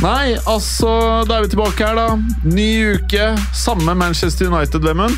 [0.00, 0.88] Nei, altså,
[1.28, 2.14] da er vi tilbake her, da.
[2.48, 5.12] Ny uke, samme Manchester United, Vemund.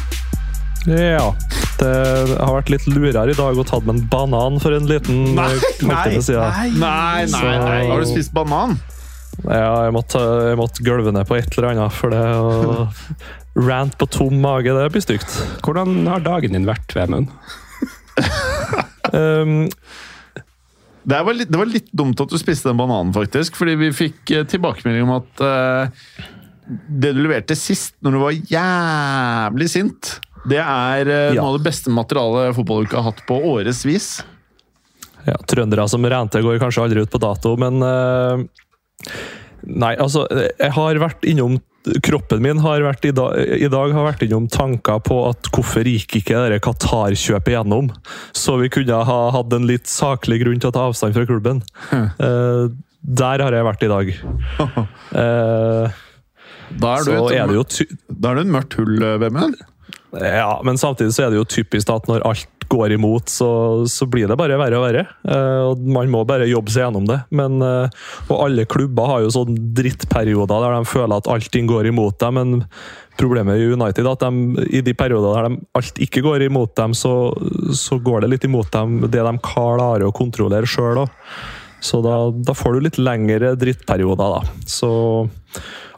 [0.91, 1.29] Ja.
[1.79, 1.91] Det
[2.35, 5.53] har vært litt lurere i dag å ta med en banan for en liten Nei,
[5.87, 6.56] nei, nei.
[6.83, 7.79] Nei, nei, nei.
[7.93, 8.75] Har du spist banan?
[9.47, 12.89] Ja, jeg måtte, jeg måtte gølve ned på et eller annet, for det å
[13.71, 15.39] rant på tom mage, det blir stygt.
[15.62, 17.31] Hvordan har dagen din vært, Vemund?
[19.12, 19.69] Um,
[21.03, 23.56] Det var, litt, det var litt dumt at du spiste den bananen, faktisk.
[23.58, 26.27] Fordi vi fikk eh, tilbakemelding om at uh,
[26.86, 30.12] det du leverte sist, når du var jævlig sint,
[30.47, 31.41] det er uh, Ja.
[31.41, 34.12] noe av det beste materialet fotballuka har hatt på årevis.
[35.27, 39.12] ja, trøndere som rente går kanskje aldri ut på dato, men eh,
[39.67, 41.61] Nei, altså, jeg har vært innom
[42.07, 45.89] Kroppen min har vært i, dag, i dag har vært innom tanker på at hvorfor
[45.91, 47.89] gikk ikke det Qatar-kjøpet gjennom?
[48.39, 51.59] Så vi kunne ha hatt en litt saklig grunn til å ta avstand fra klubben.
[51.91, 52.71] Eh,
[53.03, 54.15] der har jeg vært i dag.
[55.11, 55.91] Uh,
[56.81, 57.65] Da er du, så et, er det jo
[58.09, 59.59] da er du et mørkt hull, Vemund.
[60.13, 63.49] Ja, men samtidig så er det jo typisk at når alt går imot, så,
[63.89, 65.05] så blir det bare verre og verre.
[65.25, 67.19] Uh, og Man må bare jobbe seg gjennom det.
[67.33, 67.89] Men, uh,
[68.28, 72.41] og alle klubber har jo sånn drittperioder der de føler at allting går imot dem.
[72.41, 72.69] Men
[73.21, 76.77] problemet i United er at de, i de perioder der de, alt ikke går imot
[76.81, 77.15] dem, så,
[77.77, 81.19] så går det litt imot dem det de klarer å kontrollere sjøl òg.
[81.83, 84.67] Så da, da får du litt lengre drittperioder, da.
[84.71, 84.91] Så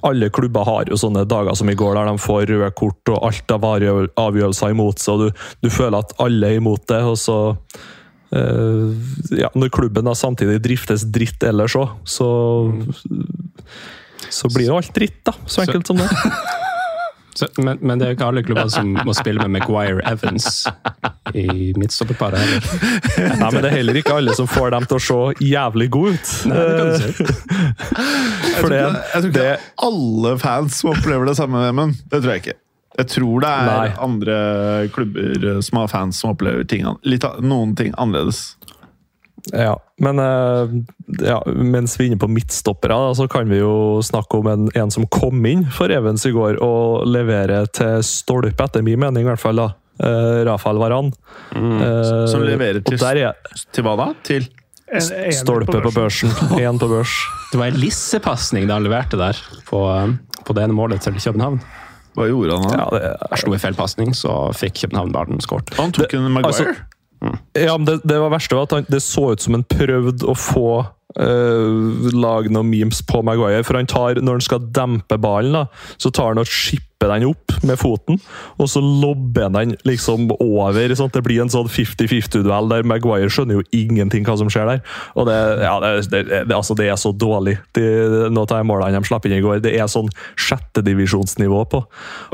[0.04, 3.24] alle klubber har jo sånne dager som i går, der de får røde kort og
[3.28, 7.00] alt av avgjørelser imot seg, og du, du føler at alle er imot det.
[7.08, 8.88] og så uh,
[9.32, 12.28] ja, Når klubben da samtidig driftes dritt ellers òg, så
[14.34, 15.34] så blir jo alt dritt, da.
[15.46, 16.08] Så enkelt som det.
[17.34, 20.64] Så, men, men det er jo ikke alle klubber som må spille med Maguire Evans
[21.34, 22.66] i midtstopperparet heller.
[23.40, 26.14] Nei, men det er heller ikke alle som får dem til å se jævlig gode
[26.14, 26.34] ut.
[26.50, 27.26] Nei, det kan du si.
[28.60, 31.98] For det, Jeg tror ikke det er alle fans som opplever det samme, Vemund.
[32.06, 32.58] Det tror jeg ikke.
[32.94, 33.88] Jeg tror det er Nei.
[34.06, 34.34] andre
[34.94, 38.52] klubber eh, som har fans som opplever ting, litt, noen ting annerledes.
[39.52, 40.70] Ja, men eh,
[41.26, 44.90] ja, mens vi er inne på midtstoppere, så kan vi jo snakke om en, en
[44.94, 49.28] som kom inn for Evens i går og leverer til stolpe, etter min mening i
[49.28, 49.60] hvert fall.
[49.60, 49.68] da.
[50.00, 51.12] Eh, Rafael Varan.
[51.54, 53.34] Eh, Som leverer til, er
[53.72, 54.08] til hva da?
[54.26, 54.48] Til
[54.94, 56.30] En- en stolpe på børsen.
[56.60, 57.12] Én på børs.
[57.52, 59.38] Det var en lissepasning da han leverte der,
[59.68, 59.80] på,
[60.44, 61.60] på det ene målet til København.
[62.14, 62.76] Hva gjorde han da?
[62.78, 65.72] Ja, det, jeg slo i feilpasning, så fikk København Barden skåret.
[65.80, 66.52] Han tok en Maguire.
[66.52, 66.93] altså-
[67.58, 70.26] Ja, men det, det var verste var at han, det så ut som han prøvde
[70.28, 70.68] å få
[71.20, 73.64] uh, lage noen memes på Maguire.
[73.66, 77.26] For han tar, når han skal dempe ballen, da, så tar han og skipper den
[77.28, 78.20] opp med foten.
[78.58, 80.94] Og så lobber han den liksom over.
[80.96, 84.84] sånn Det blir en sånn 50-50-duell der Maguire skjønner jo ingenting hva som skjer der.
[85.14, 87.58] Og det, ja, det, det, det, altså, er så dårlig.
[87.76, 87.84] De,
[88.30, 90.10] noe av de målene de slapp inn i går, det er sånn
[90.40, 91.84] sjettedivisjonsnivå på.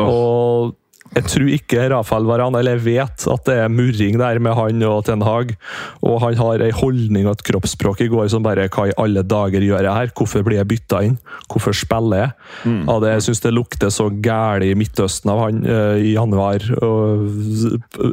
[0.07, 0.77] Og
[1.11, 4.85] jeg tror ikke Rafael Varan, eller jeg vet at det er murring der med han
[4.87, 5.57] og Ten Hag.
[6.07, 9.25] Og han har ei holdning og et kroppsspråk i går som bare Hva i alle
[9.27, 10.13] dager gjør jeg her?
[10.15, 11.19] Hvorfor blir jeg bytta inn?
[11.51, 12.31] Hvorfor spiller jeg?
[12.87, 16.69] Ja, det, jeg syns det lukter så gæli i Midtøsten av han uh, i januar.
[16.79, 17.27] Og,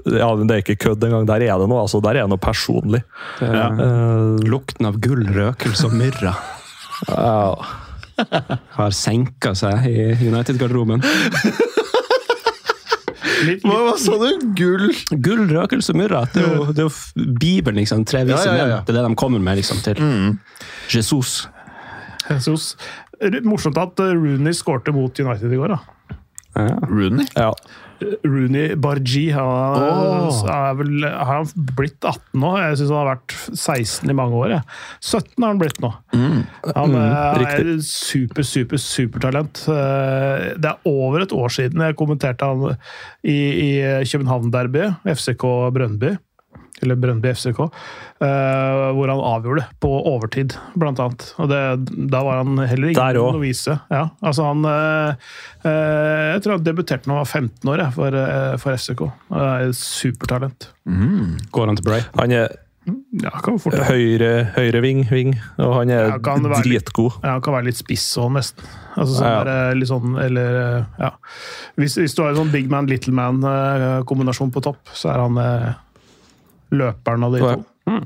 [0.09, 1.29] ja, det er ikke kødd engang.
[1.29, 3.03] Der er det noe altså, der er det noe personlig.
[3.43, 3.69] Ja.
[3.77, 6.33] uh, Lukten av gull, røkelse og myrra
[7.13, 7.53] ja.
[8.73, 11.05] har senka seg i United-garderoben.
[13.45, 14.45] Litt, Hva, litt, hva sa du?
[14.57, 14.87] Gull?
[15.23, 16.23] Gull, røkelse og myrra.
[16.33, 18.05] Det er jo, det er jo Bibelen, liksom.
[18.07, 18.75] Tre vise Ja, ja, ja, ja.
[18.79, 18.85] menn.
[18.87, 20.01] Det er det de kommer med liksom, til
[20.93, 21.47] Jesus.
[22.29, 22.69] Jesus.
[23.43, 25.75] Morsomt at Rooney skårte mot United i går.
[25.75, 26.17] da.
[26.57, 26.77] Ja.
[26.89, 27.25] Rooney?
[27.35, 27.51] ja.
[28.25, 29.25] Rooney Bargi.
[29.35, 30.41] Han oh.
[30.51, 32.51] er vel, har han blitt 18 nå?
[32.61, 34.53] Jeg syns han har vært 16 i mange år.
[34.57, 34.77] Jeg.
[35.01, 35.91] 17 har han blitt nå.
[36.13, 37.65] Han Mm, eh, riktig.
[37.77, 39.63] er super, super, supertalent.
[39.71, 42.77] Eh, Det er over et år siden jeg kommenterte han
[43.23, 43.71] i, i
[44.07, 45.45] København-derby, FCK
[45.75, 46.15] Brøndby.
[46.81, 47.59] Eller Brøndby FCK.
[48.21, 51.25] uh, hvor han avgjorde det på overtid, blant annet.
[51.41, 51.61] Og det,
[52.11, 53.79] da var han heller ingen novise.
[53.89, 55.15] Ja, altså han uh,
[55.65, 59.03] uh, Jeg tror han debuterte da han var 15 år jeg, for, eh, for FCK.
[59.33, 60.69] Han er supertalent.
[61.51, 62.05] Går han til Bray?
[62.21, 62.55] Han er
[63.19, 67.17] Ja, kan fort høyre, høyre ving, ving, og han er Ja, litt- dritgod.
[67.19, 68.63] Ja, han kan være litt spiss òg, nesten.
[68.95, 69.43] Altså, sånn Ja, ja.
[69.43, 71.09] der, eh, litt sånn, eller, eh, ja.
[71.77, 75.37] hvis, hvis du har en sånn big man, little man-kombinasjon på topp, så er han
[75.41, 75.73] eh,
[76.71, 77.55] løperen av de Ja.
[77.55, 77.99] to.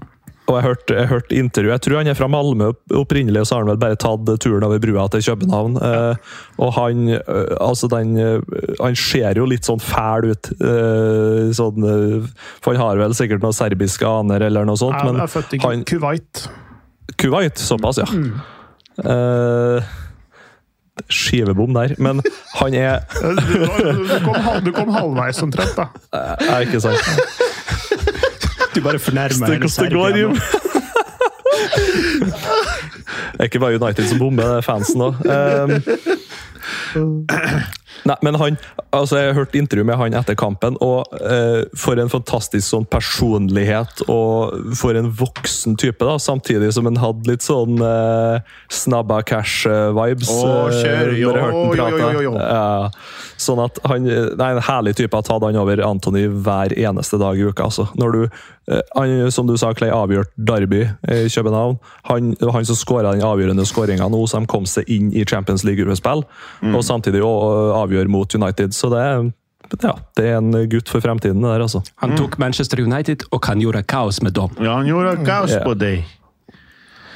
[0.50, 3.56] Og jeg hørte, jeg hørte intervju, jeg tror han er fra Malmö opprinnelig, opprinnelig, så
[3.56, 5.78] har han vel bare tatt turen over brua til København.
[5.80, 6.16] Eh,
[6.60, 8.42] og han eh, altså den, eh,
[8.82, 10.50] han ser jo litt sånn fæl ut.
[10.60, 12.28] Eh, sånn, eh,
[12.60, 14.98] for han har vel sikkert noen serbiske aner eller noe sånt.
[15.00, 16.44] Han men er født i han, Kuwait.
[17.22, 18.10] Kuwait, såpass, ja.
[18.12, 18.34] Mm.
[19.06, 19.84] Eh,
[21.08, 21.96] skivebom der.
[22.02, 22.20] Men
[22.60, 25.88] han er Du, du, kom, du kom halvveis omtrent, da.
[26.12, 27.48] Er ikke sant?
[28.76, 30.62] Du bare fornærmer Det hvordan det
[33.32, 35.16] Det er ikke bare United som bomber, det er fansen òg.
[38.06, 38.58] nei, men han
[38.92, 42.86] altså Jeg har hørt intervju med han etter kampen, og eh, for en fantastisk sånn
[42.92, 48.42] personlighet og for en voksen type, da, samtidig som han hadde litt sånn eh,
[48.72, 50.32] snabba cash-vibes.
[50.32, 51.14] Å, kjør!
[51.22, 52.34] Jo, jo, jo, jo.
[53.42, 57.40] sånn at han Nei, en herlig type å ta han over Antony hver eneste dag
[57.40, 57.70] i uka.
[57.70, 57.88] altså.
[57.96, 58.61] Når du, eh,
[59.34, 60.82] som du sa, Clay avgjort Derby
[61.12, 61.78] i København.
[62.10, 65.66] Han, han som skåra den avgjørende skåringa nå, så de kom seg inn i Champions
[65.68, 66.24] League-gruppespill.
[66.72, 68.74] Og samtidig avgjør mot United.
[68.78, 69.28] Så det er,
[69.82, 71.84] ja, det er en gutt for fremtiden, der, altså.
[72.04, 74.58] Han tok Manchester United og han gjorde kaos med dem.
[74.64, 75.64] Ja, han gjorde kaos Ja.
[75.68, 76.04] på deg.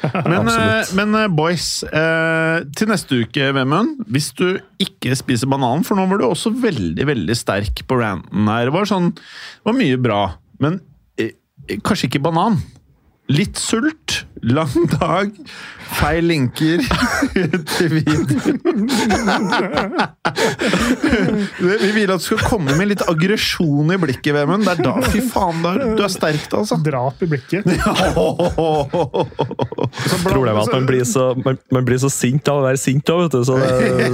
[0.13, 5.81] Men, eh, men eh, boys, eh, til neste uke, Vemund, hvis du ikke spiser banan
[5.87, 8.67] For nå var du også veldig veldig sterk på ranten her.
[8.69, 10.19] Det var, sånn, det var mye bra,
[10.61, 10.83] men eh,
[11.83, 12.59] kanskje ikke banan.
[13.25, 15.31] Litt sult, lang dag,
[15.97, 16.83] feil linker
[17.71, 18.27] til videoen.
[21.57, 24.67] Vi vil at du skal komme med litt aggresjon i blikket, Vemund.
[24.67, 26.77] Det er da, fy faen, da, du er sterk da, altså.
[26.85, 27.65] Drap i blikket.
[30.27, 33.09] Problemet er at man blir så, man, man blir så sint av å være sint.
[33.09, 34.13] Da, vet du, så det,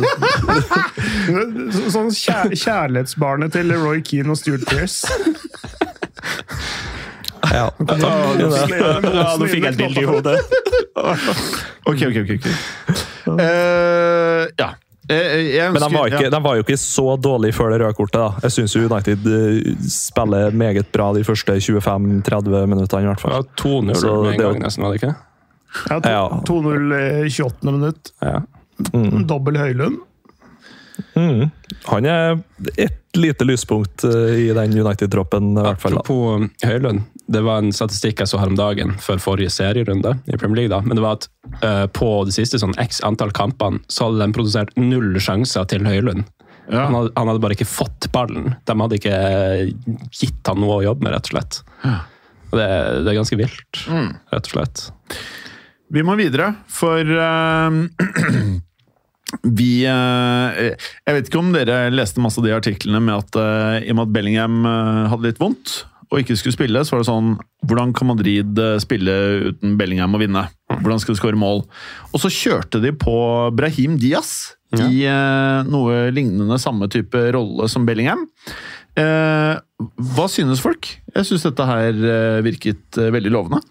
[1.97, 5.03] Sånn kjær kjærlighetsbarnet til Roy Keane og Stuart Pearce.
[7.53, 7.65] Ja.
[8.01, 10.37] Ja, nå fikk jeg et bilde i hodet.
[11.89, 12.31] Ok, ok, ok.
[12.35, 12.55] okay.
[13.25, 14.67] Uh, ja.
[15.09, 16.31] Eh, jeg Men de var, ikke, ja.
[16.33, 18.19] de var jo ikke så dårlige før det røde kortet.
[18.21, 18.45] da.
[18.45, 23.01] Jeg syns United eh, spiller meget bra de første 25-30 minuttene.
[23.01, 23.33] i hvert fall.
[23.39, 25.15] Ja, 2-0 med en det- gang, nesten, var det ikke?
[25.89, 26.95] Ja, 2-0
[27.25, 27.71] i 28.
[27.71, 28.13] minutt.
[28.21, 28.39] Ja.
[29.31, 29.99] Dobbel Høylund.
[31.15, 31.49] Mm.
[31.87, 32.37] Han er
[32.77, 35.97] et lite lyspunkt eh, i den United-troppen, i hvert fall.
[35.97, 37.01] Apropos Høylund.
[37.31, 40.71] Det var en statistikk jeg så her om dagen før forrige serierunde i Premier League.
[40.73, 41.27] da, men det var at
[41.63, 45.87] uh, på de siste sånn x antall kampene så hadde de produsert null sjanser til
[45.87, 46.25] Høylund.
[46.71, 46.85] Ja.
[46.87, 48.53] Han, hadde, han hadde bare ikke fått ballen.
[48.67, 49.15] De hadde ikke
[50.15, 51.61] gitt han noe å jobbe med, rett og slett.
[52.51, 52.67] Og det,
[53.05, 54.11] det er ganske vilt, Mm.
[54.31, 54.83] rett og slett.
[55.91, 57.71] Vi må videre, for uh,
[59.43, 60.57] vi eh,
[61.07, 63.97] Jeg vet ikke om dere leste masse av de artiklene med at eh, i og
[63.99, 65.75] med at Bellingham eh, hadde litt vondt
[66.11, 67.29] og ikke skulle spille, så var det sånn
[67.69, 69.13] Hvordan kan Madrid eh, spille
[69.51, 70.45] uten Bellingham og vinne?
[70.81, 71.61] Hvordan skal de skåre mål?
[72.11, 73.13] Og så kjørte de på
[73.55, 78.25] Brahim Diaz i eh, noe lignende samme type rolle som Bellingham.
[78.99, 79.55] Eh,
[80.15, 80.87] hva synes folk?
[81.15, 83.61] Jeg syns dette her eh, virket eh, veldig lovende.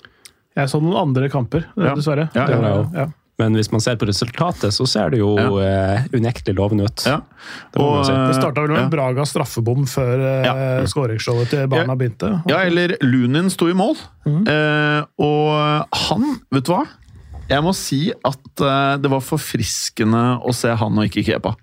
[0.56, 1.94] Jeg så noen andre kamper, Ja.
[1.96, 2.28] dessverre.
[2.34, 3.06] Ja, ja, Det- ja.
[3.40, 5.48] Men hvis man ser på resultatet, så ser det jo Ja.
[5.64, 7.04] eh, unektelig lovende ut.
[7.08, 7.18] Ja.
[7.72, 8.12] Det må si.
[8.12, 8.84] eh, Det starta vel med ja.
[8.84, 10.54] en Braga straffebom før eh, Ja.
[10.92, 12.34] skåringsshowet til barna begynte.
[12.50, 13.96] Ja, eller Lunin sto i mål.
[14.28, 16.84] Eh, og han, vet du hva?
[17.50, 18.60] Jeg må si at
[19.02, 21.56] det var forfriskende å se han og ikke Kepa.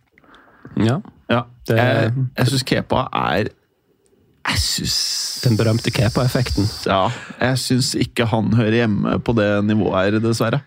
[0.75, 0.97] Ja.
[1.29, 1.43] Ja.
[1.67, 3.49] Det- Jeg, jeg syns Kepa er
[4.47, 6.67] Jeg syns Den berømte Kepa-effekten.
[6.87, 7.09] Ja,
[7.41, 10.61] jeg syns ikke han hører hjemme på det nivået her, dessverre.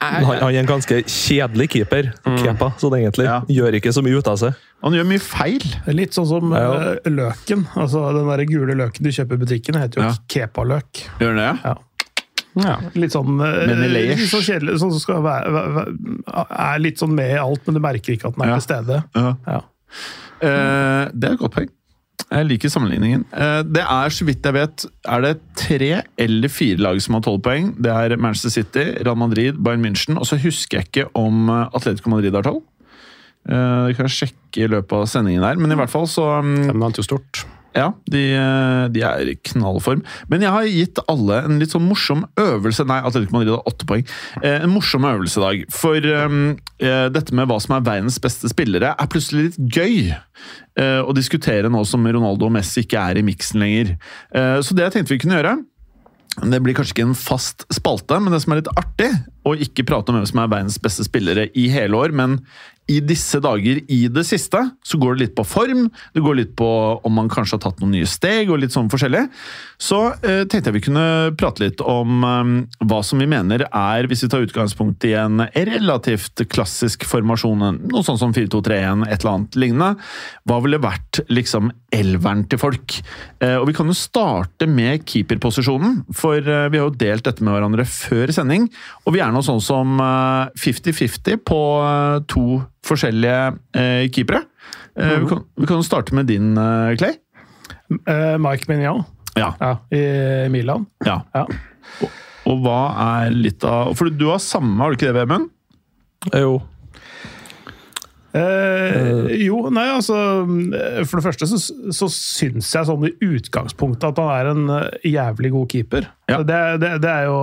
[0.00, 3.24] Han, han er en ganske kjedelig keeper, Kepa, sånn egentlig.
[3.26, 3.40] Ja.
[3.50, 4.54] Gjør ikke så mye ut av seg.
[4.84, 5.64] Han gjør mye feil.
[5.90, 6.92] Litt sånn som Ja.
[7.02, 7.64] eh, løken.
[7.74, 10.14] Altså Den der gule løken du kjøper i butikken, heter jo Ja.
[10.28, 11.02] kepa-løk.
[11.18, 11.58] Gjør den det?
[11.64, 11.74] Ja.
[12.58, 12.76] Ja.
[12.94, 13.74] Litt sånn eh,
[14.16, 17.60] litt sånn kjedelig, sånn som skal være, være, være, er litt sånn med i alt,
[17.66, 18.58] men du merker ikke at den er Ja.
[18.58, 19.04] til stede.
[19.14, 19.34] Ja.
[19.46, 19.60] Ja.
[20.40, 21.68] Eh, det er et godt poeng.
[22.28, 23.24] Jeg liker sammenligningen.
[23.32, 27.24] Eh, det er, så vidt jeg vet, er det tre eller fire lag som har
[27.24, 27.70] tolv poeng.
[27.80, 31.76] Det er Manchester City, Real Madrid, Bayern München, og så husker jeg ikke om eh,
[31.78, 32.64] Atletico Madrid har tolv.
[33.48, 36.66] Vi Det kan sjekke i løpet av sendingen her, men i hvert fall så Det
[36.68, 37.46] De vant jo stort.
[37.76, 40.00] Ja, de, eh, de er i knallform.
[40.30, 42.86] Men jeg har gitt alle en litt sånn morsom øvelse.
[42.88, 44.06] Nei, Atletico Madrid har åtte poeng.
[44.42, 45.64] Eh, En morsom øvelse i dag.
[45.70, 50.10] For um, eh, dette med hva som er verdens beste spillere, er plutselig litt gøy.
[50.78, 53.96] eh, Å diskutere nå som Ronaldo og Messi ikke er i miksen lenger.
[54.34, 55.58] Eh, Så det jeg tenkte vi kunne gjøre
[56.38, 59.08] det blir kanskje ikke en fast spalte, men det som er litt artig,
[59.48, 62.36] å ikke prate om hvem som er verdens beste spillere i hele år, men
[62.88, 66.54] i disse dager i det siste, så går det litt på form, det går litt
[66.56, 66.68] på
[67.04, 69.26] om man kanskje har tatt noen nye steg, og litt sånn forskjellig.
[69.78, 71.06] Så eh, tenkte jeg vi kunne
[71.38, 72.52] prate litt om eh,
[72.88, 78.06] hva som vi mener er, hvis vi tar utgangspunkt i en relativt klassisk formasjon, noe
[78.06, 80.08] sånn som 4-2-3-1, et eller annet lignende,
[80.48, 82.98] hva ville vært liksom elveren til folk?
[83.44, 87.44] Eh, og vi kan jo starte med keeperposisjonen, for eh, vi har jo delt dette
[87.44, 88.70] med hverandre før sending,
[89.04, 92.48] og vi er nå sånn som eh, 50-50 på eh, to
[92.88, 93.40] forskjellige
[93.78, 94.42] eh, keepere.
[94.98, 97.18] Eh, vi, kan, vi kan jo starte med din, eh, Clay.
[98.08, 99.04] Eh, Mike Mignon
[99.38, 99.52] Ja.
[99.60, 100.86] ja, i Milan.
[101.06, 101.20] ja.
[101.36, 101.44] Ja.
[102.02, 102.10] Og,
[102.48, 105.48] og hva er litt av For du har samme, har du ikke det, Vemund?
[106.34, 106.58] Jo.
[108.36, 110.16] Eh, jo, nei, altså
[110.76, 111.56] eh, For det første så,
[111.96, 116.10] så syns jeg sånn i utgangspunktet at han er en eh, jævlig god keeper.
[116.28, 116.42] Ja.
[116.44, 117.38] Det, det, det er jo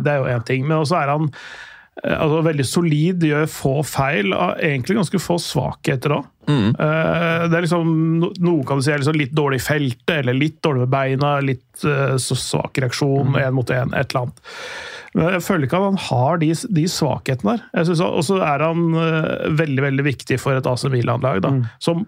[0.00, 0.64] eh, én ting.
[0.66, 1.36] Men også er han eh,
[2.02, 4.34] altså, veldig solid, gjør få feil.
[4.58, 6.28] Egentlig ganske få svakheter òg.
[6.42, 6.72] Mm.
[6.74, 10.34] det er liksom, noen Noe kan du si er liksom litt dårlig i feltet, eller
[10.34, 14.42] litt dårlig med beina, litt eh, svak reaksjon, én mot én, et eller annet.
[15.12, 16.48] Men jeg føler ikke at han har de,
[16.80, 17.92] de svakhetene der.
[18.08, 21.54] Og så er han eh, veldig veldig viktig for et AC Milan-lag, da,
[21.84, 22.06] som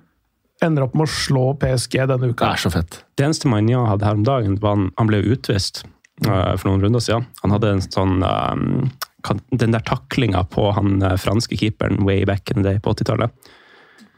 [0.64, 2.46] ender opp med å slå PSG denne uka.
[2.46, 3.00] Det er så fett.
[3.18, 5.82] Det eneste Manja hadde her om dagen, var han, han ble utvist
[6.26, 7.26] uh, for noen runder siden.
[7.42, 8.86] Han hadde en sånn um,
[9.50, 13.30] Den der taklinga på han eh, franske keeperen way back in the day på 80-tallet.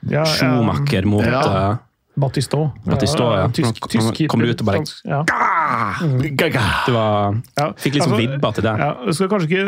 [0.07, 1.71] Ja, ja, Schumacher mot Ja.
[1.71, 1.77] eh,
[2.17, 2.71] Batistot.
[2.87, 3.49] Batistot, ja.
[3.53, 5.19] Tysk, Han- tysk han kommer ut og bare- ja.
[6.87, 8.73] Det var Ja, Fikk liksom altså, vibba til det.
[8.81, 9.65] Ja, du skal kanskje ikke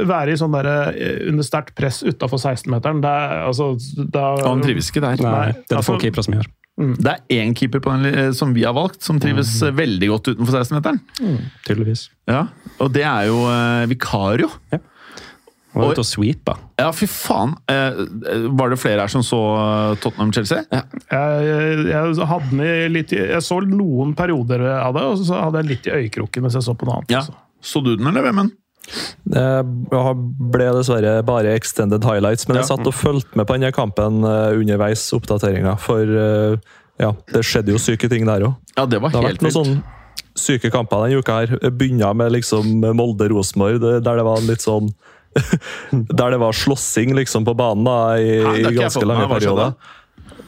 [0.00, 3.04] eh, være i sånn der, eh, under sterkt press utafor 16-meteren.
[3.04, 3.74] Er, Altså,
[4.10, 5.16] da, han trives ikke der.
[5.22, 6.46] Nei, det er det altså- få keepere som gjør.
[6.76, 10.10] Det er én keeper på den, eh, som vi har valgt, som trives eh, veldig
[10.10, 11.00] godt utenfor 16-meteren.
[11.64, 12.10] Tydeligvis.
[12.28, 14.50] Ja, og det er jo uh, Vikario.
[14.74, 14.82] Ja.
[15.76, 16.54] Og ute og sweepa.
[16.80, 17.52] Ja, fy faen!
[17.68, 17.98] Eh,
[18.56, 19.40] var det flere her som så
[20.00, 20.64] Tottenham-Chelsea?
[20.72, 25.60] jeg, jeg, hadde den i litt Jeg så noen perioder av det, og så hadde
[25.60, 27.12] jeg litt i øyekroken mens jeg så på noe annet.
[27.12, 27.24] Ja.
[27.24, 27.36] altså.
[27.60, 28.56] Så du den, eller, Vemund?
[29.26, 34.22] Det ble dessverre bare extended highlights, men jeg satt og fulgte med på denne kampen
[34.24, 36.56] eh, underveis oppdateringa, for eh,
[37.02, 38.54] ja, det skjedde jo syke ting der òg.
[38.76, 39.58] Ja, det var Det har vært noen vilt.
[39.58, 39.82] sånn
[40.36, 41.70] syke kamper denne uka her.
[41.72, 44.92] Begynner med liksom Molde-Rosenborg, der det var litt sånn
[46.16, 49.74] Der det var slåssing liksom på banen da, i, Nei, i ganske lange perioder.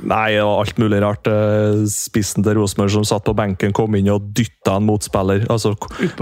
[0.07, 1.27] Nei, det var alt mulig rart.
[1.27, 5.47] Eh, Spissen til Rosenborg som satt på benken, kom inn og dytta en motspiller.
[5.51, 5.73] Altså,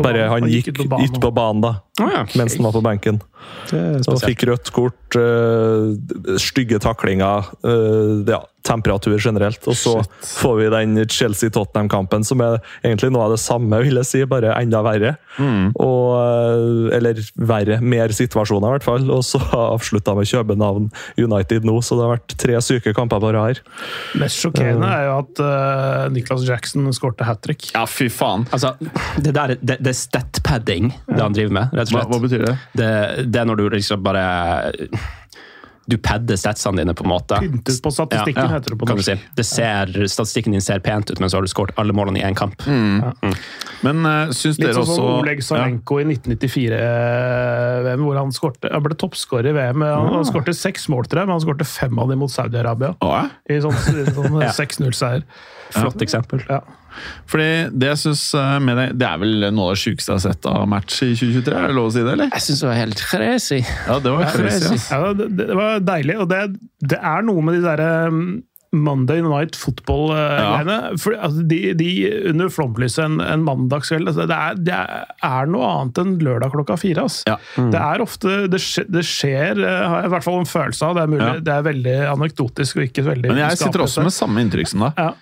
[0.00, 0.28] bare.
[0.32, 1.60] Han gikk ut på banen.
[1.64, 2.22] da, Å ja.
[2.38, 3.20] mens han var på benken.
[3.66, 4.24] Spesielt.
[4.24, 9.62] fikk rødt kort, eh, stygge taklinger, eh, ja, temperatur generelt.
[9.68, 10.30] Og så Shit.
[10.40, 14.54] får vi den Chelsea-Tottenham-kampen, som er egentlig noe av det samme, vil jeg si, bare
[14.58, 15.16] enda verre.
[15.38, 15.72] Mm.
[15.82, 19.10] Og, eh, eller verre, mer situasjoner i hvert fall.
[19.10, 19.40] Og så
[19.76, 23.62] avslutta med København United nå, så det har vært tre syke kamper bare her.
[24.18, 27.70] Mest sjokkerende er jo at uh, Nicholas Jackson skårte hat trick.
[27.74, 28.46] Ja, fy faen.
[28.54, 28.74] Altså,
[29.22, 32.44] det der det, det er stat-padding, det han driver med, rett og Hva, hva betyr
[32.44, 32.54] det?
[32.76, 32.90] Det,
[33.32, 34.24] det er når du liksom bare
[35.86, 37.36] Du padder statsene dine, på en måte.
[37.38, 39.12] Pyntet på statistikken, Ja, heter det på kan du norsk.
[39.22, 39.34] si.
[39.38, 42.24] Det ser, statistikken din ser pent ut, men så har du skåret alle målene i
[42.26, 42.58] én kamp.
[42.66, 48.70] Men uh, syns Litt dere sånn som også Oleg Salenko i 1994-VM, hvor han, skårte,
[48.72, 49.84] han ble toppskårer i VM.
[49.86, 52.94] Han, han skårte seks mål, tror jeg, men han skårte fem av dem mot Saudi-Arabia.
[53.02, 53.22] Ja.
[53.46, 53.78] I sånn,
[54.10, 55.22] sånn 6-0-seier.
[55.76, 56.42] Flott eksempel.
[56.50, 56.64] Ja.
[57.30, 60.20] Fordi det jeg synes eh, med det, det er vel noe av det sjukeste jeg
[60.20, 61.54] har sett av match i 2023?
[61.56, 62.32] Er det lov å si det, eller?
[62.34, 63.62] Jeg syns det var helt crazy.
[63.62, 64.80] Ja, det var crazy.
[64.90, 66.42] Ja, det, det var deilig, og det,
[66.94, 68.22] det er noe med de derre um,
[68.84, 70.76] Monday Night Football-greiene.
[71.00, 71.88] For altså, de, de
[72.32, 74.76] under flomlyset en, en mandagskveld altså, det, er, det
[75.30, 77.06] er noe annet enn lørdag klokka fire.
[77.08, 77.22] ass.
[77.28, 77.36] Ja.
[77.56, 80.88] Det er ofte Det skjer, det skjer eh, har jeg i hvert fall en følelse
[80.90, 80.94] av.
[80.98, 81.40] Det er, mulig, Ja.
[81.48, 84.86] det er veldig anekdotisk og ikke veldig Men jeg sitter også med samme inntrykk som
[84.86, 85.02] deg.
[85.02, 85.12] ja,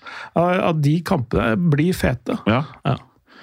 [0.70, 2.38] At de kampene blir fete.
[2.50, 2.62] Ja.
[2.84, 2.96] Ja.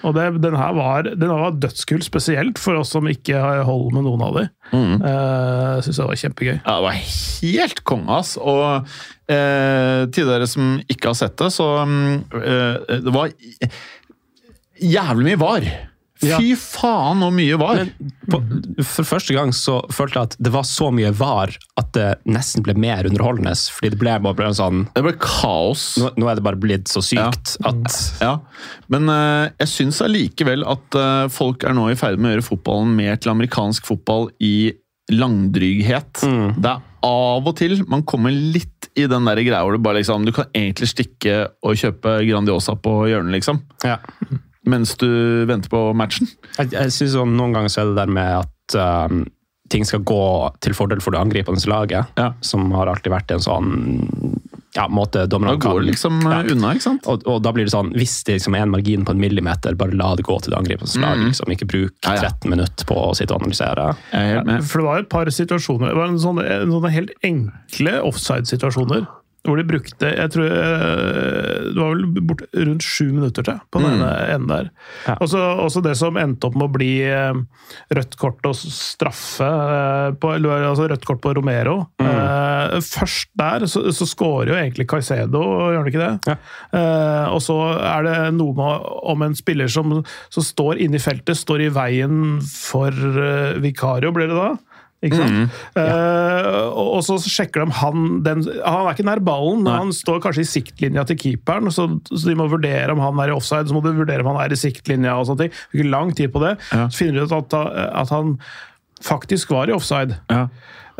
[0.08, 3.92] Og det, den her var, den var dødskul, spesielt for oss som ikke har hold
[3.96, 4.50] med noen av dem.
[4.72, 5.04] Mm.
[5.04, 6.58] Uh, Syns det var kjempegøy.
[6.58, 8.34] Ja, det var helt konge, ass.
[8.42, 13.34] Og uh, til dere som ikke har sett det, så uh, Det var
[14.82, 15.72] jævlig mye var.
[16.22, 17.82] Fy faen så mye var!
[17.82, 18.40] Men på,
[18.86, 22.66] for første gang så følte jeg at det var så mye var at det nesten
[22.66, 23.56] ble mer underholdende.
[23.76, 25.88] Fordi det ble bare sånn Det ble kaos.
[26.02, 27.72] Nå, nå er det bare blitt så sykt ja.
[27.72, 28.36] at Ja,
[28.92, 32.48] men uh, jeg syns allikevel at uh, folk er nå i ferd med å gjøre
[32.52, 34.72] fotballen mer til amerikansk fotball i
[35.12, 36.22] langdryghet.
[36.24, 36.62] Mm.
[36.62, 40.02] Det er av og til man kommer litt i den der greia hvor du bare
[40.02, 43.64] liksom Du kan egentlig stikke og kjøpe Grandiosa på hjørnet, liksom.
[43.88, 43.98] Ja
[44.70, 45.10] mens du
[45.50, 46.30] venter på matchen?
[46.58, 48.78] Jeg, jeg synes sånn, Noen ganger så er det der med at
[49.12, 49.24] um,
[49.72, 50.24] ting skal gå
[50.64, 52.32] til fordel for det angripende laget, ja.
[52.46, 53.72] som har alltid vært en sånn
[54.76, 56.38] ja, måte dommerne kan Da går det liksom ja.
[56.40, 57.08] Eh, unna, ikke sant?
[57.12, 59.76] Og, og, da blir det sånn, hvis det liksom er en margin på en millimeter,
[59.80, 61.24] bare la det gå til det angripende laget.
[61.24, 61.32] Mm.
[61.34, 63.90] Liksom, ikke bruk 13 minutter på å sitte og analysere.
[64.64, 69.10] For det var et par situasjoner, det var en sånne, en sånne helt enkle offside-situasjoner
[69.48, 73.82] hvor de brukte jeg tror eh, Det var vel bort, rundt sju minutter til på
[73.82, 74.06] den mm.
[74.36, 74.70] enden der.
[75.08, 75.16] Ja.
[75.24, 77.40] Også, det som endte opp med å bli eh,
[77.98, 81.78] rødt kort og straffe eh, på, altså Rødt kort på Romero.
[82.02, 82.82] Mm.
[82.86, 86.34] Først der så, så skårer jo egentlig Caicedo, gjør han ikke det?
[86.34, 86.38] Ja.
[87.32, 90.02] Og så er det noe med om en spiller som,
[90.34, 92.94] som står inne i feltet, står i veien for
[93.64, 94.52] Vicario, blir det da?
[95.02, 95.34] Ikke sant?
[95.34, 95.46] Mm,
[95.80, 95.86] ja.
[96.62, 100.20] uh, og så sjekker de han den, Han er ikke nær ballen, men han står
[100.22, 101.72] kanskje i siktlinja til keeperen.
[101.74, 104.30] Så, så, de må vurdere om han er i offside, så må de vurdere om
[104.36, 105.16] han er i siktlinja.
[105.18, 105.58] og sånne ting.
[105.74, 106.54] Fikk lang tid på det.
[106.70, 106.86] Ja.
[106.86, 107.58] Så finner de ut at,
[107.90, 108.38] at, han
[109.02, 110.22] faktisk var i offside.
[110.30, 110.46] Ja.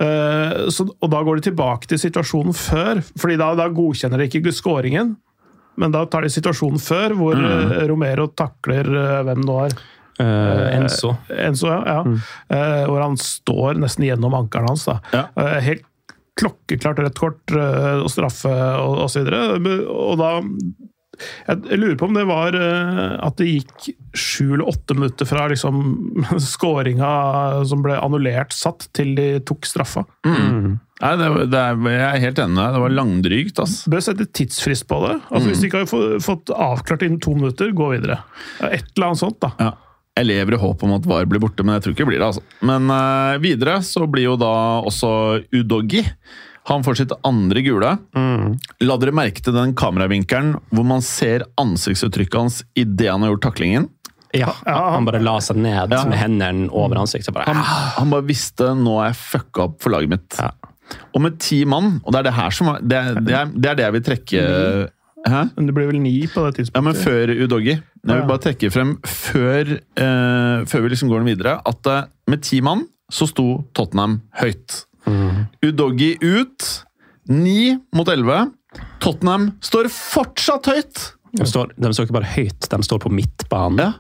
[0.02, 4.32] Uh, så, og da går de tilbake til situasjonen før, fordi da, da godkjenner de
[4.32, 5.14] ikke skåringen.
[5.78, 7.78] Men da tar de situasjonen før, hvor mm.
[7.90, 8.90] Romero takler
[9.30, 9.82] hvem det var.
[10.22, 11.16] Uh, Enso.
[11.34, 11.82] Enso, ja.
[11.86, 12.04] ja.
[12.06, 12.20] Mm.
[12.54, 14.88] Uh, hvor han står nesten gjennom ankelen hans.
[15.14, 15.26] Ja.
[15.38, 15.88] Uh, helt
[16.40, 18.50] klokkeklart rødt kort og straffe
[18.80, 19.28] og osv.
[19.28, 20.30] Og, og da
[21.46, 25.84] jeg lurer på om det var at det gikk sju eller åtte minutter fra liksom
[26.54, 27.12] skåringa
[27.68, 30.06] som ble annullert, satt, til de tok straffa.
[30.26, 30.80] Mm.
[31.02, 32.66] Nei, det, det er, Jeg er helt enig.
[32.74, 33.62] Det var langdrygt.
[33.64, 33.78] ass.
[33.90, 35.16] Bør sette tidsfrist på det.
[35.30, 35.52] Altså, mm.
[35.52, 38.22] Hvis de ikke har fått avklart innen to minutter, gå videre.
[38.70, 39.40] Et eller annet sånt.
[39.42, 39.54] da.
[39.60, 39.72] Ja.
[40.20, 42.20] Jeg lever i håp om at VAR blir borte, men jeg tror ikke det blir
[42.20, 42.28] det.
[42.28, 42.44] altså.
[42.68, 45.12] Men uh, videre så blir jo da også
[45.56, 46.04] Udogi.
[46.70, 47.96] Han får sitt andre gule.
[48.14, 48.60] Mm.
[48.86, 53.48] La dere merke til den kameravinkelen hvor man ser ansiktsuttrykket hans idet han har gjort
[53.50, 53.90] taklingen?
[54.32, 56.04] Ja, Han bare la seg ned ja.
[56.08, 57.34] med hendene over ansiktet.
[57.36, 57.64] Bare, han,
[57.98, 60.38] han, bare visste nå er jeg fucka opp for laget mitt.
[60.40, 60.54] Ja.
[61.16, 63.80] Og med ti mann, og det er det her som det, det, er, det er
[63.80, 64.46] det jeg vil trekke
[65.28, 65.42] Hæ?
[65.56, 66.78] Men det ble vel ni på det tidspunktet?
[66.78, 67.76] Ja, men før Udoggy.
[67.78, 72.08] Jeg vil bare trekke frem, før, eh, før vi liksom går den videre, at eh,
[72.32, 73.46] med ti mann så sto
[73.78, 74.86] Tottenham høyt.
[75.06, 75.46] Mm.
[75.68, 76.70] Udoggy ut.
[77.30, 78.48] Ni mot elleve.
[79.04, 81.10] Tottenham står fortsatt høyt!
[81.38, 83.80] De står, de står, ikke bare høyt, de står på midtbanen.
[83.80, 83.92] Ja.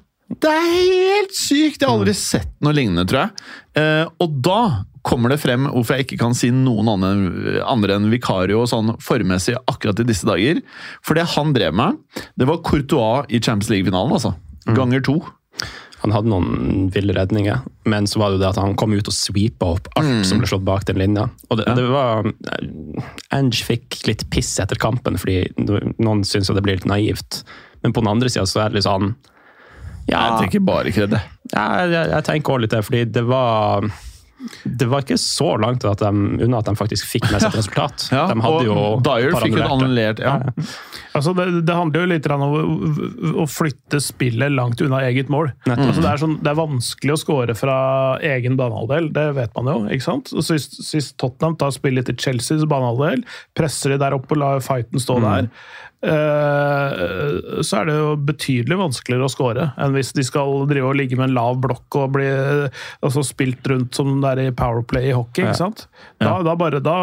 [0.41, 1.81] Det er helt sykt!
[1.81, 3.45] Jeg har aldri sett noe lignende, tror jeg.
[3.79, 4.61] Eh, og da
[5.07, 9.57] kommer det frem hvorfor jeg ikke kan si noen andre, andre enn Vikario sånn formessig
[9.65, 10.61] akkurat i disse dager.
[11.05, 12.01] For det han drev med,
[12.37, 14.35] det var Courtois i Champions League-finalen, altså.
[14.67, 14.75] Mm.
[14.77, 15.17] Ganger to.
[16.01, 19.09] Han hadde noen ville redninger, men så var det jo det at han kom ut
[19.09, 20.23] og sweepa opp alt mm.
[20.25, 21.27] som ble slått bak den linja.
[21.49, 21.75] Og det, ja.
[21.77, 22.29] det var
[23.37, 25.43] Ange fikk litt piss etter kampen, fordi
[26.01, 27.43] noen syns jo det blir litt naivt.
[27.85, 29.13] Men på den andre sida så er det litt sånn
[30.09, 31.13] ja, Jeg tenker bare kred.
[31.53, 33.85] Ja, jeg, jeg tenker også litt det, fordi det var
[34.63, 36.11] det var ikke så langt at de,
[36.45, 38.07] unna at de faktisk fikk med seg et resultat.
[38.11, 38.75] Ja, de hadde jo
[39.05, 40.21] Dyer fikk jo annullert.
[40.21, 40.33] Ja.
[40.43, 40.65] ja.
[41.17, 42.61] Altså det, det, handler jo litt om å,
[43.43, 45.51] å, flytte spillet langt unna eget mål.
[45.67, 47.77] Altså det, er sånn, det, er vanskelig å skåre fra
[48.31, 49.77] egen banehalvdel, det vet man jo.
[49.91, 50.31] ikke sant?
[50.31, 53.25] Så Hvis Tottenham tar spillet til Chelseas banehalvdel,
[53.57, 55.27] presser de der opp og lar fighten stå mm.
[55.27, 55.51] der,
[56.01, 61.17] så er det jo betydelig vanskeligere å score enn hvis de skal drive og ligge
[61.19, 62.25] med en lav blokk og bli
[63.05, 65.45] altså spilt rundt som det er i Powerplay i hockey.
[65.45, 65.85] ikke sant?
[66.17, 66.95] Da, da, bare, da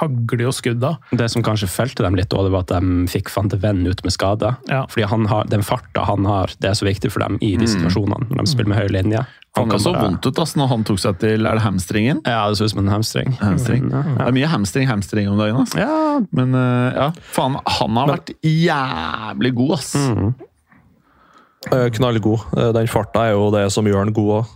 [0.00, 0.94] hagler jo skudda.
[1.16, 4.04] Det som kanskje felte dem litt, det var at de fikk van de Venn ut
[4.04, 4.52] med skade.
[4.68, 4.84] Ja.
[4.92, 7.72] Fordi har, den farta han har, det er så viktig for dem i de mm.
[7.78, 9.24] situasjonene når de spiller med høy linje.
[9.58, 12.20] Han kan så vondt ut altså, når han tok seg til Er det hamstringen?
[12.26, 13.36] Ja, det så ut som en hamstring.
[13.42, 13.86] hamstring.
[13.88, 14.16] Mm, ja, ja.
[14.22, 15.56] Det er mye hamstring hamstring om dagen.
[15.64, 15.78] Altså.
[15.78, 16.20] Ja.
[16.32, 19.94] Men uh, ja, faen, han har vært jævlig god, ass.
[19.98, 20.34] Mm.
[21.74, 22.38] Eh, Knallgod.
[22.56, 24.52] Eh, Den farta er jo det som gjør han god òg.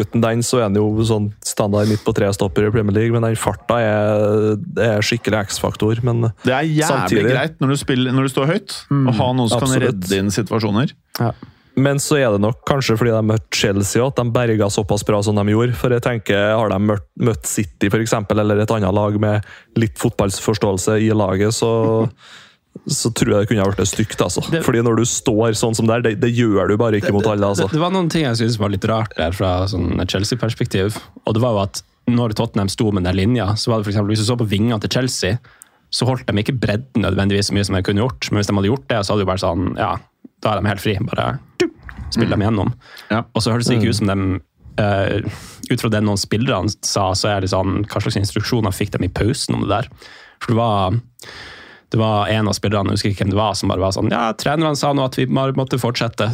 [0.00, 3.26] uten den så er han jo sånn standard midt på tre-stopper i Premier League, men
[3.26, 6.00] den farta er, er skikkelig X-faktor.
[6.06, 9.32] Men Det er jævlig Samtidig- greit når du, spiller, når du står høyt, å ha
[9.32, 10.94] noen som kan redde inn situasjoner.
[11.76, 15.20] Men så er det nok kanskje fordi de møtte Chelsea at de berga såpass bra
[15.22, 15.76] som de gjorde.
[15.78, 19.44] For jeg tenker, Har de møtt, møtt City for eksempel, eller et annet lag med
[19.78, 21.70] litt fotballforståelse i laget, så,
[22.90, 24.20] så tror jeg det kunne ha blitt stygt.
[24.20, 24.42] altså.
[24.50, 27.26] Det- Fordi når du står sånn som der, det, det gjør du bare ikke mot
[27.26, 27.46] alle.
[27.46, 27.68] altså.
[27.70, 30.98] Det, det var noen ting jeg synes var litt rart der fra sånn Chelsea-perspektiv.
[31.26, 33.92] Og det var jo at når Tottenham sto med den linja, så var det for
[33.94, 35.38] eksempel, hvis du så på vingene til Chelsea,
[35.90, 38.28] så holdt de ikke bredden nødvendigvis så mye som de kunne gjort.
[38.30, 39.92] Men hvis de hadde gjort det, så hadde det jo bare sånn Ja,
[40.42, 40.94] da er de helt fri.
[41.02, 41.38] Bare
[42.10, 42.72] tup, spiller dem gjennom.
[43.10, 43.22] Ja.
[43.32, 44.40] Og så hørtes det ikke ut som de
[44.80, 45.20] Uh,
[45.68, 49.02] Ut fra det noen spillerne sa, så er det sånn Hva slags instruksjoner fikk de
[49.04, 49.88] i pausen om det der?
[50.40, 50.94] For det var
[51.90, 54.12] det var en av spillerne, jeg husker ikke hvem det var, som bare var sånn
[54.14, 56.30] Ja, trenerne sa nå at vi måtte fortsette.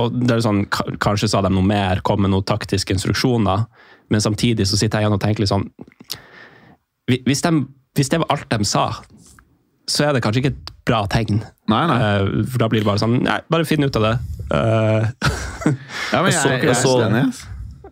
[0.00, 0.64] Og det er sånn,
[1.04, 3.66] Kanskje sa de noe mer, kom med noen taktiske instruksjoner,
[4.10, 5.68] men samtidig så sitter jeg igjen og tenker litt sånn
[7.10, 7.52] hvis, de,
[7.98, 8.88] hvis det var alt de sa,
[9.90, 11.40] så er det kanskje ikke et bra tegn.
[11.70, 11.96] Nei, nei.
[12.00, 14.12] Eh, For da blir det bare sånn Nei, bare finn ut av det.
[14.50, 15.06] Eh,
[16.12, 17.46] Ja, men Jeg så- jeg, jeg, jeg så- enig.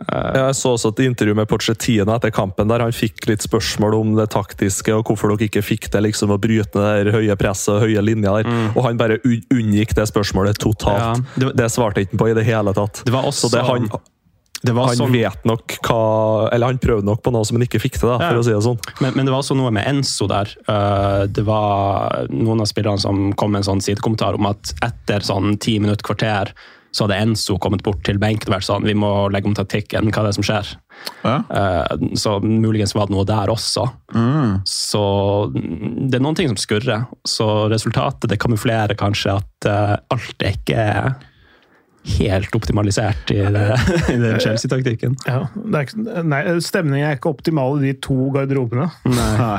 [0.09, 4.13] Jeg så også et intervju med Pochettino etter kampen der han fikk litt spørsmål om
[4.17, 7.75] det taktiske og hvorfor dere ikke fikk det liksom å bryte det der høye presset
[7.75, 8.71] og høye linjer der.
[8.77, 11.19] Og han bare unngikk det spørsmålet totalt.
[11.19, 11.25] Mm.
[11.43, 13.03] Ja, det- det, svarte ikke på i det hele tatt.
[13.05, 14.01] Det var også- Så det, han, det var
[14.67, 17.99] han sånn, vet nok hva Eller han prøvde nok på noe som han ikke fikk
[18.01, 18.31] til, da, Ja.
[18.33, 18.79] for å si det sånn.
[19.01, 20.49] men, men det var også noe med Enzo der.
[20.69, 25.21] Eh, Det var noen av spillerne som kom med en sånn sidekommentar om at etter
[25.21, 26.53] sånn ti minutter, kvarter,
[26.91, 30.09] så hadde Enzo kommet bort til benken og vært sånn Vi må legge om taktikken.
[30.11, 30.71] Hva er det som skjer?
[31.23, 31.43] Ja.
[31.51, 33.85] Eh, Så muligens var det noe der også.
[34.15, 34.63] Mm.
[34.67, 35.53] Så
[36.09, 37.07] det er noen ting som skurrer.
[37.29, 41.15] Så resultatet det kamuflerer kanskje at eh, alt er ikke
[42.19, 43.67] helt optimalisert i, det,
[44.13, 45.17] i den Chelsea-taktikken.
[45.27, 48.89] Ja, det er ikke, nei, Stemningen er ikke optimal i de to garderobene.
[49.05, 49.59] Nei.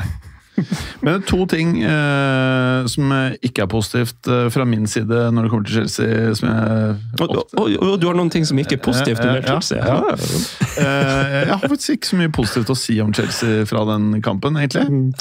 [1.00, 5.64] Men to ting eh, som ikke er positivt eh, fra min side når det kommer
[5.70, 8.82] til Chelsea som jeg, Og, og, og, og du har noen ting som ikke er
[8.84, 9.78] positivt når det Ja, gjelder Chelsea?
[9.80, 10.82] ja.
[10.82, 14.58] Eh, Jeg har faktisk ikke så mye positivt å si om Chelsea fra den kampen,
[14.60, 15.14] egentlig.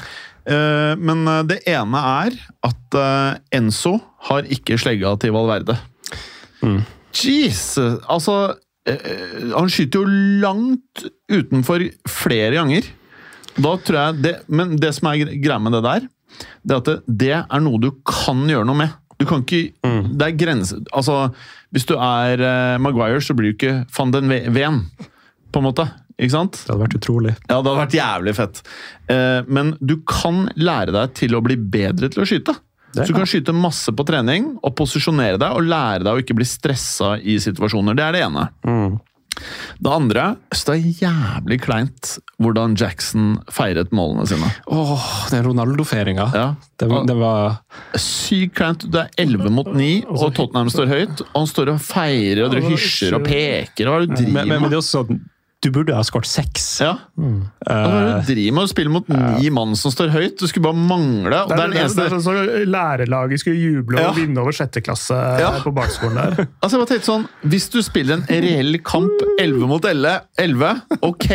[0.49, 2.35] Eh, Men eh, det ene er
[2.67, 3.95] at eh, Enzo
[4.27, 5.77] har ikke slegga til Valverde.
[6.65, 6.81] Mm.
[7.15, 7.99] Jesus!
[8.09, 8.35] Altså
[8.89, 12.87] eh, Han skyter jo langt utenfor flere ganger.
[13.59, 16.09] Da tror jeg det, Men det som er greia med det der,
[16.63, 18.97] det er at det, det er noe du kan gjøre noe med.
[19.19, 20.77] Du kan ikke Det er grense...
[20.95, 21.31] Altså,
[21.75, 24.85] hvis du er uh, Maguire, så blir du ikke van den Ven,
[25.51, 25.85] på en måte.
[26.19, 26.55] Ikke sant?
[26.63, 27.33] Det hadde vært utrolig.
[27.35, 28.61] Ja, det hadde vært jævlig fett.
[29.11, 32.55] Uh, men du kan lære deg til å bli bedre til å skyte.
[32.93, 36.23] Det Så du kan skyte masse på trening og posisjonere deg og lære deg å
[36.23, 37.95] ikke bli stressa i situasjoner.
[37.97, 38.47] Det er det ene.
[39.79, 44.49] Det andre så det er jævlig kleint hvordan Jackson feiret målene sine.
[44.67, 46.25] Åh, den Ronaldo-feiringa.
[46.35, 46.47] Ja.
[46.81, 47.57] Det, var- det var
[47.95, 48.83] Sykt kleint.
[48.91, 51.21] Det er 11 mot 9, og Tottenham står høyt.
[51.29, 53.85] Og han står og feirer og dere hysjer og peker.
[53.87, 54.71] Hva er det du driver driver men, men med?
[54.73, 55.21] det er også sånn
[55.59, 56.65] Du burde ha skåret seks.
[56.79, 56.93] Ja.
[57.19, 57.41] Mm.
[57.59, 60.37] du driver med å spille mot ni mann som står høyt?
[60.39, 61.41] Du skulle bare mangle.
[61.49, 64.13] Det det er, det, den det er, sånn som lærerlaget skulle juble og Ja.
[64.15, 65.51] vinne over sjette klasse Ja.
[65.59, 66.47] på barneskolen der.
[66.63, 70.81] Altså jeg bare tenkte sånn, Hvis du spiller en reell kamp 11 mot 11, 11
[71.01, 71.27] ok.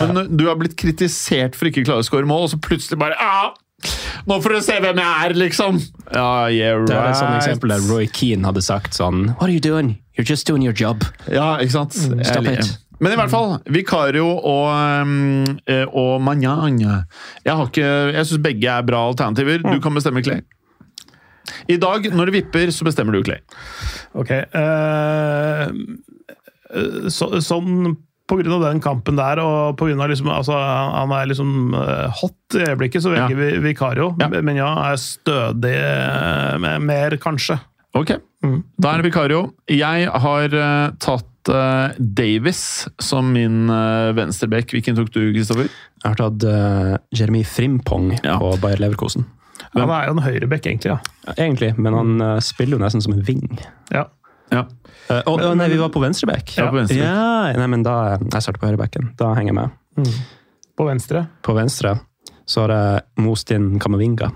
[0.00, 2.98] Men du har blitt kritisert for ikke å klare å skåre mål, og så plutselig
[2.98, 3.52] bare ah,
[4.26, 5.76] Nå får du se hvem jeg er, liksom!
[6.08, 6.88] Ja, yeah, right.
[6.88, 9.98] Det er et sånt eksempel der Roy Keane hadde sagt sånn What are you doing?
[10.16, 11.04] You're just doing your job.
[11.28, 11.92] Ja, ikke sant?
[12.08, 12.70] Mm, stop it.
[13.00, 14.68] Men i hvert fall, Vicario og,
[15.04, 17.04] um, eh, og Magnane
[17.44, 19.60] Jeg, ikke, jeg syns begge er bra alternativer.
[19.64, 20.40] Du kan bestemme, Clay.
[21.70, 23.40] I dag, når det vipper, så bestemmer du, Clay.
[24.16, 24.32] Ok.
[24.56, 25.70] Uh,
[27.12, 31.12] så, sånn på grunn av den kampen der, og på grunn av liksom, altså, han
[31.14, 33.38] er liksom eh, hot i øyeblikket, så velger Ja.
[33.38, 34.08] vi Vikario.
[34.18, 34.28] Ja.
[34.42, 35.76] Men ja, er stødig
[36.64, 37.60] med mer, kanskje.
[37.96, 38.16] Ok,
[38.82, 39.54] da er det Vicario.
[39.70, 40.90] Jeg har eh,
[41.46, 42.60] tatt eh, Davis
[43.02, 44.72] som min uh, venstreback.
[44.74, 45.68] Hvilken tok du, Kristoffer?
[46.02, 48.36] Jeg har tatt uh, Jeremy Frimpong Ja.
[48.42, 49.26] på Bayer Leverkosen.
[49.76, 50.94] Han er jo en høyrebekk, egentlig.
[50.94, 51.34] ja.
[51.36, 53.46] Egentlig, men han uh, spiller jo nesten som en ving.
[53.92, 54.06] ja.
[54.52, 54.60] Ja.
[55.10, 56.52] Uh, og, og nei, vi var på venstreback.
[56.54, 56.98] Ja, på venstre.
[57.02, 59.08] Ja, nei, men da Jeg starter på høyrebacken.
[59.18, 60.12] Da henger jeg med.
[60.78, 61.24] På venstre.
[61.42, 61.96] På venstre
[62.46, 64.28] så har jeg Mostin Kamavinga.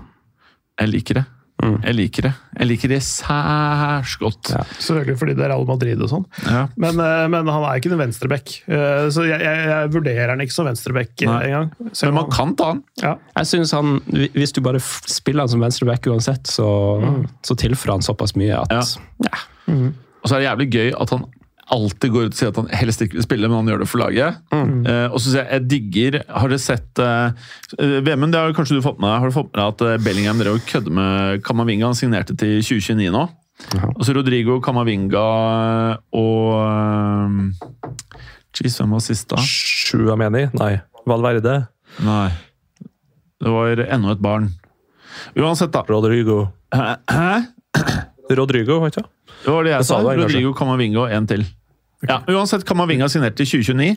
[0.81, 1.23] Jeg liker det.
[1.61, 2.31] Jeg liker det.
[2.57, 4.51] Jeg liker det særs godt.
[4.53, 4.61] Ja.
[4.81, 6.25] Selvfølgelig fordi det er Real Madrid og sånn.
[6.47, 6.63] Ja.
[6.81, 8.53] Men, eh, men han er ikke en venstreback.
[8.67, 11.71] Eh, Så jeg, jeg, jeg vurderer han ikke som venstreback eh, engang.
[11.91, 12.83] Men man kan ta han.
[13.03, 13.15] Ja.
[13.37, 13.99] Jeg synes han,
[14.33, 16.67] Hvis du bare spiller han som venstreback uansett, så,
[17.45, 19.37] så tilfører han såpass mye at ja.
[20.21, 21.23] Og så er det jævlig gøy at han
[21.71, 23.89] alltid går ut og sier at han helst ikke vil spille, men han gjør det
[23.89, 24.39] for laget.
[24.53, 27.31] Eh, og så sier jeg, jeg digger Har dere sett uh,
[28.03, 30.41] Vemund, det har kanskje du fått med deg Har du fått med deg at Bellingham
[30.41, 31.87] drev og kødde med Kamavinga?
[31.89, 33.23] Han signerte til 2029 nå.
[33.93, 35.25] Og så Rodrigo, Kamavinga
[36.17, 37.51] og
[38.57, 39.39] Jeez, hvem var sist, da?
[39.39, 40.47] Sjuameni?
[40.59, 40.73] Nei.
[41.07, 41.55] Valverde?
[42.03, 42.27] Nei.
[43.41, 44.49] Det var enda et barn.
[45.39, 45.85] Uansett, da.
[45.87, 46.43] Rodrigo.
[46.75, 47.29] Hæ?
[48.37, 49.07] Rodrigo, vet du?
[49.45, 50.01] Det var det jeg Det sa.
[50.01, 50.21] du.
[50.21, 51.45] Rodrigo Camavinga og en til.
[52.09, 53.91] Ja, uansett, Kamavinga signerte i 2029,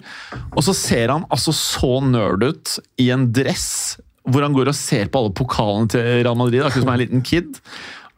[0.52, 4.76] og så ser han altså så nerd ut i en dress hvor han går og
[4.76, 7.58] ser på alle pokalene til Real Madrid, akkurat som en liten kid.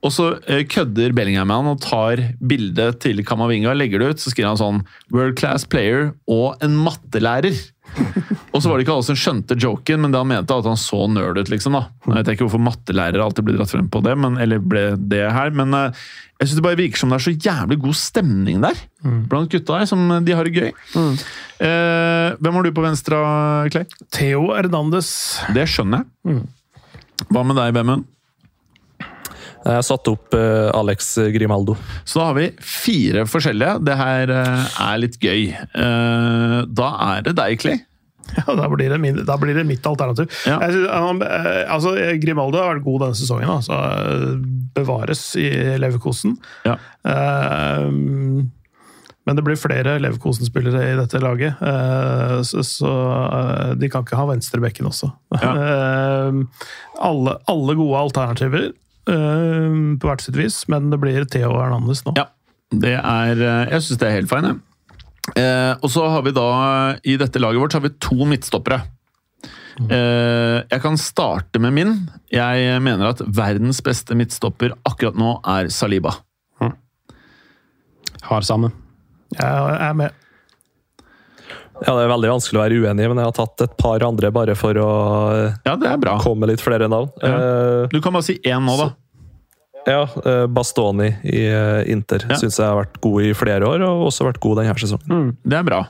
[0.07, 4.23] Og så eh, kødder Bellingham med han og tar bildet til Kamavinga, legger det ut,
[4.23, 7.57] så skriver han sånn World class player og en mattelærer.
[8.57, 10.79] Og så var det ikke alle som skjønte joken, men det han mente at han
[10.81, 11.77] så nerd ut, liksom.
[11.77, 11.85] da.
[12.07, 15.23] Jeg vet ikke hvorfor mattelærere alltid blir dratt frem på det, men, eller ble det
[15.33, 16.01] her, men eh,
[16.41, 18.81] jeg syns det bare virker som det er så jævlig god stemning der
[19.31, 20.73] blant gutta her, som de har det gøy.
[21.63, 23.23] Eh, hvem har du på venstre,
[23.73, 23.87] Clay?
[24.13, 25.11] Theo Hernandez.
[25.57, 26.43] Det skjønner jeg.
[27.31, 28.05] Hva med deg, Bemund?
[29.67, 31.77] Jeg satte opp eh, Alex Grimaldo.
[32.05, 33.81] Så da har vi fire forskjellige.
[33.87, 35.49] Det her eh, er litt gøy.
[35.57, 37.83] Eh, da er det deg, Clay.
[38.37, 40.27] Ja, da blir det, min, da blir det mitt alternativ.
[40.49, 40.57] Ja.
[40.67, 43.53] Jeg synes, han, eh, altså, Grimaldo har vært god denne sesongen.
[43.53, 43.77] Altså,
[44.75, 45.47] bevares i
[45.79, 46.35] Leverkosen.
[46.67, 46.75] Ja.
[47.07, 48.43] Uh,
[49.27, 54.19] men det blir flere Leverkosen-spillere i dette laget, uh, så, så uh, de kan ikke
[54.19, 55.11] ha venstrebekken også.
[55.47, 56.37] Eh,
[57.05, 58.73] alle, alle gode alternativer eh,
[59.07, 62.17] på hvert sitt vis, men det blir Theo Hernandez nå.
[62.19, 62.27] Ja,
[62.75, 64.57] det er eh, Jeg syns det er helt fine.
[65.39, 66.47] Eh, og så har vi da
[67.07, 68.81] I dette laget vårt så har vi to midtstoppere.
[69.77, 71.97] Eh, jeg kan starte med min.
[72.33, 76.17] Jeg mener at verdens beste midtstopper akkurat nå er Saliba.
[78.27, 78.73] Har samme.
[79.37, 80.26] Jeg er med.
[81.85, 84.31] Ja, Det er veldig vanskelig å være uenig, men jeg har tatt et par andre
[84.33, 84.91] bare for å
[85.67, 86.19] Ja, det er bra.
[86.23, 87.11] komme med litt flere navn.
[87.23, 88.89] Eh, Du kan bare si én nå, da.
[89.87, 92.37] ja, eh, Bastoni i eh, Inter Ja.
[92.37, 95.37] synes jeg har vært god i flere år, og også vært god denne sesongen.
[95.45, 95.87] Det er bra.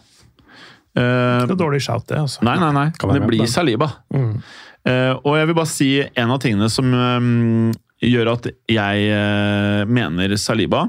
[0.97, 2.17] Uh, Det er dårlig shout, det.
[2.17, 2.43] altså.
[2.43, 2.91] Nei, nei, nei.
[2.99, 3.47] Kan Det blir den.
[3.47, 3.91] Saliba.
[4.11, 9.85] Uh, og jeg vil bare si en av tingene som um, gjør at jeg uh,
[9.85, 10.89] mener Saliba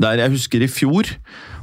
[0.00, 1.04] Der jeg husker i fjor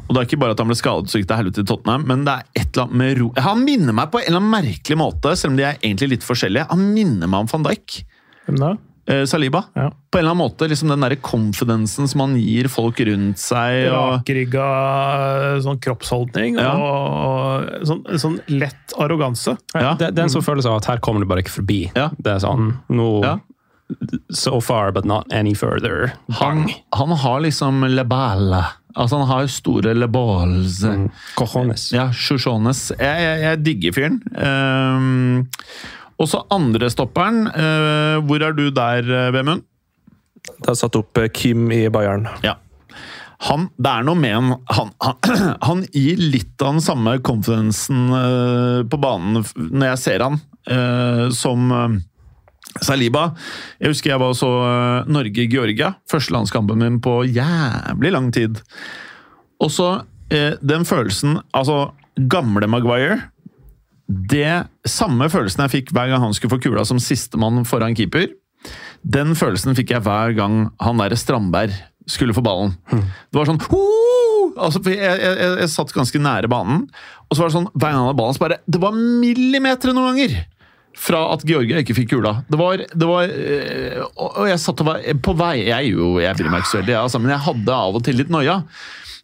[0.08, 2.04] og det er ikke bare at han ble skadet så gikk det helvete til Tottenham,
[2.10, 3.30] men det er et eller annet med ro...
[3.46, 6.26] Han minner meg på en eller annen merkelig måte, selv om de er egentlig litt
[6.28, 6.68] forskjellige.
[6.72, 8.02] Han minner meg om van Dijk.
[8.48, 8.72] Hvem da?
[9.06, 9.66] Eh, Saliba.
[9.76, 9.90] Ja.
[10.12, 13.90] På en eller annen måte, liksom Den der confidensen som han gir folk rundt seg.
[13.92, 14.68] Og, Rakrygga
[15.66, 16.70] sånn kroppsholdning Ja.
[16.80, 19.58] og sånn, sånn lett arroganse.
[19.76, 19.96] ja.
[20.00, 21.82] Det, det er en sånn følelse av at her kommer du bare ikke forbi.
[21.98, 22.10] Ja.
[22.18, 23.36] Det er sånn nå Ja.
[24.32, 26.14] So far, but not any further.
[26.40, 28.64] han, han har liksom le balle.
[28.94, 30.82] Altså, han har store le balls.
[31.38, 31.90] Cojones.
[31.96, 32.92] Ja, chuchones.
[33.00, 34.20] Jeg, jeg, jeg digger fyren.
[34.38, 35.46] Um,
[36.22, 37.48] og så andre stopperen.
[37.48, 39.64] eh, hvor er du der, eh, Vemund?
[40.44, 42.28] Det har satt opp eh, Kim i Bayern.
[42.44, 42.56] Ja.
[43.50, 48.06] Han, det er noe med han han, han han gir litt av den samme confidencen
[48.14, 50.38] uh, på banen når jeg ser han,
[50.72, 51.74] uh, som
[52.82, 53.30] Saliba.
[53.82, 55.94] Jeg husker jeg var så eh, Norge-Georgia.
[56.10, 58.62] Første landskampen min på jævlig lang tid.
[59.62, 59.90] Og så
[60.34, 63.22] eh, den følelsen Altså, gamle Maguire
[64.08, 68.28] det Samme følelsen jeg fikk hver gang han skulle få kula som sistemann foran keeper.
[69.04, 71.76] Den følelsen fikk jeg hver gang han derre Strandberg
[72.10, 72.76] skulle få ballen.
[72.92, 73.62] Det var sånn
[74.60, 76.86] altså, jeg, jeg, jeg, jeg satt ganske nære banen,
[77.28, 79.96] og så var det sånn hver gang han hadde ballen, så bare Det var millimeter
[79.96, 80.36] noen ganger!
[81.00, 82.36] Fra at Georgia ikke fikk kula.
[82.48, 84.04] Det var, det var øh,
[84.38, 86.80] Og jeg satt og var på vei Jeg, er jo, jeg bryr meg ikke så
[86.82, 88.60] veldig, altså, men jeg hadde av og til litt noia.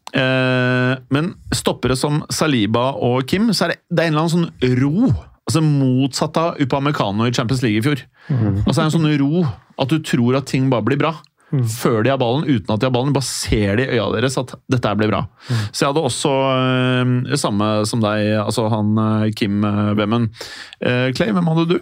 [0.10, 4.36] Eh, men stoppere som Saliba og Kim, så er det, det er en eller annen
[4.36, 5.12] sånn ro.
[5.49, 8.01] Altså Motsatt av Upamecano i Champions League i fjor.
[8.29, 9.45] Altså det er en sånn ro
[9.79, 11.13] at du tror at ting bare blir bra.
[11.49, 13.13] Før de har ballen, uten at de har ballen.
[13.15, 15.23] Bare ser de i øya deres at dette blir bra.
[15.71, 19.63] Så jeg hadde også eh, samme som deg, altså han eh, Kim
[19.97, 20.29] Wemmen.
[20.81, 21.79] Eh, Clay, hvem hadde du?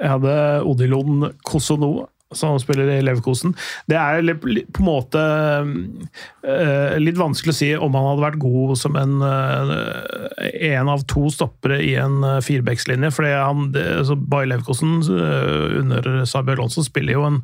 [0.00, 3.54] Jeg hadde Odilon Kosono som spiller i Leverkosen.
[3.90, 5.22] Det er på en måte
[6.46, 9.72] eh, litt vanskelig å si om han hadde vært god som en eh,
[10.70, 13.10] en av to stoppere i en eh, firebeckslinje.
[13.14, 15.00] fordi han, altså Bayer Leverkosen
[15.80, 17.40] under Sabi Alonso spiller jo en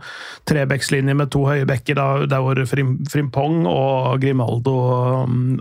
[0.47, 1.99] trebeckslinje med to høye bekker,
[2.31, 4.77] der hvor Frim, Frimpong og Grimaldo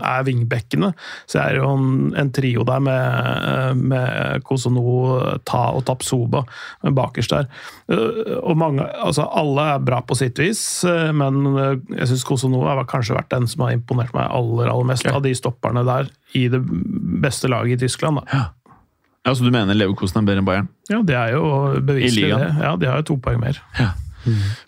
[0.06, 0.92] er vingbekkene.
[1.26, 4.86] Så det er jo en, en trio der med, med Kosono,
[5.46, 6.44] Ta og Tapsoba
[6.96, 7.50] bakerst der.
[8.42, 12.74] Og mange, altså alle er bra på sitt vis, eh, men eh, jeg syns Kosonova
[12.74, 16.10] har kanskje vært den som har imponert meg aller, aller mest av de stopperne der
[16.36, 16.60] i det
[17.22, 18.20] beste laget i Tyskland.
[18.22, 18.46] Da.
[19.26, 20.68] Ja, Så du mener Leverkosen er bedre enn Bayern?
[20.90, 21.46] Ja, det er jo
[21.80, 22.50] beviselig, det.
[22.62, 23.60] Ja, de har jo to poeng mer.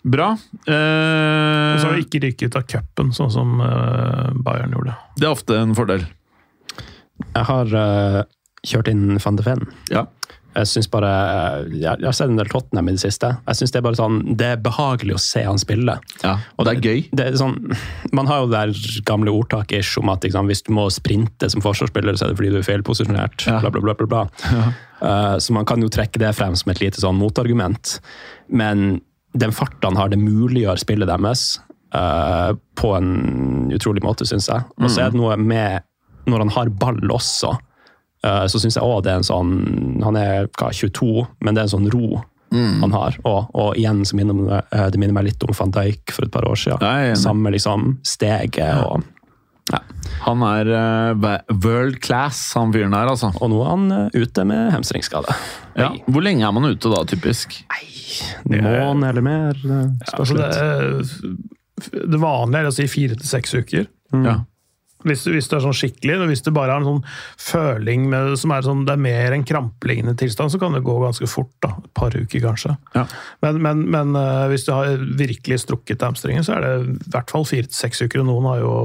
[0.07, 0.31] Bra.
[0.39, 4.95] Og så har vi de ikke rykket ut av cupen, sånn som eh, Bayern gjorde.
[5.19, 6.07] det er ofte en fordel.
[7.19, 8.21] Jeg har uh,
[8.63, 9.65] kjørt inn van de Ven.
[9.91, 10.05] Ja.
[10.59, 11.09] Jeg syns bare,
[11.71, 13.31] jeg, jeg har sett en del Tottenham i det siste.
[13.47, 15.97] Jeg synes Det er bare sånn, det er behagelig å se han spille.
[16.23, 16.35] ja.
[16.59, 17.03] Og det er gøy.
[17.15, 17.57] Det er sånn,
[18.15, 21.49] man har jo det der gamle ordtaket ish om at liksom, hvis du må sprinte
[21.51, 23.47] som forsvarsspiller, så er det fordi du er feilposisjonert.
[23.47, 23.59] Ja.
[23.63, 24.67] Bla, bla, bla, bla, bla.
[24.99, 27.97] Uh, så man kan jo trekke det frem som et lite sånn motargument.
[28.51, 28.99] Men
[29.37, 31.57] den farten han har, det muliggjør spillet deres
[31.89, 34.61] Uh, på en utrolig måte, syns jeg.
[34.77, 35.81] Og så er det noe med
[36.29, 37.55] når han har ball også.
[38.23, 41.61] Eh, så syns jeg òg det er en sånn Han er hva, 22, men det
[41.63, 43.13] er en sånn ro han har.
[43.29, 46.25] Og, og igjen så minner det, eh, det minner meg litt om van Dijk for
[46.25, 46.81] et par år siden.
[46.81, 47.15] Nei, er.
[47.21, 49.03] Samme liksom steget og
[50.25, 53.29] Han er eh, world class, han fyren der, altså.
[53.37, 55.35] Og nå er han ute med hemstringsskade.
[55.77, 55.91] Ja.
[56.09, 57.53] Hvor lenge er man ute da, typisk?
[58.49, 59.61] En måned eller mer.
[59.63, 59.83] Ja,
[60.17, 63.85] Altså, det, er- det vanlige er å si fire til seks uker.
[64.25, 64.39] Ja.
[65.07, 67.03] Hvis, hvis du er sånn skikkelig, hvis du bare har en sånn
[67.39, 70.97] føling med, som er sånn, det er mer en krampelignende tilstand, så kan det gå
[70.99, 71.53] ganske fort.
[71.63, 72.75] da, Et par uker, kanskje.
[72.97, 73.05] Ja.
[73.45, 77.31] Men, men, men eh, hvis du har virkelig strukket hamstringen, så er det i hvert
[77.31, 78.25] fall fire til seks uker.
[78.25, 78.75] Og noen har jo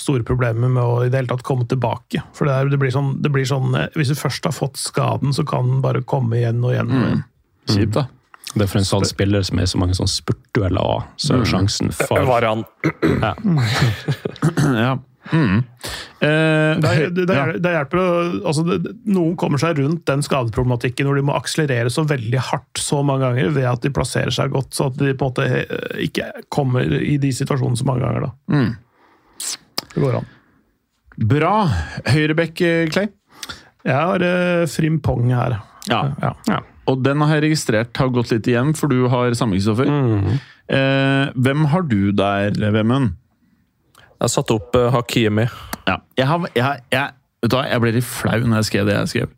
[0.00, 2.24] store problemer med å i det hele tatt komme tilbake.
[2.34, 4.80] For det, er, det, blir sånn, det blir sånn eh, Hvis du først har fått
[4.80, 6.88] skaden, så kan den bare komme igjen og igjen.
[6.90, 7.24] Og igjen.
[7.68, 8.08] Kjipt, da.
[8.54, 11.42] Det er for en sånn spiller som er så mange sånn spurtdueller òg, så er
[11.42, 12.64] jo sjansen for Varan.
[13.20, 13.34] ja.
[14.84, 14.94] Ja.
[15.32, 15.62] Mm.
[16.20, 18.00] Eh, Det, det, det, er- det hjelper
[18.44, 22.42] altså det, det- Noen kommer seg rundt den skadeproblematikken hvor de må akselerere så veldig
[22.50, 25.32] hardt så mange ganger ved at de plasserer seg godt, så at de på en
[25.32, 28.28] måte eh, ikke kommer i de situasjonene så mange ganger.
[28.28, 28.32] da.
[28.52, 28.76] Mm.
[29.94, 30.28] Det går an.
[31.30, 31.54] Bra.
[32.10, 33.08] Høyrebekk, eh, Clay.
[33.84, 35.58] Jeg har eh, Frimpong her.
[35.90, 36.02] Ja.
[36.48, 36.60] Ja.
[36.88, 39.88] Og den har jeg registrert har gått litt igjen, for du har samme, Kristoffer.
[39.88, 40.38] Mm.
[40.68, 43.14] Eh, hvem har du der, Vemund?
[44.22, 45.46] Jeg satte opp uh, Hakimi.
[45.88, 45.98] Ja.
[46.18, 47.10] Jeg, har, jeg, har- jeg,
[47.42, 49.34] vet du hva, jeg ble litt flau når jeg skrev det jeg skrev.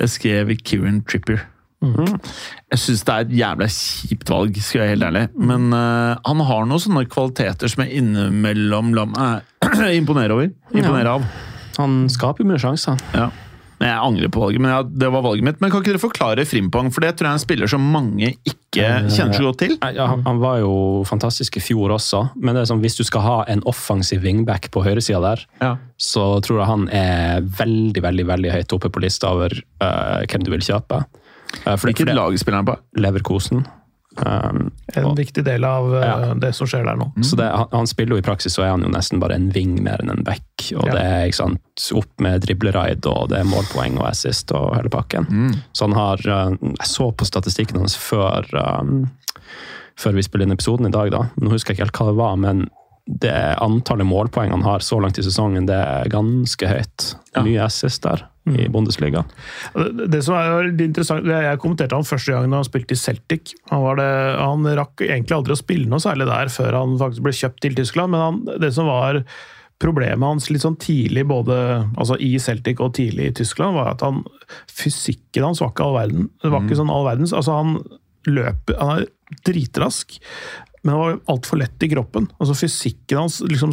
[0.00, 1.46] Jeg skrev Kieran Trippier.
[1.80, 5.22] Jeg syns det er et jævla kjipt valg, skal jeg være helt ærlig.
[5.50, 9.64] Men uh, han har noen sånne kvaliteter som jeg innimellom lar meg
[10.00, 10.50] imponere over.
[10.76, 11.24] Imponere av.
[11.80, 13.00] Han skaper jo mye sjanser.
[13.16, 13.30] Ja.
[13.80, 15.60] Men Jeg angrer på valget, men ja, det var valget mitt.
[15.62, 16.90] Men kan ikke dere forklare Frimpong?
[16.92, 19.72] For det tror jeg er en spiller som mange ikke kjenner så godt til.
[19.96, 20.72] Ja, han- han var jo
[21.08, 24.70] fantastisk i fjor også, men det er sånn, hvis du skal ha en offensiv wingback
[24.70, 25.76] på høyresida der, Ja.
[25.98, 29.48] så tror jeg han er veldig veldig, veldig høyt oppe på lista over
[29.80, 31.04] uh, hvem du vil kjøpe.
[31.66, 32.76] Uh, for, Hvilket lag spiller han på?
[33.00, 33.64] Leverkosen.
[34.18, 36.34] Um, En og- viktig del av eh, Ja.
[36.34, 37.12] det som skjer der nå.
[37.22, 39.50] Så det, han, han spiller jo i praksis, så er han jo nesten bare en
[39.54, 40.42] ving mer enn en back.
[40.74, 40.92] Og Ja.
[40.96, 41.60] det er ikke sant,
[41.94, 45.30] opp med dribleraid, og det er målpoeng og assist og hele pakken.
[45.72, 48.44] Så han har uh, Jeg så på statistikken hans før,
[48.80, 49.10] um,
[49.96, 51.22] før vi spiller inn episoden i dag, da.
[51.40, 52.68] Nå husker jeg ikke helt hva det var, men
[53.06, 57.14] det antallet målpoeng han har så langt i sesongen, det er ganske høyt.
[57.34, 57.42] Ja.
[57.46, 58.26] Mye assist der
[58.58, 59.24] i Bundesliga.
[59.74, 63.54] Det som er interessant, Jeg kommenterte han første gang da han spilte i Celtic.
[63.70, 64.10] Han, var det,
[64.40, 67.78] han rakk egentlig aldri å spille noe særlig der før han faktisk ble kjøpt til
[67.78, 68.14] Tyskland.
[68.14, 69.22] Men han, det som var
[69.80, 71.56] problemet hans litt sånn tidlig både
[71.96, 74.22] altså i Celtic og tidlig i Tyskland, var at han,
[74.68, 76.28] fysikken hans var ikke all verden.
[76.42, 77.34] Det var ikke sånn all verdens.
[77.36, 77.78] Altså han
[78.28, 79.06] løper Han er
[79.48, 80.18] dritrask.
[80.82, 82.26] Men han var altfor lett i kroppen.
[82.40, 83.72] Altså Fysikken hans liksom,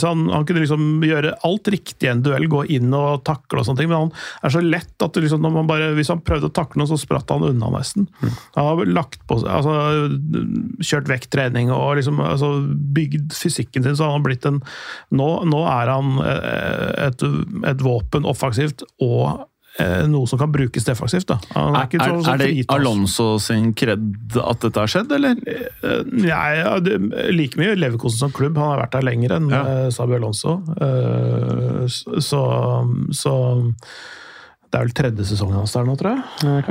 [0.00, 3.68] han, han kunne liksom gjøre alt riktig i en duell, gå inn og takle og
[3.68, 4.12] sånne ting, men han
[4.46, 7.44] er så lett at liksom, bare, hvis han prøvde å takle noe, så spratt han
[7.50, 8.08] unna nesten.
[8.56, 12.54] Han har lagt på seg, altså kjørt vekttrening og liksom altså,
[12.96, 14.62] bygd fysikken sin, så han har blitt en
[15.14, 17.22] Nå, nå er han eh, et,
[17.68, 19.44] et våpen offensivt og
[20.06, 21.26] noe som kan brukes defensivt.
[21.26, 21.38] Da.
[21.56, 22.66] Han Er, ikke er, så- så er det.
[22.70, 25.34] Alonso sin kred at dette har skjedd, eller?
[26.12, 26.98] Nei, ja, det,
[27.34, 28.56] like mye Leverkosen som klubb.
[28.56, 29.62] Han har vært der lenger enn Ja.
[29.86, 30.60] eh, Sabi Alonso.
[30.80, 31.86] Eh,
[32.22, 32.42] så,
[33.10, 33.34] så
[34.70, 36.64] det er vel tredje sesongen hans der nå, tror jeg.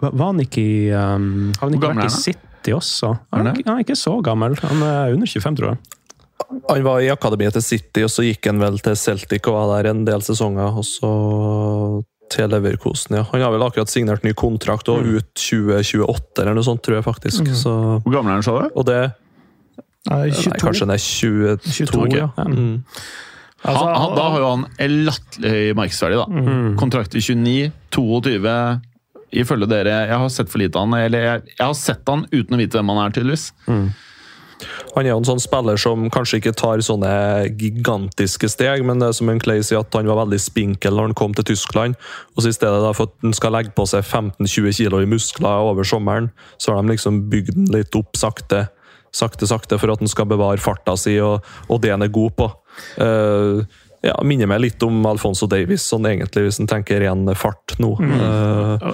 [0.00, 2.12] Var, var han ikke i um, Har han ikke vært i?
[2.28, 3.14] City også.
[3.32, 4.56] Han er, han er ikke så gammel.
[4.64, 5.78] Han er under 25, tror jeg.
[6.70, 9.82] Han var i akademiet til City, og så gikk han vel til Celtic og var
[9.82, 10.72] der en del sesonger.
[10.80, 11.10] Og så
[12.30, 13.24] til Leverkosen, ja.
[13.32, 17.06] Han har vel akkurat signert ny kontrakt, og ut 2028 eller noe sånt, tror jeg
[17.06, 17.50] faktisk.
[17.58, 17.72] Så,
[18.04, 18.70] Hvor gammel er han, sa du?
[18.74, 19.00] og det
[20.08, 22.30] Nei, Nei, kanskje han er 22, 22, ja.
[22.32, 22.44] ja.
[22.48, 22.78] Mm.
[23.60, 26.16] Altså, han, han, da har jo han en latterlig høy markedsverdi.
[26.16, 26.46] da.
[26.46, 26.70] Mm.
[26.80, 28.54] Kontrakt i 29, 22
[29.30, 32.24] Ifølge dere Jeg har sett for lite av han, eller jeg, jeg har sett han
[32.32, 33.44] uten å vite hvem han er, tydeligvis.
[34.94, 37.12] Han er jo en sånn spiller som kanskje ikke tar sånne
[37.60, 41.10] gigantiske steg, men det er som en Clay sier, at han var veldig spinkel når
[41.10, 41.98] han kom til Tyskland.
[42.34, 45.10] Og så i stedet da for at han skal legge på seg 15-20 kilo i
[45.10, 48.66] muskler over sommeren, så har de liksom bygd den litt opp sakte,
[49.16, 52.36] sakte, sakte, for at han skal bevare farta si og, og det han er god
[52.38, 52.50] på.
[53.00, 53.62] Uh,
[54.00, 57.94] ja, Minner meg litt om Alfonso Davies, sånn egentlig, hvis en tenker ren fart nå.
[58.00, 58.48] Eh,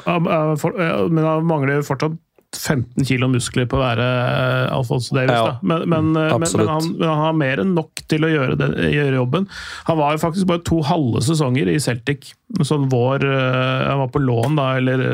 [0.07, 2.17] Uh, Men han mangler fortsatt
[2.59, 5.34] 15 kilo muskler på å være eh, Alfonso Davis.
[5.36, 5.57] Ja.
[5.62, 8.70] Men, men, eh, men, han, men han har mer enn nok til å gjøre, det,
[8.94, 9.50] gjøre jobben.
[9.90, 12.32] Han var jo faktisk bare to halve sesonger i Celtic.
[12.64, 15.07] Sånn vår eh, Han var på lån, da, eller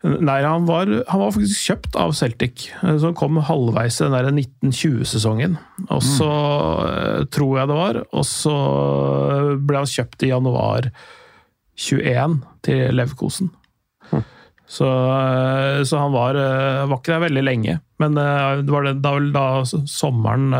[0.00, 2.70] Nei, han var, han var faktisk kjøpt av Celtic.
[2.80, 5.58] Så han kom halvveis i den der 1920-sesongen.
[5.90, 7.28] Og så mm.
[7.36, 7.98] tror jeg det var.
[8.16, 8.54] Og så
[9.60, 10.88] ble han kjøpt i januar
[11.76, 13.52] 21 til Leverkosen.
[14.70, 17.72] Så, eh, så han var, eh, var ikke der veldig lenge.
[17.98, 20.52] Men eh, det var det, da, da sommeren,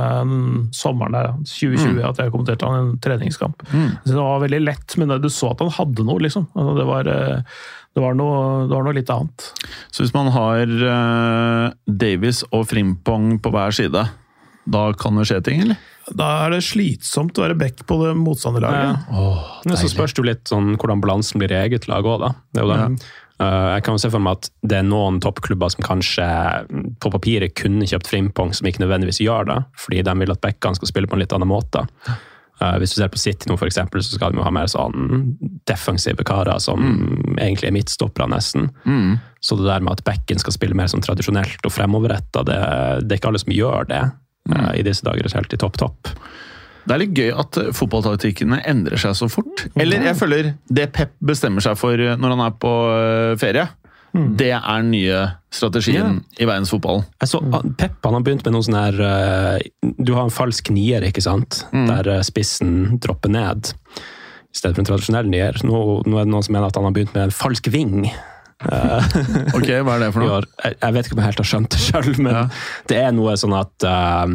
[0.74, 3.62] sommeren der, 2020 at jeg kommenterte han en treningskamp.
[3.70, 6.48] Så det var veldig lett, men du så at han hadde noe, liksom.
[6.58, 9.46] Altså, det, var, det, var noe, det var noe litt annet.
[9.94, 14.04] Så hvis man har uh, Davies og Frimpong på hver side,
[14.70, 15.78] da kan det skje ting, eller?
[16.16, 19.10] Da er det slitsomt å være back på det motstanderlaget.
[19.66, 22.32] Men så spørs det jo litt sånn hvordan balansen blir i eget lag òg, da.
[22.50, 22.80] Det er jo det.
[22.86, 26.26] Eh, jeg kan jo se for meg at det er noen toppklubber som kanskje
[26.68, 30.42] mm, på papiret kunne kjøpt Frimpong, som ikke nødvendigvis gjør det, fordi de vil at
[30.44, 31.86] backene skal spille på en litt annen måte.
[32.60, 34.68] Eh, hvis du ser på City nå, for eksempel, så skal de jo ha mer
[34.68, 35.32] sånn
[35.70, 36.84] defensive karer som
[37.38, 38.68] egentlig er midtstoppere, nesten.
[39.40, 42.60] Så det der med at backen skal spille mer sånn tradisjonelt og fremoverretta, det,
[43.06, 44.02] det er ikke alle som gjør det
[44.52, 44.68] mm.
[44.76, 46.12] i disse dager, helt i topp-topp.
[46.90, 49.68] Det er litt gøy at eh, fotballtaktikkene endrer seg så fort.
[49.78, 52.72] Eller jeg føler det Pep bestemmer seg for eh, når han er på
[53.38, 53.38] ferie.
[53.38, 53.68] ferie,
[54.10, 55.18] det er den nye
[55.54, 57.04] strategien i verdensfotballen.
[57.22, 60.72] Altså, så, Pep han har begynt med noe sånn her eh, Du har en falsk
[60.74, 61.60] nier, ikke sant?
[61.70, 63.70] Der eh, spissen dropper ned.
[64.50, 65.60] I stedet for en tradisjonell nier.
[65.62, 65.78] Nå,
[66.10, 68.10] nå er det noen som mener at han har begynt med en falsk ving.
[69.56, 70.40] Ok, Hva er det for noe?
[70.64, 72.42] Jeg, jeg vet ikke om jeg helt har skjønt det sjøl, men Ja.
[72.90, 73.86] det er noe sånn at
[74.26, 74.34] um,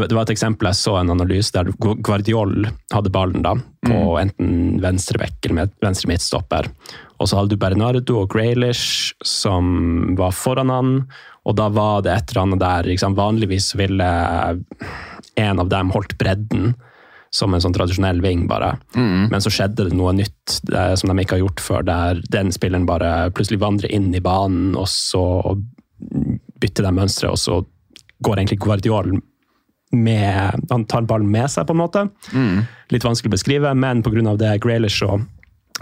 [0.00, 3.54] det, var- et eksempel jeg så en analyse der Guardiol hadde ballen da,
[3.86, 6.68] på enten venstre bekk eller venstre midtstopper.
[7.20, 10.90] Og så hadde du Bernardo og Graylish som var foran han,
[11.46, 14.08] og da var det et eller annet der liksom, Vanligvis ville
[15.36, 16.74] en av dem holdt bredden
[17.36, 18.74] som en sånn tradisjonell ving, bare.
[19.30, 22.52] Men så skjedde det noe nytt det, som de ikke har gjort før, der den
[22.54, 25.22] spilleren bare plutselig vandrer inn i banen, og så
[26.60, 27.58] bytter de mønsteret, og så
[28.24, 29.16] går egentlig Guardiol
[29.92, 32.06] med Han tar ballen med seg, på en måte.
[32.90, 34.36] Litt vanskelig å beskrive, men pga.
[34.36, 35.22] det Graylish og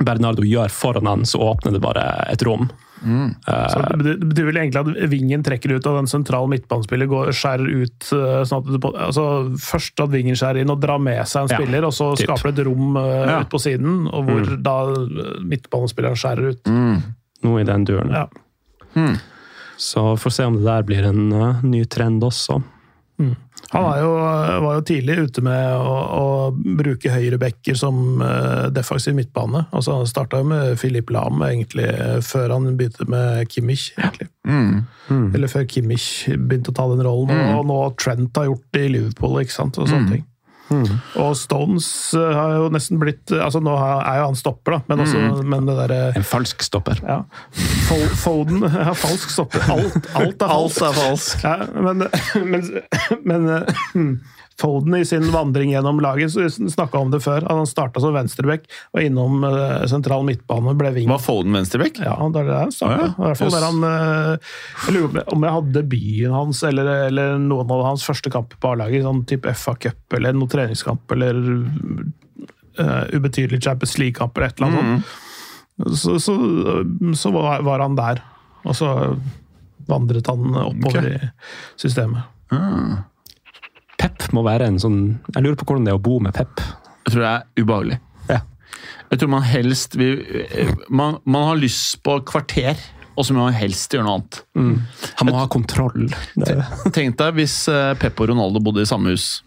[0.05, 2.03] Bernardo gjør foran han, så åpner det bare
[2.33, 2.69] et rom.
[3.05, 7.07] Så det betyr- det betyr vel egentlig at vingen trekker ut, og den sentrale midtbanespiller
[7.07, 9.25] går, skjærer ut eh, sånn at altså,
[9.61, 12.27] Først at vingen skjærer inn og drar med seg en Ja, spiller, og så typ.
[12.31, 13.41] skaper det et rom uh, Ja.
[13.45, 16.73] ut på siden, og hvor da eh, midtbanespilleren skjærer ut.
[17.45, 18.11] Noe i den duren.
[18.11, 18.27] Ja.
[19.77, 22.63] Så får se om det der blir en uh, ny trend også.
[23.73, 24.11] Han var jo,
[24.65, 26.27] var jo tidlig ute med å, å
[26.79, 29.65] bruke høyrebacker som eh, defensiv midtbane.
[29.75, 31.89] Altså, han starta jo med Filip Lahm egentlig,
[32.27, 33.89] før han begynte med Kimmich.
[33.97, 34.29] egentlig.
[35.35, 37.33] Eller før Kimmich begynte å ta den rollen.
[37.59, 39.41] Og nå Trent har gjort det i Liverpool.
[39.43, 39.79] ikke sant?
[39.79, 40.25] Og sånne ting.
[41.21, 41.87] Og Stones
[42.17, 45.67] eh, har jo nesten blitt altså Nå er jo han stopper, da, men, også, men
[45.69, 46.99] det derre En falsk stopper.
[47.05, 47.19] ja.
[47.89, 49.61] Fo- Foden ja, Falsk stopper.
[49.75, 50.81] Alt, alt er falskt.
[50.81, 51.45] Alt er falsk.
[51.45, 52.07] Ja, men,
[52.51, 52.71] men,
[53.29, 53.69] men eh,
[54.61, 56.31] Foden i sin vandring gjennom laget
[56.71, 57.43] snakka om det før.
[57.51, 61.09] Han starta som venstreback og innom eh, sentral midtbane, ble wing.
[61.11, 61.99] Var Foden venstrebekk?
[62.05, 63.09] Ja, det er det han starta.
[63.09, 64.53] Ja, I hvert fall der han eh,
[64.87, 68.75] Jeg lurer om jeg hadde debuten hans eller, eller noen av hans første kamper på
[68.75, 71.41] A-laget, sånn type FA Cup eller noen treningskamp eller
[72.79, 75.99] uh, ubetydelig Champions League-kamp eller et eller annet sånt.
[75.99, 76.37] Så, så,
[77.19, 78.23] så var, var han der.
[78.63, 78.93] Og så
[79.91, 81.19] vandret han oppover i
[81.81, 82.31] systemet.
[84.01, 84.99] Pep må være en sånn
[85.35, 86.63] Jeg lurer på hvordan det er å bo med Pep.
[87.05, 88.01] Jeg tror det er ubehagelig.
[88.31, 88.41] Ja.
[89.13, 90.19] Jeg tror man helst vil
[90.89, 92.81] Man, man har lyst på kvarter
[93.15, 94.41] og så må man helst gjøre noe annet.
[95.21, 96.09] Han må ha kontroll.
[96.95, 99.45] Tenk deg hvis eh, Pep og Ronaldo bodde i samme hus.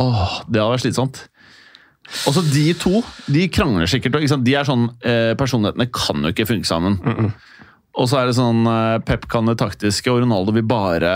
[0.00, 1.20] Oh, det hadde vært slitsomt.
[2.28, 3.00] Også De to
[3.32, 4.16] de krangler sikkert.
[4.44, 6.96] De er sånn, eh, Personlighetene kan jo ikke funke sammen.
[7.94, 11.14] Og så er det sånn eh, Pep kan det taktiske, og Ronaldo vil bare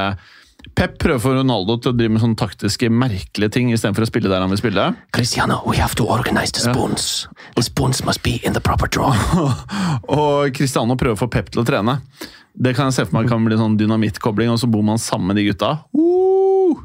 [0.77, 4.31] Pep prøver for Ronaldo til å drive med sånne taktiske, merkelige ting istedenfor å spille
[4.31, 4.85] der han vil spille.
[5.14, 7.27] Cristiano, we have to organize the spoons.
[7.57, 9.16] The spoons must be in the proper drawer.
[10.19, 11.99] Og Cristiano prøver å få Pep til å trene.
[12.59, 15.31] Det kan jeg se for meg kan bli sånn dynamittkobling, og så bor man sammen
[15.31, 15.73] med de gutta.
[15.95, 16.81] Uh,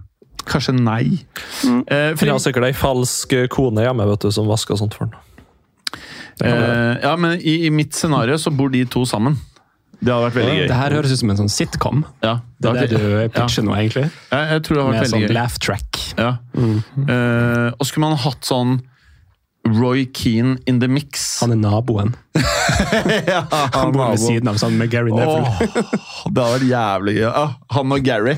[0.45, 1.23] kanskje nei.
[1.65, 5.07] Eh, Han Frim- har sikkert ei falsk kone hjemme vet du, som vasker sånt for
[5.09, 5.15] han.
[6.45, 9.39] eh, ja, men i, i mitt scenario så bor de to sammen.
[10.03, 10.67] Det hadde vært veldig gøy.
[10.67, 12.01] Det her høres ut som en sånn sitcom.
[12.23, 14.09] Ja, Det er det du pitcher nå, egentlig.
[14.33, 15.37] Ja, jeg tror det hadde Med vært sånn veldig gøy.
[15.37, 16.01] laugh track.
[16.17, 16.31] Ja.
[17.07, 18.81] Eh, og skulle man hatt sånn
[19.63, 21.39] Roy Keane in the mix.
[21.39, 22.15] Han er naboen.
[23.31, 23.45] ja,
[23.77, 25.47] Han bor ved siden av sånn med Gary Neville.
[25.47, 27.27] oh, det hadde vært jævlig gøy.
[27.29, 27.45] Ja,
[27.77, 28.35] han og Gary.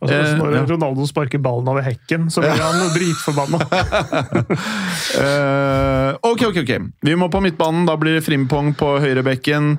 [0.00, 0.60] Altså, Eh, når ja.
[0.70, 3.58] Ronaldo sparker ballen over hekken, så blir han dritforbanna.
[5.20, 6.72] uh, ok, ok, ok.
[7.04, 7.84] Vi må på midtbanen.
[7.88, 9.74] Da blir det frimpong på høyrebekken.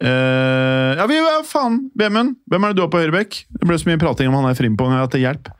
[0.00, 1.90] Eh, ja, vi, ja, faen!
[2.00, 3.40] Vemund, hvem er det du har på høyrebekk?
[3.52, 5.56] Det ble så mye prating om han er frimpong her at det hjelper.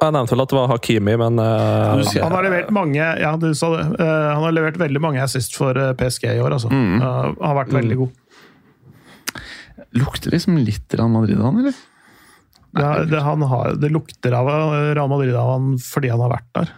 [0.00, 3.50] Jeg nevnte vel at det var Hakimi, men eh, Han har levert mange ja, du
[3.54, 3.82] sa det.
[4.00, 6.54] Uh, han har levert veldig mange assist for PSG i år.
[6.56, 6.70] Altså.
[6.72, 6.94] Mm.
[7.04, 8.16] Han har vært veldig god.
[10.00, 11.76] Lukter liksom litt Real Madrid av han, eller?
[12.70, 14.48] Det, har- det, han har, det lukter av
[14.96, 16.72] Real Madrid av han fordi han har vært der.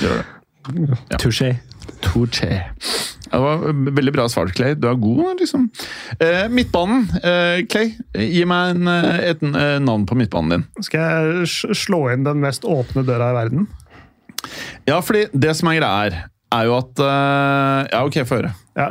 [0.00, 0.98] Gjør det.
[1.20, 1.52] Touché.
[2.02, 2.62] Touché.
[3.30, 4.76] Ja, det var veldig bra svart, Clay.
[4.78, 5.66] Du er god, liksom.
[6.20, 7.06] Eh, midtbanen.
[7.22, 10.66] Eh, Clay, gi meg en, eh, et eh, navn på midtbanen din.
[10.86, 13.68] Skal jeg slå inn den mest åpne døra i verden?
[14.86, 16.18] Ja, fordi det som er greia her,
[16.54, 18.52] er jo at eh, Ja, ok, få høre.
[18.76, 18.86] Ja,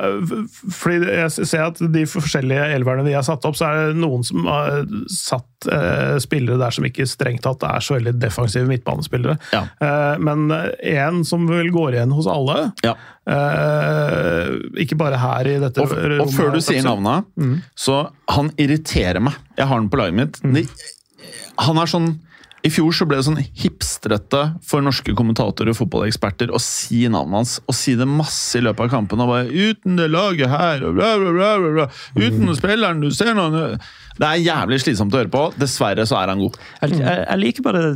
[0.73, 4.23] fordi jeg ser at de forskjellige elverne vi har satt opp, så er det noen
[4.25, 4.79] som har
[5.13, 9.37] satt eh, spillere der som ikke strengt tatt er så veldig defensive midtbanespillere.
[9.53, 9.61] Ja.
[9.77, 12.95] Eh, men en som vel går igjen hos alle, Ja.
[13.29, 15.93] eh, ikke bare her i dette Og,
[16.25, 17.29] og før du sier navnet,
[17.77, 19.37] så han irriterer meg.
[19.59, 20.41] Jeg har den på laget mitt.
[20.43, 20.63] Mm.
[21.61, 22.09] han er sånn
[22.65, 27.37] I fjor så ble det sånn hipstrete for norske kommentatorer og fotballeksperter å si navnet
[27.37, 29.21] hans, og si det masse i løpet av kampen.
[29.21, 31.87] Og bare 'Uten det laget her', og bla, bla, bla, bla, bla.
[32.17, 33.77] 'Uten spilleren du ser noen
[34.17, 35.53] Det er jævlig slitsomt å høre på.
[35.59, 36.57] Dessverre så er han god.
[36.81, 37.95] Jeg, jeg, jeg liker bare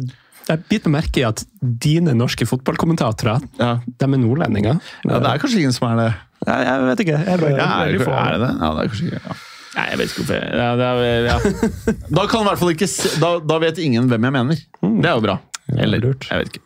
[0.50, 4.80] Jeg biter merke i at dine norske fotballkommentatorer, Ja, de er nordlendinger.
[5.06, 6.14] ja Det er kanskje ingen som er det.
[6.48, 7.20] Jeg, jeg vet ikke.
[7.26, 8.12] Jeg bare, er, få.
[8.12, 8.54] er det det?
[8.60, 9.36] Ja, det er kanskje ikke ja.
[9.76, 11.38] Nei, jeg vet ikke hvorfor jeg- ja, det er, ja.
[12.18, 14.64] Da kan i hvert fall ikke se, da, da vet ingen hvem jeg mener.
[14.82, 15.38] Det er jo bra.
[15.78, 16.26] Eller, lurt.
[16.32, 16.66] jeg vet ikke.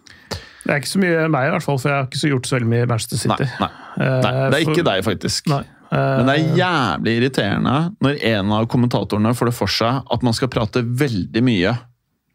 [0.64, 2.47] Det er ikke så mye meg, i hvert fall, for jeg har ikke så gjort
[2.47, 3.49] så veldig mye i Manchester Nei, City.
[3.60, 5.49] nei, nei, det er Eh, ikke deg, faktisk.
[5.51, 5.64] Nei.
[5.93, 10.24] Eh, Men det er jævlig irriterende når en av kommentatorene får det for seg at
[10.24, 11.76] man skal prate veldig mye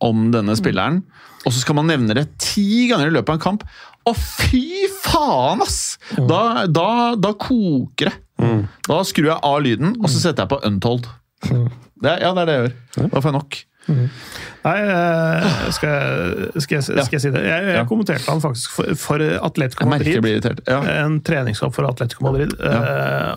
[0.04, 1.00] om denne spilleren,
[1.46, 3.64] og så skal man nevne det ti ganger i løpet av en kamp.
[4.06, 5.96] Å, fy faen, ass!
[6.14, 6.86] Da, da,
[7.18, 8.14] da koker det.
[8.88, 11.08] Da skrur jeg av lyden, og så setter jeg på untold.
[11.42, 13.08] Det, er- ja, det er det jeg gjør.
[13.10, 13.64] Da får jeg nok.
[13.88, 15.88] Nei, eh, skal,
[16.52, 17.40] jeg, skal, jeg, skal jeg si det?
[17.46, 17.84] Jeg, jeg Ja.
[17.88, 20.20] kommenterte han faktisk for, for Atletico Madrid.
[20.68, 20.82] Ja.
[21.06, 22.52] En treningskamp for Atletico Madrid.
[22.60, 23.32] Eh,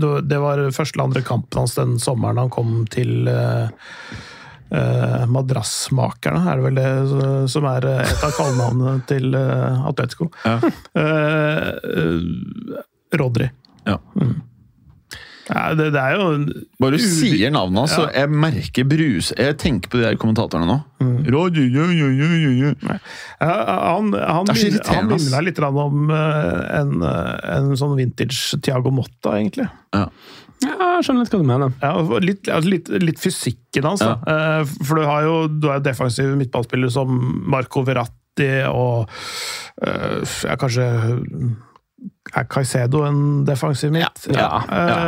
[0.00, 3.68] det- Det var første eller andre kampen hans den sommeren han kom til eh,
[5.26, 10.30] Madrassmakerne, er det vel det som er et av kallenavnene til eh, Atletico.
[10.46, 10.60] Ja.
[13.12, 13.50] Rodri.
[13.88, 13.98] Ja.
[15.50, 16.26] Ja, det, det er jo
[16.80, 20.68] Bare du sier navnet hans, så jeg merker brus Jeg tenker på de der kommentatorene
[20.68, 20.76] nå.
[21.02, 21.16] Mm.
[21.26, 22.98] ja, ja, ja, ja, ja.
[23.40, 23.54] Ja,
[23.96, 28.92] han, han, irriterende, han minner meg litt om eh, en, eh, en sånn vintage Tiago
[28.94, 29.66] Motta, egentlig.
[29.96, 30.06] Ja.
[30.60, 31.72] Ja, jeg skjønner litt hva du mener.
[31.80, 34.84] Ja, litt, altså litt, litt fysikken hans, Altså.
[34.84, 37.16] For du har jo du er jo defensive midtballspillere som
[37.50, 39.08] Marco Verratti og
[39.82, 40.86] eh, kanskje
[42.34, 44.26] er Caicedo en defensiv midt?
[44.30, 44.98] Ja, ja, ja.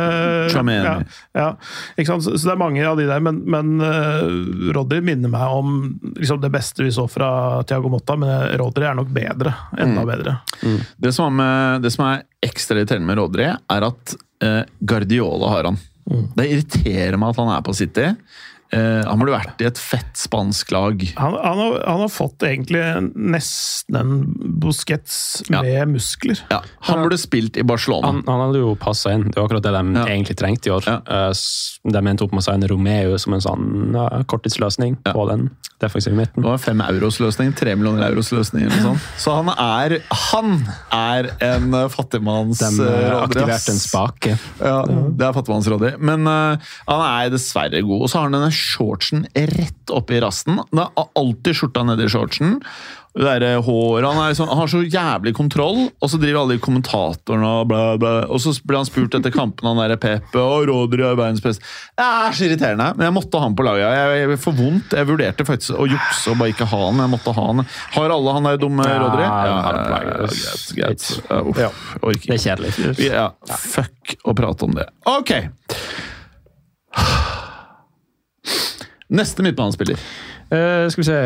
[0.49, 0.95] Eh, ja,
[1.31, 1.47] ja.
[1.95, 2.25] Ikke sant?
[2.25, 5.77] Så så det er mange av de der, men, men uh, Rodri minner meg om
[6.17, 9.55] liksom det beste vi så fra Tiago Motta, men Rodri er nok bedre.
[9.79, 10.37] Enda bedre.
[10.97, 15.55] Det som, er med, det som er ekstra irriterende med Rodri, er at uh, Guardiola
[15.55, 15.81] har han.
[16.35, 18.09] Det irriterer meg at han er på City.
[18.73, 21.03] Eh, han burde vært i et fett spansk lag.
[21.19, 22.81] Han, han, har, han har fått egentlig
[23.13, 24.13] nesten en
[24.63, 25.61] Busquets Ja.
[25.61, 26.39] med muskler.
[26.49, 28.07] Ja, han burde spilt i Barcelona.
[28.11, 29.27] Han, han hadde jo passa inn.
[29.29, 30.05] Det var akkurat det de Ja.
[30.09, 30.83] egentlig trengte i år.
[30.87, 30.99] Ja.
[31.05, 31.33] Eh,
[31.83, 35.11] De endte opp med å signe Romeo som en sånn ja, korttidsløsning Ja.
[35.13, 35.49] på den
[35.83, 36.41] defensive midten.
[36.41, 38.63] Det var fem euros-løsning, tre millioner euros-løsning.
[38.65, 39.01] eller noe sånt.
[39.19, 39.99] Så han er
[40.33, 44.37] Han er en eh, fattigmanns De eh, eh, aktiverte en spake.
[44.61, 45.99] Ja, det er fattigmannsrådig.
[45.99, 46.55] Men uh,
[46.87, 48.01] han er dessverre god.
[48.05, 50.61] Og så har han denne shortsen rett oppi rassen.
[50.71, 52.59] Det er alltid skjorta nedi shortsen.
[53.13, 56.39] Det der eh, håret, han, er sånn, han har så jævlig kontroll, og så driver
[56.39, 58.13] alle de kommentatorene og bla, bla.
[58.33, 61.61] Og så blir han spurt etter kampen han der Pepe og Rodry og verdens beste.
[61.93, 63.85] Det er så irriterende, men jeg måtte ha han på laget.
[63.85, 64.97] Jeg, jeg får vondt.
[64.97, 67.61] Jeg vurderte faktisk å jukse og bare ikke ha han, jeg måtte ha han.
[67.99, 69.29] Har alle han der dumme Ja, på ja.
[70.81, 70.89] Ja,
[71.45, 71.69] uff, Ja.
[72.17, 72.97] Det er kjedelig.
[73.11, 73.29] ja,
[73.61, 74.89] fuck å prate om det.
[75.05, 75.37] Ok!
[79.13, 79.99] Neste midtbanespiller.
[80.53, 81.19] Uh, skal vi se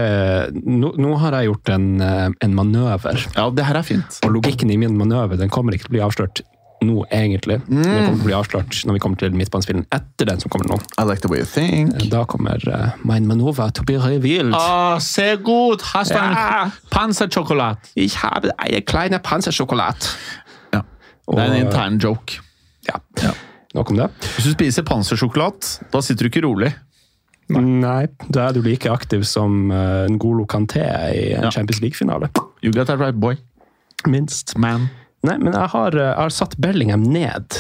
[0.68, 3.24] nå, nå har jeg gjort en, eh, en manøver.
[3.36, 4.20] Ja, det her er fint.
[4.28, 6.42] Og logikken i min manøver den kommer ikke til å bli avslørt
[6.86, 7.58] nå, egentlig.
[7.66, 10.70] Den kommer til å bli avslørt når vi kommer til midtbanespillen etter den som kommer
[10.70, 10.78] nå.
[11.02, 11.96] I like the way you think.
[12.12, 14.54] Da kommer uh, mein manøver til å bli revealed.
[14.56, 15.82] Ah, se god!
[15.96, 16.68] Hast du Ja.
[16.68, 17.80] en pansersjokolade?
[17.96, 20.12] Ich habe eine kleine Pansersjokolade.
[20.76, 20.84] Ja.
[21.28, 22.40] Det er en intern joke.
[22.88, 23.02] Ja.
[23.24, 23.34] Ja.
[23.76, 24.12] Nok om det.
[24.38, 26.72] Hvis du spiser pansersjokolade, da sitter du ikke rolig.
[27.56, 30.84] Nei, da er du like aktiv som uh, Ngolo Kanté
[31.16, 31.52] i en Ja.
[31.52, 32.28] Champions League-finale.
[32.62, 33.38] You got that right, boy.
[34.06, 34.58] Minst.
[34.58, 34.90] Man.
[35.26, 37.58] Nei, men jeg har, eh, jeg har satt Bellingham ned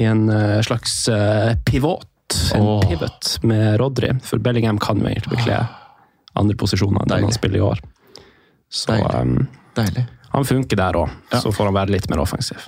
[0.00, 2.08] i en eh, slags eh, pivot.
[2.56, 2.80] En oh.
[2.88, 4.10] pivot med Rodri.
[4.24, 5.60] For Bellingham kan jo egentlig bekle
[6.34, 7.82] andre posisjoner enn den han spiller i år.
[8.72, 9.20] Så Deilig.
[9.20, 9.34] um,
[9.76, 10.06] Deilig.
[10.34, 11.12] Han funker der òg.
[11.32, 11.38] Ja.
[11.40, 12.64] Så får han være litt mer offensiv.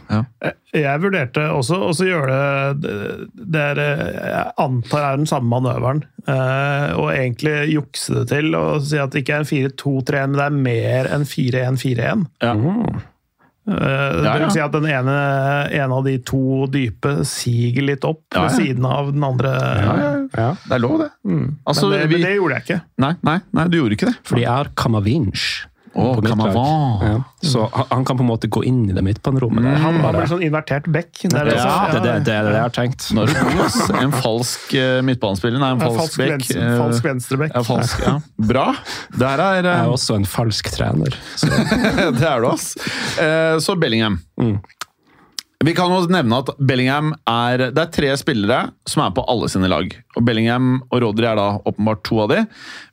[0.77, 2.37] Jeg vurderte også å gjøre
[2.79, 2.95] det,
[3.35, 6.05] det er, jeg antar er den samme manøveren.
[6.29, 10.39] eh, og egentlig jukse det til og si at det ikke er en 4-2-3-1, men
[10.39, 12.27] det er mer enn 4-1-4-1.
[12.43, 12.55] Ja.
[12.55, 13.03] Eh,
[13.67, 13.75] Ja,
[14.15, 14.35] Det ja.
[14.39, 15.15] vil si at den ene,
[15.75, 19.51] en av de to dype siger litt opp Ja, ved siden av den andre.
[20.37, 20.53] Ja.
[20.69, 21.09] Det er lov, det.
[21.27, 21.49] Mm.
[21.67, 22.81] Altså, men, det, vi- men det gjorde jeg ikke.
[23.03, 24.17] Nei, nei, nei, du gjorde ikke det.
[24.23, 25.49] For de er Kamavinch.
[25.97, 27.05] Å, på mitt lag.
[27.07, 27.15] Ja.
[27.41, 29.65] Så han, han kan på en måte gå inn i det midtbanerommet.
[29.65, 29.77] Mm.
[29.81, 31.23] Han, han blir sånn invertert bekk.
[31.25, 33.07] Det er det, ja, det, det, det er det jeg har tenkt.
[33.17, 33.97] Nå er du god.
[34.03, 35.59] En falsk eh, midtbanespiller.
[35.63, 36.35] Nei, en Ja, falsk, falsk, bekk.
[36.37, 37.57] venstre, Eh, falsk venstrebekk.
[37.57, 38.15] Ja, falsk, ja.
[38.53, 38.67] Bra.
[39.17, 41.17] Det her er Jeg er eh, også en falsk trener.
[41.41, 41.49] Så.
[42.21, 42.73] Det er du, ass.
[43.21, 44.21] Eh, Så Bellingham.
[44.41, 44.59] Mm.
[45.65, 49.49] Vi kan også nevne at Bellingham er Det er tre spillere som er på alle
[49.49, 49.89] sine lag.
[50.17, 52.43] Og Bellingham og Rodri er da åpenbart to av de,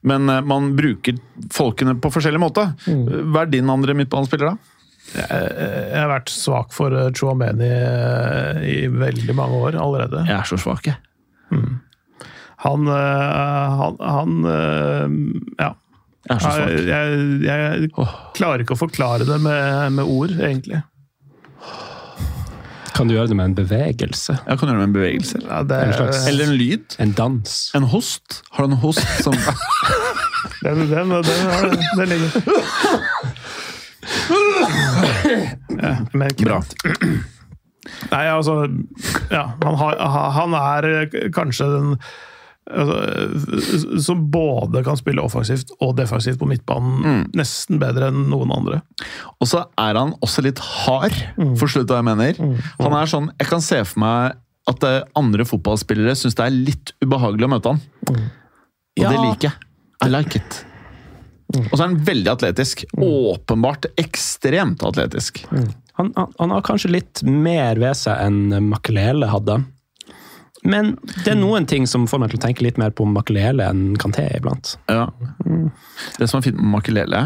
[0.08, 1.20] men eh, man bruker
[1.52, 2.70] folkene på forskjellig måte.
[2.88, 3.34] Mm.
[3.34, 4.70] Hva er din andre midtbanespiller, da?
[5.14, 10.24] Jeg har vært svak for eh, Chouameni eh, i veldig mange år allerede.
[10.30, 11.00] Jeg er så svak, jeg.
[12.64, 15.18] Han, eh, han, han eh,
[15.60, 15.74] Ja.
[16.32, 16.40] Jeg.
[16.88, 17.90] Jeg, jeg, jeg
[18.38, 20.80] klarer ikke å forklare det med, med ord, egentlig.
[22.94, 24.36] Kan du gjøre det med en bevegelse?
[24.48, 25.40] Ja, kan du gjøre det med en bevegelse.
[25.48, 26.96] Ja, det, En slags- Eller en lyd.
[27.00, 27.72] En dans?
[27.76, 28.42] En host.
[28.52, 29.34] Har du en host som
[30.64, 32.30] den, den, den, den, den ligger
[35.82, 36.60] ja, men Bra.
[38.12, 38.56] Nei, altså
[39.32, 39.98] Ja, han, har,
[40.38, 41.96] han er kanskje den
[42.72, 48.82] altså, som både kan spille offensivt og defensivt på midtbanen nesten bedre enn noen andre.
[49.40, 51.16] Og så er han også litt hard,
[51.60, 52.42] forstår du hva jeg mener?
[52.80, 54.40] Han er sånn, Jeg kan se for meg
[54.72, 57.82] at eh, andre fotballspillere syns det er litt ubehagelig å møte han.
[58.14, 58.22] Og
[59.02, 59.10] Ja.
[59.10, 59.70] det liker jeg.
[60.06, 60.66] I like it.
[61.54, 62.84] Og så er han veldig atletisk.
[62.98, 65.44] Åpenbart ekstremt atletisk.
[65.52, 69.60] Han, han, han har kanskje litt mer ved seg enn Makelele hadde.
[70.64, 70.94] Men
[71.26, 73.98] det er noen ting som får meg til å tenke litt mer på Makelele enn
[74.00, 74.76] Kanté iblant.
[74.92, 75.10] Ja.
[76.18, 77.24] Det som er fint med Makelele,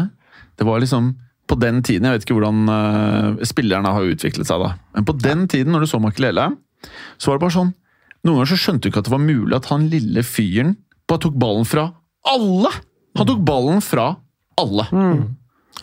[0.58, 1.12] det var liksom
[1.48, 4.74] på den tiden, Jeg vet ikke hvordan uh, spillerne har utviklet seg, da.
[4.92, 6.50] Men på den tiden, når du så Makelele,
[7.16, 7.70] så var det bare sånn
[8.26, 10.74] Noen ganger så skjønte du ikke at det var mulig at han lille fyren
[11.08, 11.86] bare tok ballen fra
[12.28, 12.72] alle!
[13.16, 14.08] Han tok ballen fra
[14.58, 14.84] alle.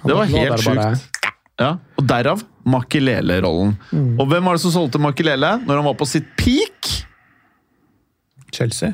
[0.03, 1.23] Det var helt sjukt.
[1.55, 3.73] Ja, og derav Makelele-rollen.
[4.19, 6.91] Og hvem var det som solgte Makelele når han var på sitt peak?
[8.55, 8.93] Chelsea.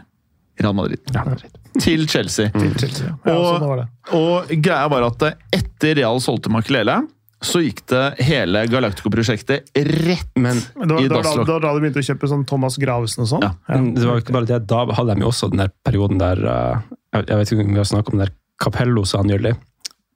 [0.62, 1.00] Real Madrid.
[1.16, 1.48] Real er.
[1.82, 2.50] Til Chelsea.
[2.54, 3.08] Til Chelsea.
[3.26, 3.88] Ja, Og- sånn.
[4.18, 5.24] Og greia var at
[5.56, 7.00] etter Real solgte Makelele,
[7.42, 9.72] så gikk det hele Galactico-prosjektet
[10.06, 11.48] rett Men, var, i da, dasslokk.
[11.48, 13.42] det var da de begynte å kjøpe sånn Thomas Gravesen og sånn.
[13.48, 13.80] Ja.
[13.82, 14.60] det var ikke bare det.
[14.70, 17.82] Da hadde de jo også den der perioden der eh, Jeg vet ikke om vi
[17.82, 19.56] har snakket om den der Capello sa nylig.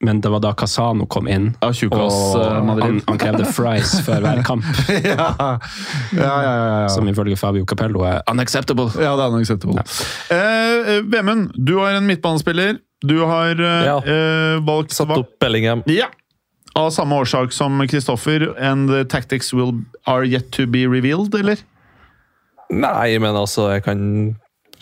[0.03, 3.93] Men det var da Casano kom inn, Ja, tjukkas, og eh, han, han krevde fries
[4.05, 4.65] før hver kamp.
[4.89, 5.29] ja.
[5.39, 5.55] Ja,
[6.19, 6.89] ja, ja, ja.
[6.91, 8.89] Som ifølge Fabio Capello er unacceptable.
[8.99, 9.79] Ja, det er unacceptable.
[9.79, 10.35] acceptable.
[10.35, 12.77] Eh, Vemund, du har en midtbanespiller.
[13.05, 13.97] Du har eh, Ja.
[14.03, 15.83] eh, valgt Satt opp Bellingham.
[15.87, 16.11] Ja.
[16.75, 18.49] Av samme årsak som Kristoffer.
[18.59, 19.71] And the tactics will,
[20.05, 21.55] are yet to be revealed, eller?
[22.73, 24.01] Nei, men altså, jeg kan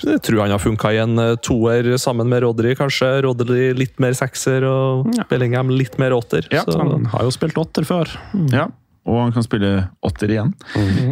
[0.02, 3.10] jeg tror han har funka i en eh, toer sammen med Rodri, kanskje.
[3.26, 5.28] Rodri litt mer sekser og Ja.
[5.30, 6.48] Bellingham litt mer åtter.
[6.52, 8.10] Ja, så Han har jo spilt åtter før.
[8.52, 8.68] Ja.
[9.04, 10.54] Og han kan spille åtter igjen.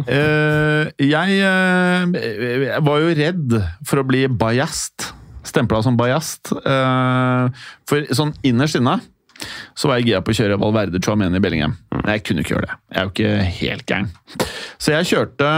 [0.08, 5.12] Eh, jeg eh, var jo redd for å bli bajast.
[5.44, 6.52] Stempla som bajast.
[6.62, 7.50] Uh,
[7.90, 9.00] for sånn innerst inne
[9.74, 11.74] så var jeg gira på å kjøre Valverde Chouameni Bellingham.
[11.90, 12.76] Men jeg kunne ikke gjøre det.
[12.92, 14.10] Jeg er jo ikke helt gæren.
[14.78, 15.48] Så jeg kjørte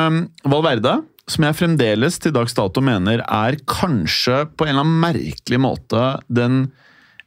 [0.49, 0.95] Valverde,
[1.31, 6.03] som jeg fremdeles til dags dato mener er kanskje på en eller annen merkelig måte
[6.29, 6.67] den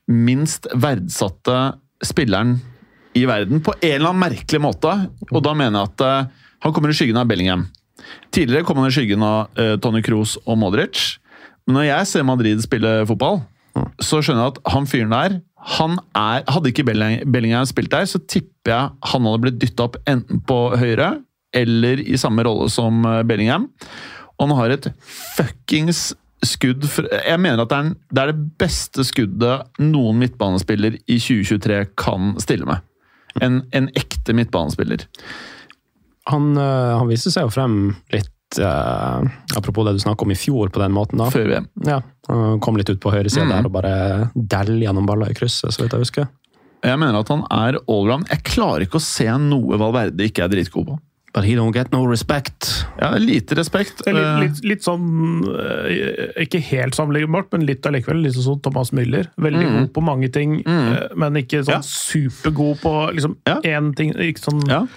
[0.08, 1.58] minst verdsatte
[2.06, 2.60] spilleren
[3.18, 3.64] i verden.
[3.66, 4.94] På en eller annen merkelig måte.
[5.32, 7.66] Og da mener jeg at eh, han kommer i skyggen av Bellingham.
[8.32, 11.18] Tidligere kom han i skyggen av eh, Tony Kroos og Modric.
[11.66, 13.42] Men når jeg ser Madrid spille fotball,
[14.02, 18.06] så skjønner jeg at han fyren der han er, Hadde ikke Belling- Bellingham spilt der,
[18.08, 21.10] så tipper jeg han hadde blitt dytta opp enten på høyre
[21.58, 23.68] eller i samme rolle som eh, Bellingham.
[24.38, 24.88] Og han har et
[25.36, 26.12] fuckings
[26.46, 32.36] skudd for, Jeg mener at det er, det beste skuddet noen midtbanespiller i 2023 kan
[32.44, 32.84] stille med.
[33.42, 35.08] En, en ekte midtbanespiller.
[36.30, 37.78] Han, øh, han viste seg jo frem
[38.14, 39.28] litt Uh,
[39.60, 41.20] Apropos det du snakka om i fjor, på den måten.
[41.20, 41.26] da.
[41.34, 41.66] Før VM.
[41.84, 41.98] Ja,
[42.30, 43.50] Han kom litt ut på høyresida Mm.
[43.52, 46.30] der og bare dæll gjennom baller i krysset, så vidt jeg husker.
[46.82, 48.30] Jeg mener at han er allround.
[48.32, 50.96] Jeg klarer ikke å se noe Valverde ikke er dritgod på.
[51.34, 52.86] But he don't get no respect.
[53.02, 54.02] Ja, Lite respekt.
[54.08, 58.24] Er Eh, litt, litt, litt sånn eh, Ikke helt sammenlignbart, men litt allikevel.
[58.24, 59.28] Litt sånn Thomas Müller.
[59.38, 61.16] Veldig god på mange ting, mm.
[61.20, 61.82] men ikke sånn Ja.
[61.84, 63.60] supergod på liksom Ja.
[63.62, 64.14] én ting.
[64.14, 64.88] Ikke sånn, Ja.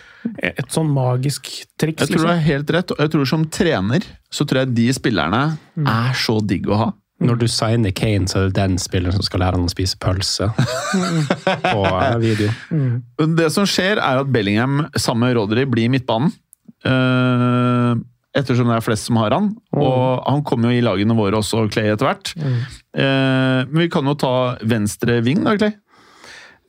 [0.43, 1.49] Et sånn magisk
[1.81, 2.91] triks, Jeg tror du har er helt rett.
[2.91, 4.01] og Jeg tror Som trener
[4.31, 6.93] så tror jeg de spillerne er så digg å ha.
[7.21, 9.99] Når du signer Kane, så er det den spilleren som skal lære han å spise
[10.01, 10.47] pølse.
[10.55, 11.83] på
[12.23, 12.49] video.
[13.19, 13.27] video.
[13.37, 16.33] Det som skjer, er at Bellingham sammen med Rodry blir midtbanen.
[16.87, 17.93] Eh,
[18.41, 19.51] ettersom det er flest som har han.
[19.77, 22.33] Og han kommer jo i lagene våre også, Clay, etter hvert.
[22.41, 25.75] Eh, men vi kan jo ta venstre ving, da, Clay.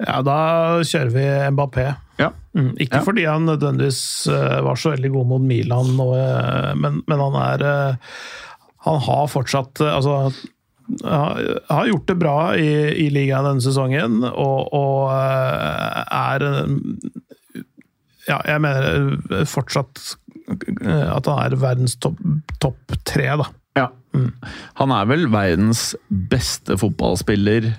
[0.02, 0.38] Ja, da
[0.82, 1.88] kjører vi Mbappé.
[2.20, 2.32] Ja.
[2.58, 3.06] Mm, ikke Ja.
[3.06, 4.02] fordi han nødvendigvis
[4.34, 7.64] eh, var så veldig god mot Milan, men, men han er
[8.88, 10.32] Han har fortsatt eh, Altså
[11.00, 12.72] har gjort det bra i,
[13.06, 16.46] i ligaen denne sesongen, og, og eh, er
[18.28, 20.18] Ja, jeg mener eh, fortsatt
[20.52, 22.18] at han er verdens topp
[22.60, 23.46] top tre, da.
[23.78, 23.88] Ja.
[24.82, 27.70] Han er vel verdens beste fotballspiller,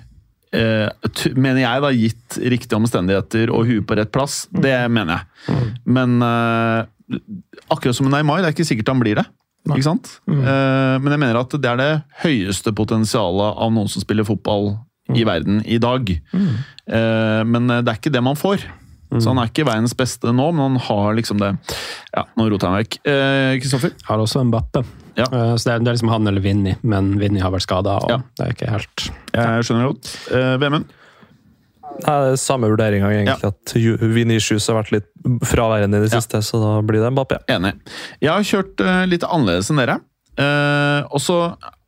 [0.55, 0.87] eh,
[1.35, 4.47] mener jeg, da, gitt riktige omstendigheter og huet på rett plass.
[4.49, 5.61] Det mener jeg.
[5.85, 7.21] Men eh,
[7.69, 9.27] akkurat som Neymar, det er ikke sikkert han blir det.
[9.69, 10.09] Ikke sant?
[10.27, 11.91] Eh, men jeg mener at det er det
[12.25, 14.73] høyeste potensialet av noen som spiller fotball
[15.15, 16.09] i verden i dag.
[16.11, 18.65] Eh, men det er ikke det man får.
[19.13, 21.51] Så han er ikke verdens beste nå, men han har liksom det.
[22.15, 22.95] Ja, nå roter han vekk.
[23.05, 23.59] Kristoffer?
[23.61, 23.91] Kristoffer?
[24.07, 24.81] Har også Mbappe.
[25.19, 25.27] Ja.
[25.29, 27.99] Eh, Så det er, det er liksom han eller Vinni, men Vinni har vært skada,
[28.09, 28.17] Ja.
[28.39, 29.03] det er ikke helt
[29.35, 30.09] Jeg skjønner godt.
[30.33, 30.85] Eh, Vemund?
[32.01, 33.51] Nei, det er samme vurderinga, egentlig.
[33.53, 35.09] At Venitius har vært litt
[35.47, 36.19] fraværende i det Ja.
[36.19, 37.37] siste, så da blir det Mbappé.
[37.47, 37.75] Enig.
[38.19, 39.99] Jeg har kjørt eh, litt annerledes enn dere.
[40.33, 41.35] Uh, og så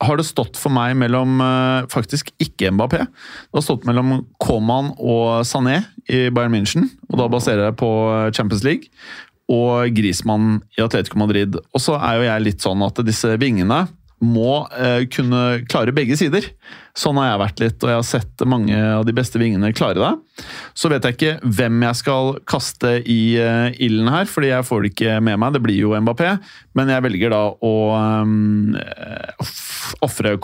[0.06, 2.99] har det stått for meg mellom uh, faktisk ikke Mbappé.
[3.10, 6.91] Det har stått mellom Coman og Sané i Bayern München.
[7.10, 7.89] Og da baserer jeg på
[8.38, 8.91] Champions League.
[9.49, 11.58] Og Grismann i Atletico Madrid.
[11.74, 13.88] Og så er jo jeg litt sånn at disse vingene
[14.24, 16.47] må eh, kunne klare begge sider.
[16.95, 19.99] Sånn har jeg vært litt, og jeg har sett mange av de beste vingene klare
[19.99, 20.45] det.
[20.78, 24.86] Så vet jeg ikke hvem jeg skal kaste i uh, ilden her, fordi jeg får
[24.86, 25.57] det ikke med meg.
[25.57, 26.38] Det blir jo Mbappé,
[26.80, 27.76] men jeg velger da å
[28.24, 28.78] um,
[30.07, 30.38] ofre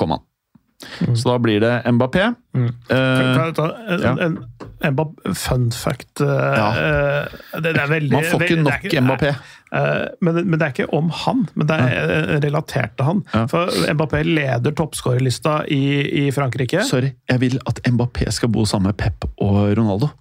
[0.97, 1.15] Coman.
[1.17, 2.27] Så da blir det Mbappé.
[2.57, 2.67] Mm.
[2.91, 4.11] Uh, ta en, ja.
[4.25, 4.37] en,
[4.83, 6.67] en Mbappé- fun fact uh, Ja.
[6.75, 9.31] eh, det, det veldig, man får ikke nok Mbappé.
[9.71, 13.21] Uh, men, men det er ikke om han, men det er eh, relatert til han.
[13.31, 13.45] Ja.
[13.51, 15.81] For Mbappé leder toppskårerlista i,
[16.25, 16.83] i Frankrike.
[16.89, 20.11] Sorry, jeg vil at Mbappé skal bo sammen med Pep og Ronaldo.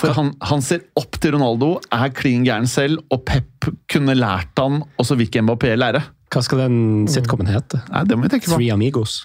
[0.00, 4.56] For han, han ser opp til Ronaldo, er klin gæren selv, og Pep kunne lært
[4.60, 6.00] han, og så vil ikke Mbappé lære.
[6.30, 6.76] Hva skal den
[7.10, 7.82] sitcomen hete?
[7.90, 8.58] Nei, det må vi tenke på.
[8.58, 9.24] Three Amigos.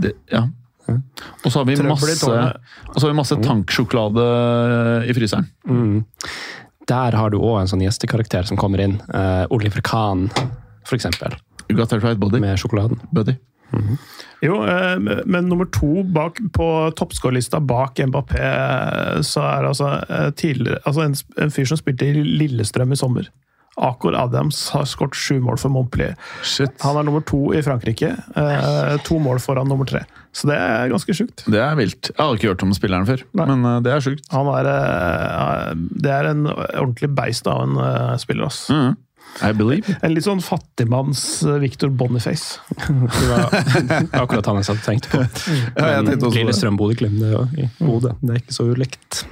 [0.00, 0.48] Det, ja.
[0.90, 4.24] Og så har vi masse, har vi masse tanksjokolade
[5.06, 5.46] i fryseren.
[5.68, 6.00] Mm.
[6.90, 8.96] Der har du òg en sånn gjestekarakter som kommer inn.
[9.14, 10.26] Uh, Oliver Kahn,
[10.82, 11.38] for eksempel.
[11.68, 12.42] You got that right, buddy.
[12.42, 12.98] Med sjokoladen.
[13.14, 13.36] buddy.
[14.40, 20.30] Jo, eh, men nummer to bak, på toppskårerlista bak Mbappé, eh, så er altså, eh,
[20.30, 23.28] tidligere, altså en, en fyr som spilte i Lillestrøm i sommer.
[23.80, 26.16] Akor Adams har skåret sju mål for Montpellier.
[26.46, 26.74] Shit.
[26.84, 28.12] Han er nummer to i Frankrike.
[28.36, 30.04] Eh, to mål foran nummer tre.
[30.36, 31.44] Så det er ganske sjukt.
[31.50, 32.12] Det er vilt.
[32.12, 33.46] Jeg har ikke hørt om spilleren før, Nei.
[33.50, 34.26] men eh, det er sjukt.
[34.34, 35.70] Han er, eh,
[36.04, 38.66] det er en ordentlig beist av en eh, spiller, ass.
[38.70, 38.98] Mm.
[39.46, 39.94] I believe.
[40.02, 41.20] En litt sånn fattigmanns
[41.62, 42.58] Victor Boniface.
[42.88, 43.44] Det var
[44.24, 45.20] akkurat han jeg satt og tenkte på.
[45.78, 47.10] Ja, jeg tenkte også på det.
[47.62, 48.16] I Bodø.
[48.18, 49.22] Det er ikke så ulikt.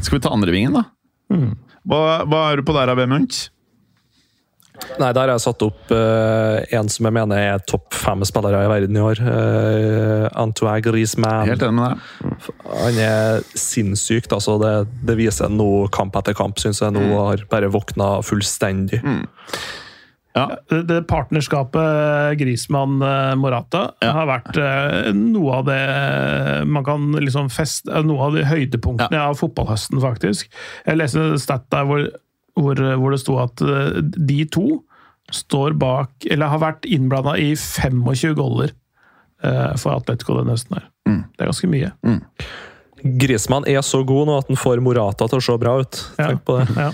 [0.00, 0.86] Skal vi ta andrevingen, da?
[1.32, 1.52] Mm.
[1.88, 2.00] Hva,
[2.30, 3.36] hva er du på der, Vemund?
[5.00, 8.64] Nei, der har jeg satt opp uh, en som jeg mener er topp fem spillere
[8.66, 9.22] i verden i år.
[9.22, 11.48] Uh, Antoine Griezmann.
[11.50, 12.50] Helt enig med deg.
[12.72, 14.30] Han er sinnssyk.
[14.32, 14.72] Altså det,
[15.06, 16.94] det viser han nå kamp etter kamp, syns jeg.
[16.96, 19.02] Nå har bare våkna fullstendig.
[20.32, 25.80] Det, det partnerskapet Grismann-Morata har vært eh, noe av det
[26.72, 30.48] man kan liksom feste Noe av de høydepunktene av fotballhøsten, faktisk.
[30.86, 32.06] Jeg leste en stat der hvor,
[32.58, 34.82] hvor, hvor det sto at eh, de to
[35.32, 38.72] står bak Eller har vært innblanda i 25 goller
[39.44, 40.90] eh, for Atletico denne høsten her.
[41.06, 41.92] Det er ganske mye.
[43.22, 46.02] Griezmann er så god nå at han får Morata til å se bra ut.
[46.18, 46.28] Ja.
[46.32, 46.68] Tenk på det.
[46.82, 46.92] Ja.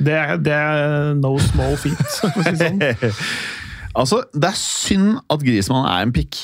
[0.00, 3.18] Det, er, det er no small feat, for å si det sånn.
[4.00, 6.38] Altså, det er synd at Griezmann er en pikk.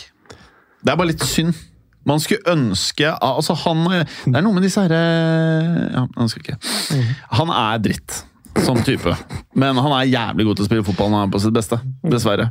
[0.82, 1.55] Det er bare litt synd.
[2.07, 3.80] Man skulle ønske altså han,
[4.26, 4.99] Det er noe med disse herre
[5.90, 6.59] Ja, han skal ikke.
[7.34, 8.20] Han er dritt
[8.64, 9.12] som type,
[9.59, 11.78] men han er jævlig god til å spille fotball når han er på sitt beste.
[12.07, 12.48] Dessverre.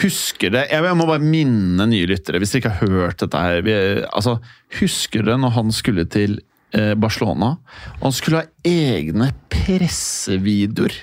[0.00, 3.64] Husker det Jeg må bare minne nye lyttere, hvis dere ikke har hørt dette her
[3.66, 3.74] vi,
[4.10, 4.38] altså,
[4.80, 6.38] Husker dere når han skulle til
[6.76, 7.54] eh, Barcelona?
[7.98, 10.96] Og han skulle ha egne pressevideoer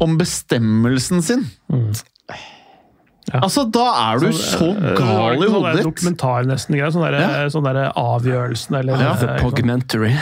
[0.00, 1.44] om bestemmelsen sin.
[3.38, 5.84] Altså, da er du så gal i Sånn hodet ditt!
[5.86, 6.74] Dokumentar nesten.
[6.76, 6.90] Greier.
[6.90, 7.48] Sånn der, Ja.
[7.48, 9.14] sånn der avgjørelsen eller Ja.
[9.20, 9.38] The?
[9.40, 10.12] Pogmentary.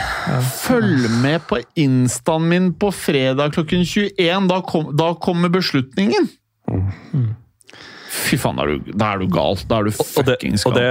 [0.61, 4.47] Følg med på instaen min på fredag klokken 21.
[4.47, 6.29] Da, kom, da kommer beslutningen!
[8.29, 9.57] Fy faen, da er du, da er du gal.
[9.69, 10.35] Da er du Og det,
[10.67, 10.87] og det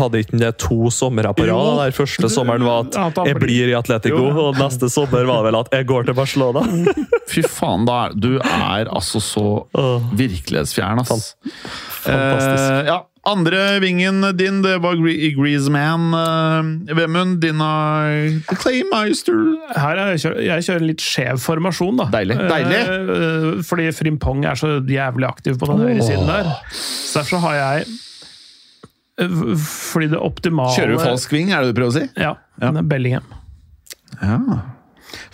[0.00, 1.68] hadde ikke det to somre på rad?
[1.84, 4.48] Der første sommeren var at jeg blir i Atletico, Jo.
[4.48, 6.64] og neste sommer var vel at jeg går til Barcelona.
[7.30, 9.46] Fy faen, da er, du er altså så
[10.18, 11.34] virkelighetsfjern, ass.
[12.00, 12.66] Fantastisk.
[12.72, 16.14] Eh, ja, andre vingen din, det var Gre Greaseman.
[16.14, 19.40] Uh, Vemund, din er The Claymeister.
[19.76, 22.08] Her er jeg, kjører, jeg kjører en litt skjev formasjon, da.
[22.14, 22.80] Deilig, deilig.
[22.80, 26.50] Eh, fordi Frimpong er så jævlig aktiv på den høyre siden der.
[26.72, 27.86] Så derfor har jeg
[29.20, 32.06] eh, Fordi det optimale Kjører du falsk ving, er det du prøver å si?
[32.16, 32.34] Ja.
[32.60, 32.72] Ja.
[32.72, 33.28] er Bellingham.
[34.20, 34.40] Ja.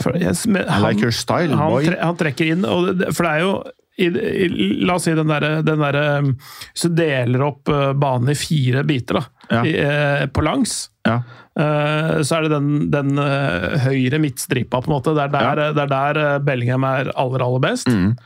[0.01, 1.84] For yes, han, I like your style, han, boy.
[1.87, 3.57] tre, han trekker inn, og det, for det er jo
[3.99, 4.47] i, i,
[4.84, 6.32] La oss si den derre der, um,
[6.74, 9.61] Hvis du deler opp uh, banen i fire biter da, Ja.
[9.64, 11.20] i, eh, på langs, Ja.
[11.57, 15.14] eh, så er det den, den eh, høyre midtstripa, på en måte.
[15.14, 17.86] Det er der, det er der Bellingham er aller, aller best.
[17.86, 18.16] Mm.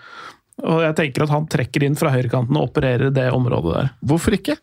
[0.64, 3.92] Og jeg tenker at han trekker inn fra høyrekanten og opererer det området der.
[4.04, 4.56] Hvorfor ikke?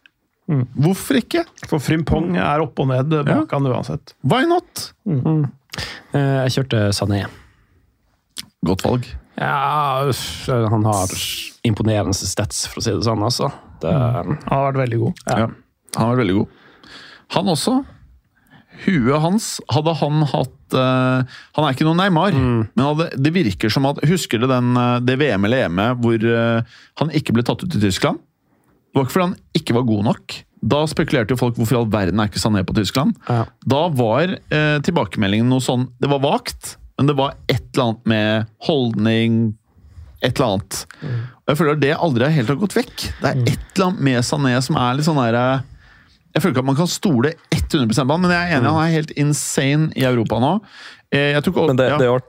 [0.77, 1.41] Hvorfor ikke?
[1.67, 4.13] For Frimpong er opp og ned bak han uansett.
[4.23, 4.91] Why not?
[5.07, 7.23] Eh, Jeg kjørte Sané.
[8.65, 9.05] Godt valg.
[9.37, 10.07] Ja,
[10.73, 11.11] han har
[11.67, 13.23] imponerende stats, for å si det sånn.
[13.23, 13.51] altså.
[13.81, 15.21] Det, Han har vært veldig god.
[15.29, 15.49] Ja.
[15.97, 16.57] Han vært veldig god.
[17.35, 17.75] Han også.
[18.85, 21.25] Huet hans Hadde han hatt uh,
[21.57, 24.99] Han er ikke noen Neymar, men hadde, det virker som at Husker du den, eh,
[25.01, 28.21] det VM eller EM-et hvor uh, han ikke ble tatt ut i Tyskland?
[28.21, 30.35] Det var ikke fordi han ikke var god nok.
[30.73, 33.17] Da spekulerte jo folk hvorfor i all verden er ikke Sané på Tyskland.
[33.29, 33.43] Ja.
[33.65, 38.05] Da var uh, tilbakemeldingen noe sånn Det var vagt, men det var et eller annet
[38.09, 39.39] med holdning
[40.25, 40.77] Et eller annet.
[41.03, 43.03] Og jeg føler at det aldri helt har gått vekk.
[43.21, 45.43] Det er et eller annet med Sané som er litt sånn derre
[46.33, 48.81] Jeg føler ikke at man kan stole 100 på han, men jeg er enig, han
[48.87, 50.55] er helt insane i Europa nå.
[51.13, 51.99] Eh, Jeg tok, Men det, ja.
[52.01, 52.27] det, er art,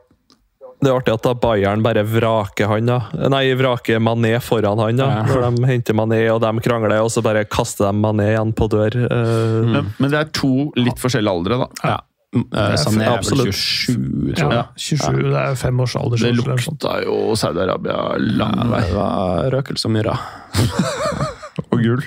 [0.83, 2.99] det er artig at da Bayern bare vraker han, da.
[3.33, 5.09] Nei, vraker Mané foran han, da.
[5.17, 5.25] Ja.
[5.29, 8.69] Når de henter Mané, og de krangler, og så bare kaster de Mané igjen på
[8.73, 9.01] dør.
[9.09, 11.71] Eh, men, men det er to litt forskjellige aldre, da.
[11.95, 11.99] ja.
[12.37, 14.59] Eh, Sané er vel 27, tror jeg.
[14.59, 16.35] Ja, 27, det er fem års Det aldersforskjell.
[16.43, 16.85] eller noe sånt.
[16.85, 18.01] lukta jo Saudi-Arabia
[18.37, 18.83] lang vei.
[18.85, 20.17] Det var røkelse og myrra.
[21.73, 22.05] Og gull.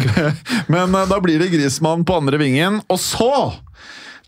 [0.74, 2.82] Men eh, da blir det Grismann på andre vingen.
[2.90, 3.30] Og så!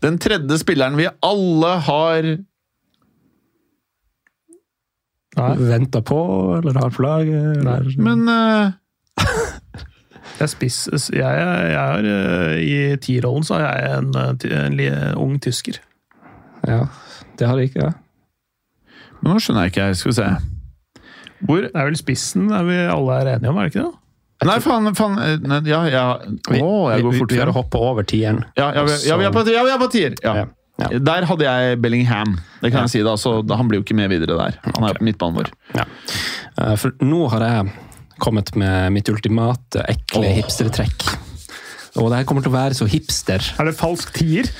[0.01, 2.27] Den tredje spilleren vi alle har.
[5.37, 6.17] Venta på,
[6.57, 7.29] eller har på lag.
[7.29, 8.71] eller Men eh,
[10.39, 10.83] Jeg, spiss,
[11.13, 15.79] jeg, er- jeg er, eh, I T-rollen så er jeg en, eh, en, ung tysker.
[16.67, 16.83] Ja,
[17.39, 17.87] det har jeg ikke.
[17.87, 17.93] Ja.
[19.21, 19.87] Men nå skjønner jeg ikke.
[19.97, 20.27] Skal vi se.
[21.47, 23.95] Hvor Det er vel spissen er vi alle er enige om, er det ikke det?
[24.45, 26.03] Nei, faen, faen eh, nei, Ja, ja.
[26.21, 28.43] Å, jeg går fort vi har hoppa over tieren.
[28.57, 30.13] Ja, ja, vi- ja, vi er på, ja, vi er på tier!
[30.23, 30.35] Ja.
[30.77, 30.99] Ja, ja.
[31.01, 32.35] Der hadde jeg Bellingham.
[32.61, 32.85] Det kan Ja.
[32.85, 34.59] jeg si da, så Han blir jo ikke med videre der.
[34.75, 35.49] Han er jo på midtbanen vår.
[35.73, 35.85] Ja.
[36.75, 37.71] For nå har jeg
[38.21, 41.07] kommet med mitt ultimate ekle hipstertrekk.
[41.97, 43.41] Og det her kommer til å være så hipster.
[43.57, 44.45] Er det falsk tier?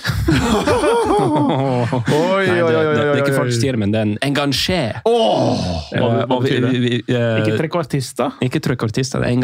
[1.18, 4.80] Oi, Nei, det, det, det er ikke falsk tier, men det er en engasjé.
[5.06, 6.72] Hva, hva betyr det?
[7.06, 8.32] Ikke trequartista?
[8.46, 9.38] Ikke trequartista, det er.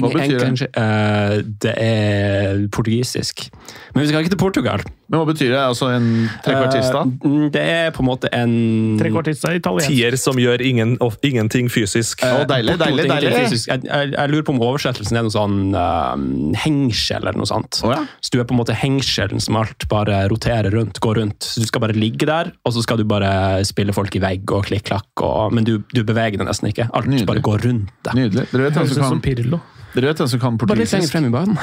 [0.00, 0.70] Hva betyr det?
[0.80, 1.34] Eh,
[1.66, 3.50] det er portugisisk.
[3.92, 4.86] Men vi skal ikke til Portugal.
[5.06, 5.58] Men hva betyr det?
[5.62, 6.06] Altså en
[6.42, 7.02] trekvartista?
[7.06, 8.54] Eh, det er på en måte en
[8.98, 9.86] italiensk.
[9.86, 12.24] Tier som gjør ingen, of- ingenting fysisk.
[12.26, 13.44] Å, deilig, Bortimot deilig, deilig.
[13.46, 13.68] fysisk.
[13.70, 16.16] Jeg, jeg, jeg lurer på om oversettelsen er noe sånn uh,
[16.64, 17.78] hengsel eller noe sånt.
[17.86, 18.00] Oh, ja.
[18.18, 21.46] Så du er på en måte hengselen som alt bare roterer rundt, går rundt.
[21.52, 24.50] Så du skal bare ligge der, og så skal du bare spille folk i vegg
[24.58, 25.22] og klikk-klakk,
[25.54, 26.88] men du, du beveger deg nesten ikke.
[26.90, 27.28] Alt Nydelig.
[27.30, 28.18] bare går rundt deg.
[28.18, 28.48] Nydelig.
[28.50, 29.62] Dere vet hvem som kan, Pirlo.
[29.94, 31.58] dere vet hvem som kan Bare litt lenger frem i banen.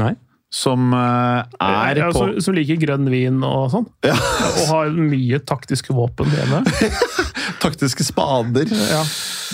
[0.00, 0.14] Nei?
[0.50, 3.84] Som eh, er Ja, på som, som liker grønn vin og sånn.
[4.10, 6.64] Og har mye taktiske våpen hjemme.
[7.64, 8.66] taktiske spader.
[8.90, 9.04] Ja.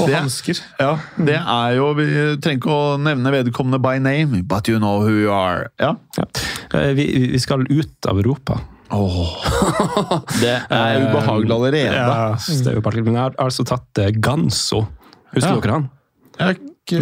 [0.00, 0.56] Og hansker.
[0.80, 2.06] Ja, det er jo Vi
[2.40, 5.68] trenger ikke å nevne vedkommende by name, but you know who you are.
[5.80, 5.94] Ja.
[6.16, 6.24] Ja.
[6.72, 8.56] Eh, Vi, vi skal ut av Europa.
[10.40, 11.92] Det er ubehagelig allerede.
[11.96, 13.04] Ja, det er ubehagelig.
[13.08, 14.84] men jeg har altså tatt eh, Ganso.
[15.34, 15.60] Husker Ja.
[15.60, 15.88] dere han?
[16.38, 17.00] Jeg ikke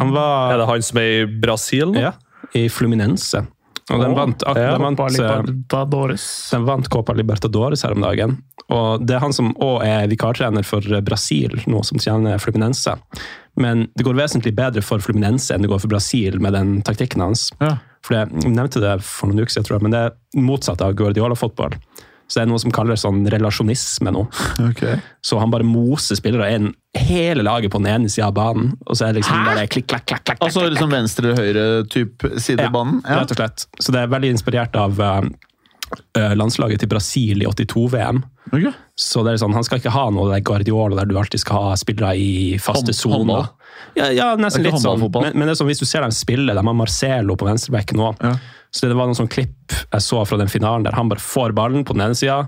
[0.00, 2.00] Han var Er det han som er i Brasil nå?
[2.02, 2.10] ja,
[2.54, 3.46] i Fluminense.
[3.90, 4.76] Og den vant, ak- ja.
[4.76, 6.24] den vant, eh, Libertadores.
[6.52, 8.36] den vant Copa Libertadores her om dagen.
[8.70, 12.94] Og det er han som òg er vikartrener for Brasil nå, som tjener Fluminense.
[13.58, 17.20] Men det går vesentlig bedre for Fluminense enn det går for Brasil med den taktikken
[17.24, 17.48] hans.
[17.60, 17.78] Ja.
[18.06, 21.74] For jeg nevnte det for noen uker siden, men det er motsatt av Guardiola-fotball.
[22.30, 24.20] Så det er noe som kalles sånn relasjonisme nå.
[24.70, 25.00] Okay.
[25.26, 28.72] Så han bare moser spillere inn hele laget på den ene sida av banen.
[28.86, 31.66] Og så er det liksom bare klikk, klakk, klakk, klakk, Altså liksom venstre eller høyre
[31.90, 33.00] type side Ja, banen?
[33.02, 33.18] Ja.
[33.24, 33.66] rett og slett.
[33.82, 35.30] Så det er veldig inspirert av eh,
[36.36, 38.22] landslaget til Brasil i 82-VM.
[38.50, 38.72] Okay.
[38.98, 41.68] Så det er sånn, Han skal ikke ha noe det Guardiola der du alltid skal
[41.68, 43.50] ha spillere i faste soner.
[43.98, 45.02] Ja, ja, nesten litt sånn.
[45.02, 48.00] Men, men det er sånn, hvis du ser dem spille, de har Marcelo på venstrebekken
[48.00, 48.12] nå.
[48.20, 48.34] Ja.
[48.70, 51.54] Så det var noen sånn klipp jeg så fra den finalen der han bare får
[51.56, 52.44] ballen på den ene sida,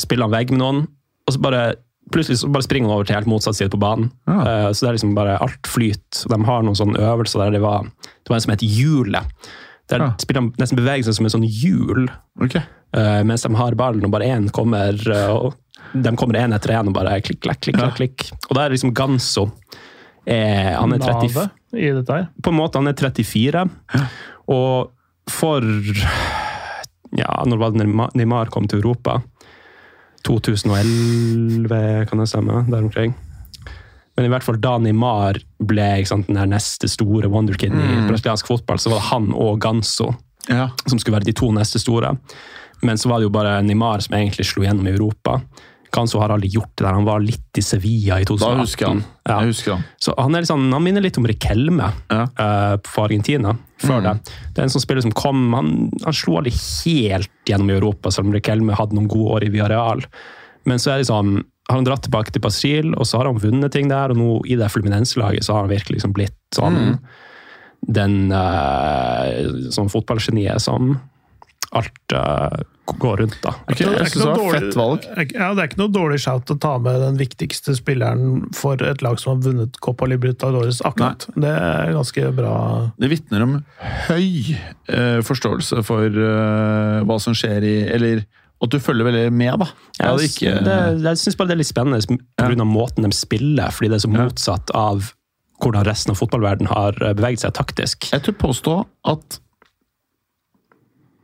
[0.00, 0.84] spiller han vegg med noen,
[1.26, 1.64] og så bare
[2.12, 4.10] plutselig så bare springer han over til helt motsatt side på banen.
[4.28, 4.38] Ja.
[4.44, 6.24] Eh, så det er liksom bare alt flyt.
[6.30, 9.48] De har noen sånne øvelser der det var, det var en som het Hjulet.
[9.90, 10.14] Der Ja.
[10.18, 12.08] spillerne nesten bevegelser som en sånn hjul
[12.42, 12.62] Okay.
[12.96, 15.54] Uh, mens de har ballen, og bare én kommer uh, og
[15.92, 17.78] De kommer én etter én og bare klikk, klikk, klikk.
[17.78, 17.90] Ja.
[17.90, 18.24] klikk.
[18.50, 19.50] Og da er liksom Ganso
[20.26, 22.28] eh, Han er 30, i dette her.
[22.42, 23.68] på en måte han er 34.
[24.48, 24.90] Og
[25.30, 25.60] for
[27.14, 29.20] Ja, når var det Neymar- Neymar kom til Europa?
[30.24, 32.64] 2011, kan det stemme?
[32.70, 33.14] Der omkring.
[34.16, 38.78] Men i hvert fall da Neymar ble sant, den neste store wonderkiden i brasiliansk fotball,
[38.78, 40.12] så var det han og Ganso
[40.48, 40.68] Ja.
[40.86, 42.16] som skulle være de to neste store.
[42.82, 45.40] Men så var det jo bare Neymar som egentlig slo gjennom i Europa.
[45.94, 46.92] Ganso har aldri gjort det der.
[46.94, 48.56] Han var litt i Sevilla i 2018.
[48.56, 49.02] Da husker han.
[49.28, 49.36] Ja.
[49.40, 49.84] Jeg husker han.
[50.02, 52.24] Så han, er litt sånn, han minner litt om Rikelme Ja.
[52.38, 54.14] uh, for Argentina før det.
[54.54, 58.10] Det er en sånn spiller som kom Han, han slo aldri helt gjennom i Europa,
[58.10, 60.04] selv om Rikelme hadde noen gode år i Villarreal.
[60.66, 63.40] Men så er det sånn, har han dratt tilbake til Brasil, og så har han
[63.40, 64.12] vunnet ting der.
[64.12, 66.98] Og nå i det Fluminense-laget så har han virkelig liksom blitt sånn
[67.84, 70.94] den uh, sånn fotballgeniet som
[71.74, 72.62] alt uh,
[73.00, 73.54] går rundt, da.
[73.66, 75.06] Det noe et fett valg.
[75.34, 79.02] Ja, det er ikke noe dårlig shout å ta med den viktigste spilleren for et
[79.04, 81.26] lag som har vunnet Copa Libertadores akkurat.
[81.34, 82.54] Det er ganske bra.
[83.00, 83.58] Det vitner om
[84.06, 84.54] høy
[84.92, 86.22] uh, forståelse for
[87.04, 88.24] hva som skjer i Eller
[88.62, 89.66] at du følger veldig med, da.
[89.98, 92.66] Jeg hadde Jeg, ikke det, jeg syns bare det er litt spennende pga.
[92.68, 95.10] måten de spiller, fordi det er så motsatt av
[95.62, 98.08] hvordan resten av fotballverden har eh, beveget seg taktisk.
[98.12, 98.76] Jeg tør påstå
[99.10, 99.40] at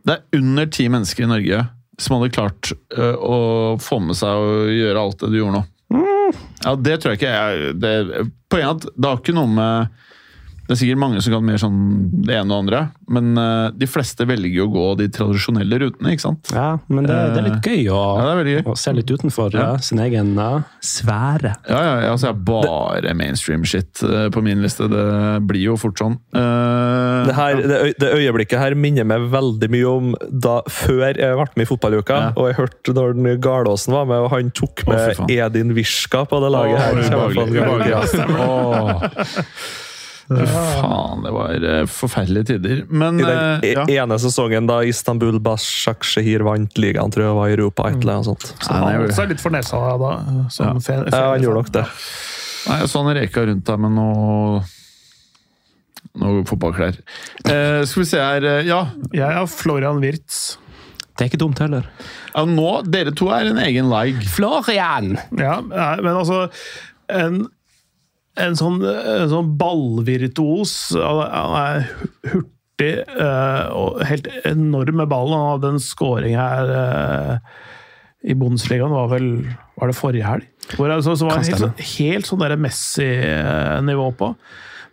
[0.09, 1.65] det er under ti mennesker i Norge
[2.01, 3.37] som hadde klart øh, å
[3.83, 5.67] få med seg å gjøre alt det du gjorde nå.
[6.65, 7.93] Ja, det tror jeg ikke jeg det,
[8.53, 10.03] Poenget er at det har ikke noe med
[10.71, 11.79] Det er sikkert mange som kan mer sånn
[12.23, 16.23] det ene og andre, men øh, de fleste velger å gå de tradisjonelle rutene, ikke
[16.23, 16.47] sant?
[16.55, 18.61] Ja, men det, det er litt gøy å, Ja, det er gøy.
[18.71, 19.65] å se litt utenfor Ja.
[19.75, 21.57] eh, sin egen eh, sfære.
[21.67, 24.87] Ja, ja, ja, altså jeg har bare mainstream-shit øh, på min liste.
[24.95, 25.03] Det
[25.51, 26.15] blir jo fort sånn.
[26.31, 31.03] Uh, Det, her, det, øy, det øyeblikket her minner meg veldig mye om da før
[31.11, 32.15] jeg ble med i fotballuka.
[32.29, 32.31] Ja.
[32.39, 35.19] Og jeg hørte når den Garlåsen var med, og han tok med.
[35.35, 36.79] Edin Wiska på det laget.
[36.79, 36.95] her.
[36.95, 39.19] Åh, ubehagelig, ubehagelig.
[40.31, 42.83] Faen, det var eh, forferdelige tider.
[42.89, 43.85] Men I den eh, ja.
[43.89, 47.89] e- ene sesongen da Istanbul Başakşehir vant ligaen, tror jeg var i Europa.
[47.91, 48.47] et eller annet sånt.
[48.63, 50.13] Så, Nei, Han er litt for nesa da,
[50.55, 50.75] som Ja.
[50.87, 51.87] fe- ja, han gjorde nok det.
[52.69, 54.63] Nei, jeg så han reka rundt der med noe
[56.21, 56.97] noe fotballklær.
[57.47, 58.81] Eh, skal vi se her eh, Ja,
[59.15, 60.57] Jeg har Florian Wirtz.
[61.17, 61.85] Det er ikke dumt heller.
[62.35, 64.23] ja nå, dere to er en egen leig.
[64.33, 65.19] Florian!
[65.37, 66.47] Ja, men altså
[67.11, 67.49] En,
[68.39, 70.75] en sånn, en sånn ballvirtuos.
[71.01, 71.91] Han er-
[72.31, 75.35] hurtig eh, og helt enorm med ballen.
[75.37, 77.35] Han hadde en scoring her eh,
[78.31, 79.31] i Bundesligaen, var vel
[79.81, 80.47] var det forrige helg?
[80.77, 84.35] Hvor altså, så var det helt, sånn- helt sånn Messi-nivå på.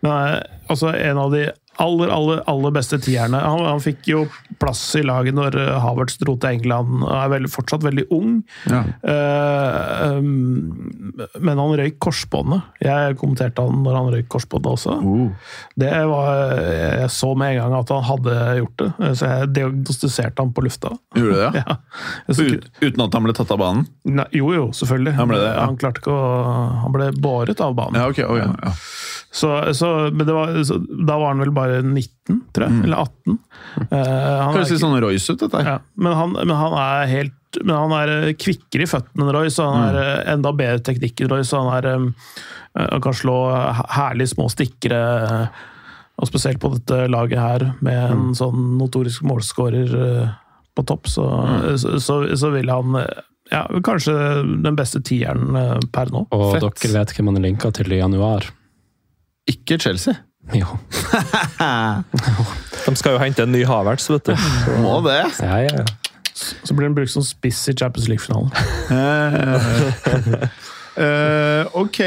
[0.02, 1.46] Men eh, altså, en av de
[1.78, 3.38] aller, aller, aller beste tierne.
[3.38, 4.24] Han, han fikk jo
[4.58, 7.02] plass i laget når eh, Havertz dro til England.
[7.04, 8.40] og Er veldig, fortsatt veldig ung.
[8.70, 8.82] Ja.
[9.02, 12.66] Uh, um, men han røyk korsbåndet.
[12.82, 14.96] Jeg kommenterte han når han røyk korsbåndet også.
[15.04, 15.52] Uh.
[15.78, 20.42] Det var, Jeg så med en gang at han hadde gjort det, så jeg diagnostiserte
[20.42, 20.92] han på lufta.
[21.16, 21.62] Gjorde det?
[21.62, 21.78] Ja.
[22.38, 23.86] Ut, uten at han ble tatt av banen?
[24.08, 25.14] Ne, jo, jo, selvfølgelig.
[25.18, 25.64] Han ble det, ja.
[25.68, 26.26] Han klarte ikke å
[26.82, 28.00] Han ble båret av banen.
[28.00, 28.22] Ja, ok.
[28.26, 28.74] okay, ja.
[29.30, 32.84] Så, så, men det var, så, da var han vel bare 19, tror jeg.
[32.86, 33.38] Eller 18.
[33.78, 35.70] Eh, han er Høres litt sånn Royce ut, dette her.
[35.74, 39.34] ja, men, han, men han er helt men han er eh, kvikkere i føttene enn
[39.34, 41.56] Royce, og han er eh, enda bedre teknikk enn Royce.
[41.56, 42.42] og Han, er, eh,
[42.92, 43.38] han kan slå
[43.96, 45.64] herlig små stikkere, eh,
[46.18, 50.36] og spesielt på dette laget her, med en sånn notorisk målskårer eh,
[50.76, 51.24] på topp, så,
[51.80, 54.14] så, så, så vil han eh, ja, kanskje
[54.66, 56.26] den beste tieren eh, per nå.
[56.34, 56.68] Og Fett.
[56.84, 58.50] dere vet hvem han er linka til i januar?
[59.48, 60.18] Ikke Chelsea.
[60.56, 60.78] Jo.
[62.86, 64.34] De skal jo hente en ny Havertz, vet du.
[64.82, 65.22] Må det?
[65.42, 65.84] Ja, ja, ja.
[66.38, 68.50] Så blir den brukt som spiss i Champions League-finalen.
[70.98, 71.98] Uh, ok,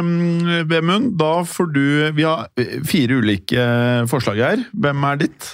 [0.00, 2.46] um, Da får du Vi har
[2.88, 3.64] fire ulike
[4.10, 4.64] forslag her.
[4.72, 5.50] Hvem er ditt?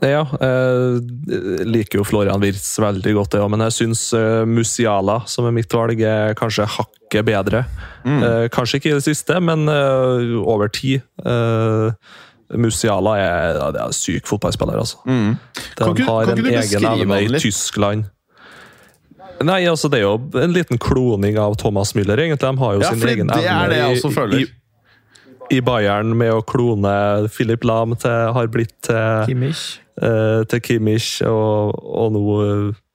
[0.00, 5.18] Ja, jeg liker jo Florian Wirtz veldig godt, det òg, men jeg syns eh, Musiala,
[5.28, 7.64] som er mitt valg, er kanskje hakket bedre.
[8.08, 11.02] Eh, kanskje ikke i det siste, men eh, over tid.
[11.20, 11.90] Eh,
[12.56, 15.02] Musiala er, ja, det er en syk fotballspiller, altså.
[15.06, 15.36] Mm.
[15.78, 17.42] Den ikke- har kan ikke en du egen evne i?
[17.44, 18.08] Tyskland.
[19.40, 22.40] Nei, altså det er jo en liten kloning av Thomas Müller, egentlig.
[22.42, 24.40] De har jo Ja, sin egen det det jeg i-
[25.50, 29.78] I, I Bayern med å klone Philip Lahm til har blitt til Kimmich.
[30.02, 32.86] Eh, til Kimmich, og, og nå eh,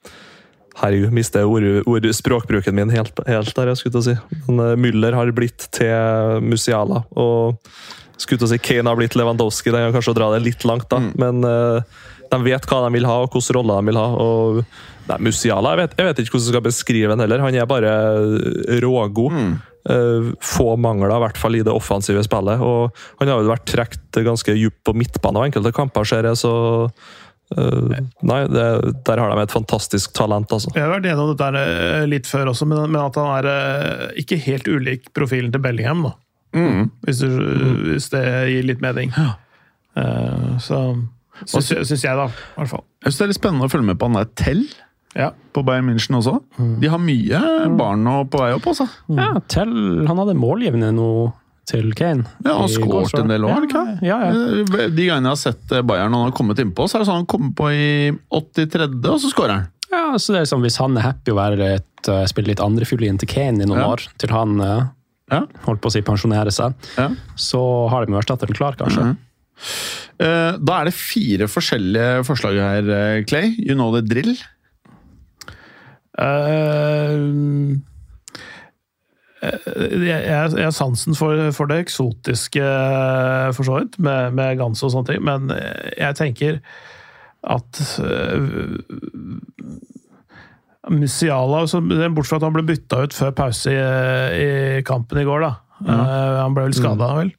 [0.75, 4.41] Herregud, mister ord, ord, språkbruken min helt, helt der, jeg skulle til å si.
[4.47, 7.61] Men eh, Müller har blitt til Musiala, og
[8.17, 9.71] skulle til å si Kane har blitt Lewandowski.
[9.71, 12.91] Det er kanskje å dra det litt langt, da, men eh, de vet hva de
[12.97, 14.09] vil ha, og hvilken rolle de vil ha.
[14.19, 14.61] og
[15.09, 17.43] nei, Musiala, jeg vet, jeg vet ikke hvordan jeg skal beskrive han heller.
[17.45, 17.95] Han er bare
[18.83, 19.39] rågod.
[19.39, 19.55] Mm.
[20.41, 22.57] få mangler, i hvert fall i det offensive spillet.
[22.57, 26.39] og Han har vel vært trukket ganske djupt på midtbanen av enkelte kamper, ser jeg.
[26.41, 26.55] så
[27.53, 27.93] Uh,
[28.25, 28.63] Nei, det,
[29.05, 30.71] der har de et fantastisk talent, altså.
[30.73, 34.21] Jeg har vært gjennom dette eh, litt før også, men, men at han er eh,
[34.23, 36.15] ikke helt ulik profilen til Bellingham, da.
[37.05, 37.29] Hvis, du,
[37.91, 39.11] hvis det gir litt mening.
[39.13, 40.79] Eh, så
[41.43, 42.29] syns, syns jeg, da.
[42.31, 42.85] I hvert fall.
[43.03, 44.63] Jeg synes det er litt spennende å følge med på han der Tell
[45.15, 45.29] Ja.
[45.53, 46.41] på Bayern München også.
[46.81, 47.39] De har mye
[47.79, 48.87] barn nå på vei opp, altså.
[49.15, 49.71] ja til,
[50.07, 51.31] han hadde målgivende nå
[51.65, 52.25] til Kane.
[52.45, 54.33] Ja, Han skåret en del år, ja, Ja, ja.
[54.59, 56.99] Eh, De gangene jeg har sett eh, Bayern når han har kommet innpå, så er
[57.01, 59.65] det sånn han kommer på i 83., og så skårer han.
[59.89, 62.61] ja, så det er liksom, Hvis han er happy å være litt, eh, spille litt
[62.61, 63.87] andrefiolin til Kane i noen Ja.
[63.95, 64.57] år, til han
[65.31, 65.41] Ja.
[65.65, 67.09] holdt på å si pensjonere seg, Ja.
[67.35, 69.15] så har de erstatteren klar, kanskje.
[70.19, 73.55] Eh, Da er det fire forskjellige forslag her, Clay.
[73.57, 74.35] You know the drill.
[76.21, 77.19] Eh,
[79.45, 82.69] jeg, jeg, har sansen for, for det eksotiske,
[83.57, 85.51] for så vidt, med, med Gans og sånne ting, men
[85.99, 86.61] jeg tenker
[87.45, 88.79] at uh,
[90.89, 95.45] Musiala, bortsett fra at han ble bytta ut før pause i, i kampen i går,
[95.45, 95.53] da.
[95.83, 97.31] Eh, han ble vel skada, vel.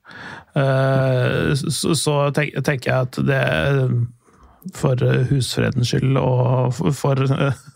[0.56, 3.42] Uh, så, så tenk, tenker jeg at det
[4.74, 4.96] for
[5.30, 7.22] husfredens skyld og for, for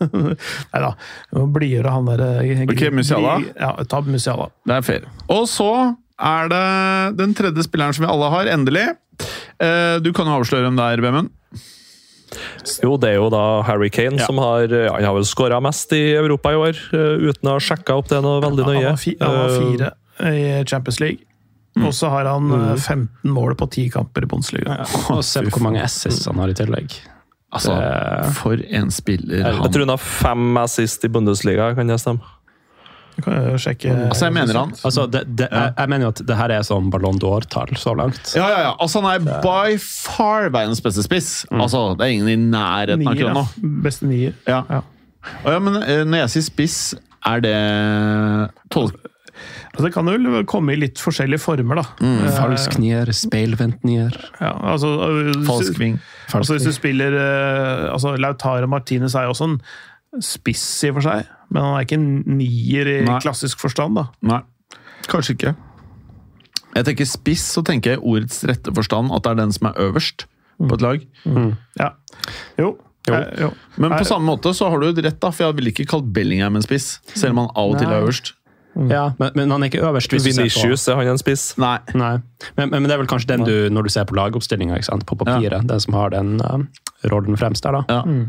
[0.73, 0.91] Nei da,
[1.31, 3.37] blidgjøre han der eh, Ok, Musiala?
[3.55, 4.49] Ja, ta Musiala.
[4.67, 5.05] Det er fair.
[5.31, 5.69] Og så
[6.21, 6.65] er det
[7.17, 8.87] den tredje spilleren som vi alle har, endelig.
[9.61, 11.31] Eh, Du kan jo avsløre hvem det er, Bemund.
[12.81, 14.25] Jo, det er jo da Harry Kane Ja.
[14.29, 17.57] som har ja, Han har vel skåra mest i Europa i år, eh, uten å
[17.57, 18.85] ha sjekka opp det noe veldig Han nøye.
[18.91, 19.91] var, fi, han var Eh, fire
[20.31, 21.25] i Champions League.
[21.79, 22.77] Og så har han mm.
[22.77, 24.81] 15 mål på 10 kamper i Bundesliga.
[25.13, 26.97] Og se på hvor mange assists han har i tillegg.
[27.51, 31.89] Altså, Det- for en spiller han Jeg tror han har fem assist i Bundesliga, kan
[31.89, 32.19] jeg stemme?
[33.15, 36.11] Du kan jo sjekke Altså, jeg mener han Altså, det, det, jeg, jeg mener jo
[36.13, 38.35] at det her er sånn Ballon d'Or-tall så langt.
[38.35, 38.71] Ja, ja, ja.
[38.79, 41.45] Altså, han er by far verdens beste spiss.
[41.51, 43.45] Altså, Det er ingen i nærheten av akkurat nå.
[43.83, 44.33] Beste nier.
[44.47, 44.63] Ja.
[44.69, 44.81] Ja.
[45.45, 46.95] Ja, men eh, når jeg sier spiss,
[47.27, 47.57] er det
[48.73, 48.89] tol
[49.71, 51.85] Altså, det kan jo komme i litt forskjellige former, da.
[52.03, 52.25] Mm.
[52.35, 54.15] Falsk nier, speilvendt nier.
[54.41, 55.99] Ja, altså, øh, Falsk ving.
[56.33, 59.57] Altså, hvis du spiller øh, altså, Lautaro Martinez er jo også en
[60.21, 63.19] spiss i og for seg, men han er ikke en nier i Nei.
[63.23, 63.95] klassisk forstand.
[63.99, 64.09] da.
[64.27, 64.41] Nei,
[65.11, 65.55] kanskje ikke.
[66.75, 69.71] Jeg tenker spiss, så tenker jeg i ordets rette forstand at det er den som
[69.71, 70.27] er øverst
[70.61, 71.03] på et lag.
[71.79, 71.93] Ja.
[72.59, 72.75] Jo.
[73.09, 73.15] Jo.
[73.17, 73.49] Eh, jo.
[73.81, 76.59] Men på samme måte så har du rett, da, for jeg ville ikke kalt Bellingham
[76.59, 78.33] en spiss, selv om han av og til er Nei.
[78.75, 78.91] Øverst.
[78.91, 80.09] Ja, men, men han er ikke øverst.
[80.11, 81.57] hvis du ser på- Vinicius, er han en spiss?
[81.57, 81.77] Nei.
[81.93, 82.13] Nei,
[82.57, 85.67] men, men det er vel kanskje den du, når du ser på lagoppstillinga, på papiret,
[85.67, 86.63] den som har den uh,
[87.11, 87.83] rollen fremst der, da.
[87.89, 88.25] Ja.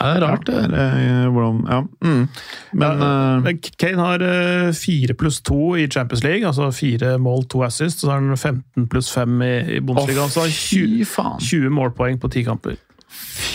[0.00, 0.54] Ja, det er rart, det.
[0.80, 1.80] eh, Hvordan Ja.
[2.00, 2.28] Mm.
[2.72, 7.44] Men eh, Men Kane har øh, fire pluss to i Champions League, altså fire mål,
[7.52, 8.00] to assist.
[8.00, 10.22] Så har han 15 pluss fem i, i Bundesliga.
[10.22, 12.78] Altså så har han fy 20, 20 målpoeng på ti kamper.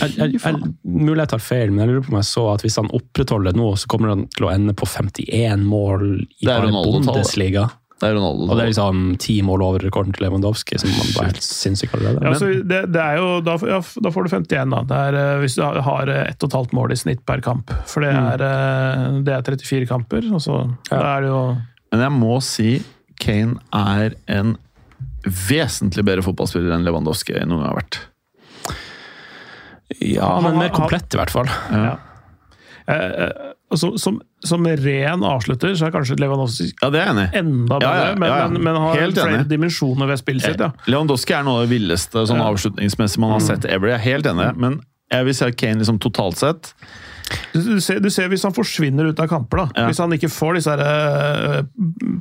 [0.00, 2.62] Jeg, jeg, jeg, mulig jeg tar feil, men jeg lurer på om jeg så at
[2.66, 6.44] hvis han opprettholder det nå, så kommer han til å ende på 51 mål i
[6.44, 6.70] Det er.
[6.70, 7.68] Bundesliga.
[7.96, 8.44] Det er Ronaldo.
[8.50, 11.94] Og det er liksom ti mål over rekorden til Lewandowski, som man bare helt sinnssykt
[11.96, 12.20] allerede.
[12.26, 14.80] Ja, altså, det, det er jo, da, ja, da får du 51, da.
[14.90, 17.72] Det er, øh, hvis du har- et halvt mål i snitt per kamp.
[17.88, 20.58] For det er, øh, det er 34 kamper, og så
[20.90, 20.98] Ja.
[21.00, 21.56] da er det jo
[21.92, 22.82] Men jeg må si
[23.18, 24.58] Kane er en
[25.24, 27.98] vesentlig bedre fotballspiller enn Lewandowski noen gang har vært.
[30.00, 31.50] Ja, men mer komplett, i hvert fall.
[31.72, 31.96] Ja.
[32.86, 32.94] Eh,
[33.26, 33.30] eh,
[33.74, 37.88] som, som, som ren avslutter, så er kanskje Lewandowski Ja, det er enig enda bedre,
[37.98, 38.48] Ja, ja, men, ja, ja.
[38.52, 39.48] men, men har Helt flere enig.
[39.50, 40.60] dimensjoner ved spillet sitt.
[40.62, 40.68] ja.
[40.86, 42.46] Lewandowski er noe av det villeste sånn Ja.
[42.52, 43.90] avslutningsmessig man har sett ever.
[43.90, 44.78] Jeg er helt enig, men
[45.10, 46.70] jeg vil si at Kane liksom totalt sett
[47.52, 49.66] Du, ser, du ser hvis han forsvinner ut av kamper, da.
[49.80, 49.86] Ja.
[49.90, 51.62] Hvis han ikke får disse eh,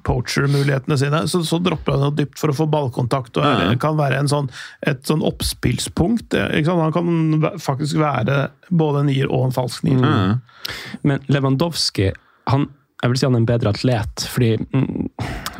[0.08, 3.38] poacher-mulighetene sine, så, så dropper han noe dypt for å få ballkontakt.
[3.38, 4.50] og Ja, kan være en sånn,
[4.88, 6.34] et sånn oppspillspunkt.
[6.40, 6.86] eh, Ikke sant?
[6.88, 10.02] Han kan faktisk være både en nier og en falsk nier.
[10.02, 10.74] Ja.
[11.06, 12.10] Men Lewandowski,
[12.52, 12.70] han,
[13.04, 15.10] jeg vil si han er en bedre atlet, fordi mm,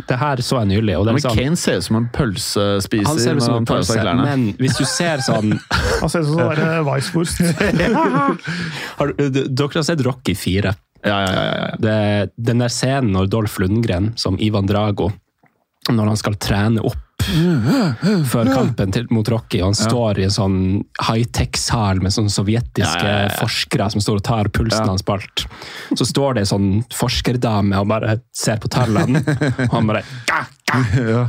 [0.10, 0.96] det her så jeg nylig.
[0.98, 3.60] Og det er Men liksom, Kane ser ut som en pølsespiser han ser ut som
[3.60, 5.54] en pølse, men hvis du ser sånn
[6.02, 7.42] Han ser ut som sånn Weisswurst.
[9.00, 10.76] Dere har sett Rocky 4.
[11.06, 11.76] Ja, ja, ja, ja, ja.
[11.80, 11.96] Det,
[12.50, 15.12] den der scenen når Dolph Lundgren, som Ivan Drago,
[15.92, 17.05] når han skal trene opp
[18.32, 20.58] før kampen til, mot Rocky, han står i en sånn
[21.08, 25.18] high-tech-sal med sånne sovjetiske Ja, ja, ja, forskere som står og tar pulsen hans på
[25.18, 25.46] alt.
[25.98, 29.22] Så står det en sånn forskerdame og bare ser på tallene,
[29.70, 31.26] og han bare «Ga, ga».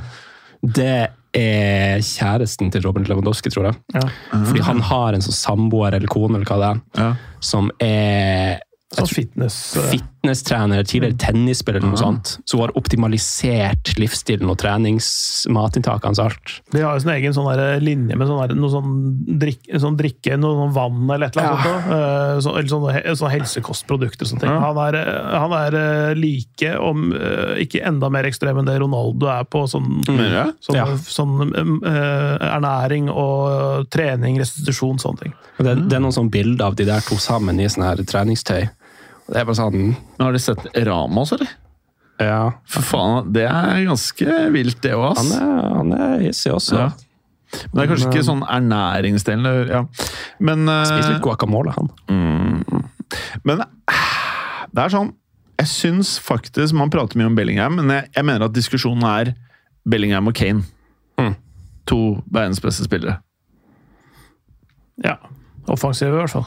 [0.67, 0.93] Det
[1.37, 3.77] er kjæresten til Robin Lewandowski, tror jeg.
[3.95, 4.07] Ja.
[4.33, 7.11] Fordi han har en sånn samboer eller kone eller hva det er, Ja.
[7.45, 8.57] som er
[8.95, 9.55] Sånn fitness...
[9.77, 16.53] eh, fitnesstrener, tidligere tennisspiller eller noe sånt, som har optimalisert livsstilen og treningsmatinntaket hans alt.
[16.71, 17.49] De har jo sin egen sånn
[17.83, 18.93] linje med sånn der, noe sånn,
[19.43, 21.67] drikke, sånn drikke, noe sånn vann eller et eller annet.
[21.67, 21.91] sånt.
[21.97, 24.55] Eh, så, eller sånne, sånne helsekostprodukter og sånne ting.
[24.67, 25.01] Han er,
[25.35, 27.05] han er eh, like, om
[27.67, 30.87] ikke enda mer ekstrem enn det Ronaldo er på sånn, sånn, Ja.
[31.11, 35.37] sånn eh, ernæring og trening, restitusjon, sånne ting.
[35.59, 38.67] Det, det er noen sånne bilder av de der to sammen i sånn her treningstøy.
[39.27, 41.49] Det er bare sånn Men Har de sett Ramos, eller?
[42.23, 46.79] Ja, For faen, det er ganske vilt, det òg, han er, han er hissig også.
[46.79, 46.87] Ja.
[47.67, 49.69] Men det er kanskje ikke sånn ernæringsdelen.
[49.71, 49.83] Ja.
[50.43, 51.91] Men, eh, Spiser litt guacamole, han.
[53.45, 54.01] men eh,
[54.73, 55.13] det er sånn
[55.61, 59.31] Jeg syns faktisk Man prater mye om Bellingham, men jeg, jeg mener at diskusjonen er
[59.87, 60.65] Bellingham og Kane.
[61.21, 61.37] Mm.
[61.87, 63.21] To verdens beste spillere.
[65.05, 65.15] Ja.
[65.71, 66.47] Offensive, i hvert fall.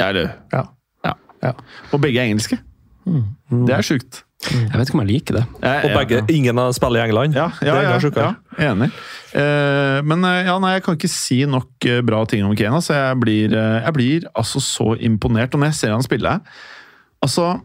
[0.00, 0.64] Ja, eller Ja.
[1.42, 1.52] Ja.
[1.92, 2.58] Og begge er engelske.
[3.06, 4.24] Det er sjukt.
[4.50, 5.42] Jeg vet ikke om jeg liker det.
[5.62, 6.24] Jeg- Og begge, ja.
[6.32, 7.34] ingen av spiller i England.
[7.36, 8.34] Ja, ja, ja, ja,
[8.70, 8.90] enig.
[9.36, 12.80] Eh, men eh, ja, nei, jeg kan ikke si nok eh, bra ting om Kane.
[12.80, 15.52] så jeg blir, eh, jeg blir altså så imponert.
[15.54, 16.40] Og når jeg ser han spille
[17.22, 17.60] Altså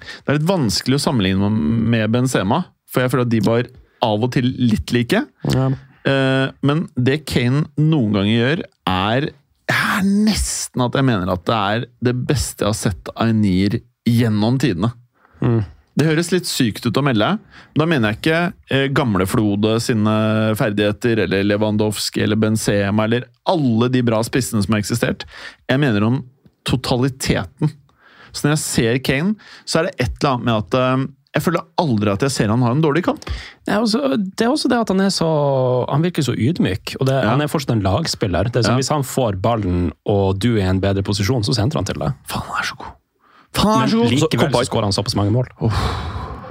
[0.00, 3.66] Det er litt vanskelig å sammenligne med Benzema, for jeg føler at de var
[4.06, 5.22] av og til litt like.
[5.52, 5.68] Ja.
[6.06, 9.28] Eh, men det Kane noen ganger gjør, er
[9.72, 13.40] er nesten at jeg mener at det er det beste jeg har sett av en
[13.42, 14.92] nier gjennom tidene.
[15.96, 17.28] Det høres litt sykt ut å melde.
[17.38, 20.16] men Da mener jeg ikke eh, gamle Flode sine
[20.58, 25.24] ferdigheter, eller Lewandowski eller Benzema, eller alle de bra spissene som har eksistert.
[25.70, 26.20] Jeg mener om
[26.68, 27.72] totaliteten.
[28.32, 31.06] Så når jeg ser Kane, så er det et eller annet med at eh,
[31.36, 33.24] jeg føler aldri at jeg ser han har en dårlig kamp.
[33.66, 35.28] Det er, også, det er også det at han er så
[35.90, 36.94] Han virker så ydmyk.
[37.00, 37.30] og det, Ja.
[37.34, 38.48] Han er fortsatt en lagspiller.
[38.50, 38.80] Det er som Ja.
[38.80, 42.00] Hvis han får ballen, og du er i en bedre posisjon, så sentrer han til
[42.00, 42.14] deg.
[42.26, 42.92] Faen, han er så god!
[43.56, 44.08] Faen, han er så god!
[44.10, 45.46] Men likevel så, så skårer han såpass mange mål.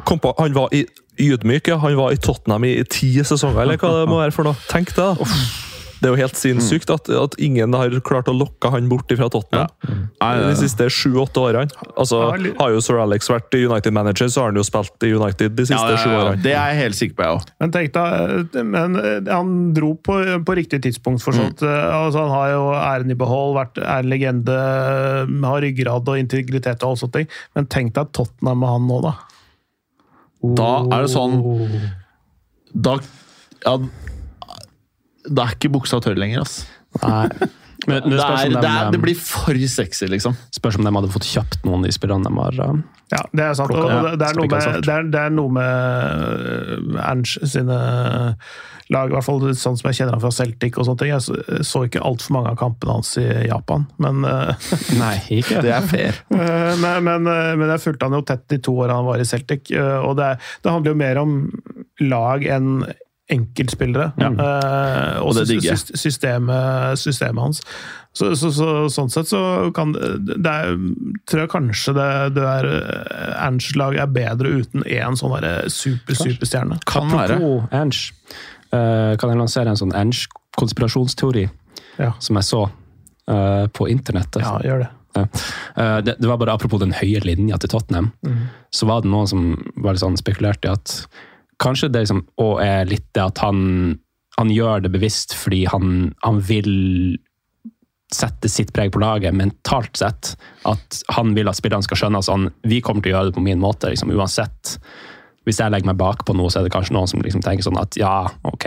[0.06, 0.86] Kom på, han var i
[1.20, 1.78] ydmyk, ja.
[1.82, 4.56] Han var i Tottenham i ti sesonger, eller hva det må være for noe.
[4.70, 5.30] Tenk det, da.
[6.00, 9.28] Det er jo helt sinnssykt at, at ingen har klart å lokke han bort fra
[9.32, 9.72] Tottenham.
[10.20, 11.72] De siste sju-åtte årene.
[11.96, 12.22] Altså,
[12.60, 15.94] Har jo Sir Alex vært United-manager, så har han jo spilt i United de siste
[15.94, 16.42] ja, sju ja, årene.
[16.44, 17.54] det er jeg helt sikker på, jeg òg.
[17.64, 20.18] Men tenk deg, men eh, han dro på,
[20.48, 21.64] på riktig tidspunkt, for sånt.
[21.66, 24.58] Altså, han har jo æren i behold, vært, er en legende,
[25.46, 27.32] har ryggrad og integritet og alt sånne ting.
[27.58, 29.16] Men tenk deg Tottenham med han nå, da.
[30.46, 31.40] Da er det sånn
[32.76, 33.00] Da
[33.66, 33.80] ja,
[35.28, 36.66] Da er ikke buksa tørr lenger, ass.
[37.02, 37.30] Nei.
[37.88, 40.36] Men, men det, er, det, er, det blir for sexy, liksom.
[40.56, 42.78] spørs om de hadde fått kjøpt noen av de spillerne de har uh,
[43.12, 43.74] Ja, det er sant.
[43.76, 47.78] Og det, er noe med, det, er, det er noe med øh, Ernst sine
[48.94, 51.14] lag, i hvert fall sånn som jeg kjenner han fra Celtic og sånne ting.
[51.14, 54.26] Jeg så, ikke altfor mange av kampene hans i Japan, men,
[55.04, 56.22] Nei, ikke Det er fair.
[56.84, 59.70] men, men, men jeg fulgte han jo tett de to årene han var i Celtic,
[59.76, 60.36] og det,
[60.66, 61.42] det handler jo mer om
[62.06, 62.80] lag enn
[63.32, 64.12] enkeltspillere.
[64.22, 64.30] Ja.
[65.22, 65.80] og Og det digger jeg.
[65.82, 67.62] sy- systemet, systemet hans.
[68.16, 69.40] Så, så, så, sånn sett så
[69.76, 70.12] kan det,
[70.46, 70.76] det er,
[71.28, 72.06] tror jeg kanskje det,
[72.38, 72.68] det er
[73.44, 76.78] Ange-lag er bedre uten én sånn derre super, superstjerne.
[76.88, 77.40] Kan være.
[77.76, 78.14] Ernst,
[78.72, 79.92] eh, kan jeg lansere en sånn
[80.60, 81.50] Ernst-konspirasjonsteori
[82.00, 82.14] Ja.
[82.20, 82.64] som jeg så
[83.30, 84.42] uh, på internettet?
[84.44, 84.92] ja, gjør det.
[85.16, 88.10] Eh, det, det var bare apropos den høye linja til Tottenham.
[88.76, 89.46] Så var det noen som
[89.80, 91.06] var litt sånn spekulert i at
[91.62, 93.98] kanskje det liksom, og er litt det at han,
[94.38, 96.72] han gjør det bevisst fordi han, han vil
[98.14, 100.36] sette sitt preg på laget mentalt sett.
[100.70, 103.38] At han vil at spillerne skal skjønne at han, vi kommer til å gjøre det
[103.38, 103.92] på min måte.
[103.92, 104.78] Liksom, uansett.
[105.46, 107.66] Hvis jeg legger meg bak på noe, så er det kanskje noen som liksom tenker
[107.68, 108.66] sånn at ja, ok,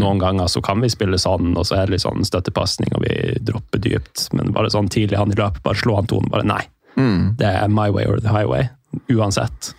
[0.00, 3.04] noen ganger så kan vi spille sånn, og så er det litt sånn støttepasning, og
[3.04, 4.24] vi dropper dypt.
[4.34, 6.30] Men bare sånn tidlig han i løpet, bare slå han tonen.
[6.32, 6.62] Bare nei.
[7.38, 8.66] Det er my way or the highway.
[9.14, 9.74] Uansett.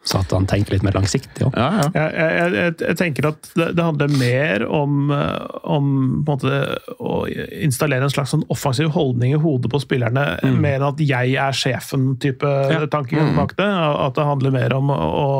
[0.00, 1.56] Så at han tenker litt mer langsiktig òg.
[1.60, 1.88] Ja, ja.
[1.92, 5.90] Jeg, jeg, jeg, jeg tenker at det, det handler mer om, eh, om
[6.24, 6.60] på en måte,
[6.96, 7.18] å
[7.60, 10.24] installere en slags sånn offensiv holdning i hodet på spillerne,
[10.56, 12.54] mer enn at 'jeg er sjefen'-type
[12.88, 13.68] tankegang bak det.
[13.68, 15.30] At det handler mer om å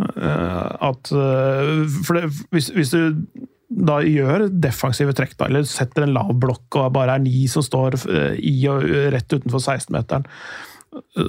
[0.00, 1.72] eh, at eh,
[2.08, 3.20] For det, hvis, hvis du
[3.68, 7.64] da gjør defensive trekk, da, eller setter en lav blokk og bare er ni som
[7.64, 7.98] står
[8.38, 10.24] i og rett utenfor 16-meteren,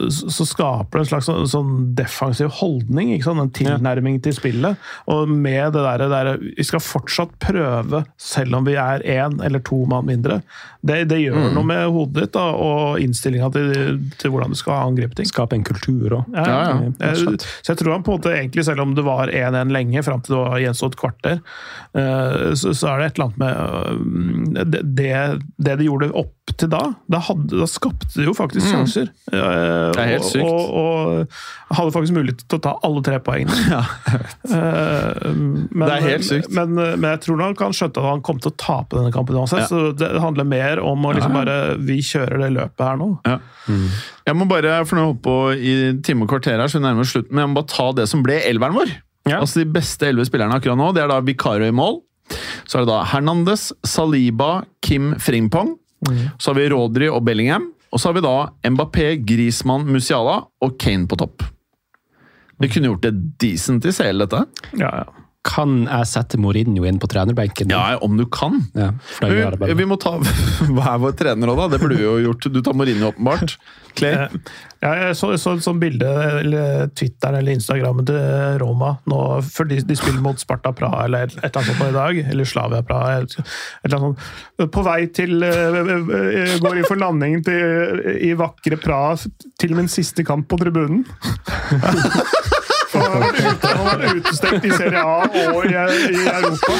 [0.10, 4.78] så skaper det en slags sånn, sånn defensiv holdning, en tilnærming til spillet.
[5.12, 9.60] Og med det der, der Vi skal fortsatt prøve, selv om vi er én eller
[9.66, 10.42] to mann mindre.
[10.86, 14.90] Det, det gjør noe med hodet ditt da, og innstillinga til, til hvordan du skal
[14.92, 15.26] angripe ting.
[15.30, 16.26] Skape en kultur òg.
[16.36, 16.92] Ja, Ja, ja.
[17.00, 20.04] Jeg- Så jeg tror han på en måte egentlig, selv om det var 1-1 lenge,
[20.06, 21.42] fram til det var gjenstått kvarter,
[21.96, 25.14] eh, så, så er det et eller annet med øh, det, det,
[25.58, 29.10] det de gjorde opp til da, da, hadde, da skapte de jo faktisk sjanser.
[29.34, 29.55] Eh,
[29.95, 30.45] Det er helt sykt.
[30.45, 33.82] Og, og hadde faktisk mulighet til å ta alle tre poengene.
[34.45, 36.52] Eh, men, Det er helt sykt.
[36.53, 39.38] Men, men jeg tror nok han skjønte at han kom til å tape denne kampen
[39.40, 39.69] uansett, Ja.
[39.72, 41.45] så det handler mer om å liksom Ja, ja.
[41.45, 43.10] bare Vi kjører det løpet her nå.
[43.26, 43.40] Ja.
[44.30, 45.76] Jeg må bare, for nå holdt på i
[46.06, 48.07] time og kvarter her, så vi nærmer oss slutten, men jeg må bare ta det
[48.11, 48.94] som ble elveren vår.
[49.26, 49.40] Ja.
[49.41, 51.99] Altså De beste elleve spillerne akkurat nå, det er da Vicario i mål.
[52.65, 55.76] Så er det da Hernandez, Saliba, Kim Frimpong.
[56.38, 57.72] Så har vi Rodri og Bellingham.
[57.96, 58.36] Og så har vi da
[58.68, 61.46] Mbappé, Griezmann, Musiala og Kane på topp.
[62.60, 64.42] Vi kunne gjort det decent i CL, dette.
[64.76, 65.25] Ja, ja.
[65.46, 67.70] Kan jeg sette Mourinho inn på trenerbenken?
[67.70, 68.64] Ja, om du kan.
[68.74, 68.92] Ja,
[69.22, 70.16] Vi, vi må ta
[70.76, 71.68] Hva er vår trener òg, da?
[71.76, 72.48] Det burde du jo gjort.
[72.50, 73.58] Du tar Mourinho, åpenbart.
[73.96, 74.16] Clay?
[74.26, 74.40] Eh,
[74.86, 76.06] Ja, jeg så, så et sånt bilde,
[76.44, 78.20] eller Twitteren eller Instagrammen til
[78.62, 81.90] Roma nå, før de, de spiller mot Sparta Praha eller et, et eller annet sånt
[81.90, 82.20] i dag.
[82.34, 83.16] Eller Slavia Praha.
[83.24, 84.70] Et, et eller annet sånt.
[84.76, 89.16] På vei til eh, eh, Går inn for landing til, i vakre Praha
[89.62, 91.02] til min siste kamp på tribunen.
[92.96, 95.24] Han har vært utestengt i Serie A
[95.54, 96.76] og i, i Europa.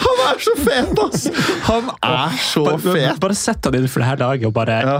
[0.00, 1.24] Han er så fet, ass!
[1.68, 3.20] Han er så Bare, fet!
[3.22, 4.98] bare sett han inn for det her laget og bare Ja.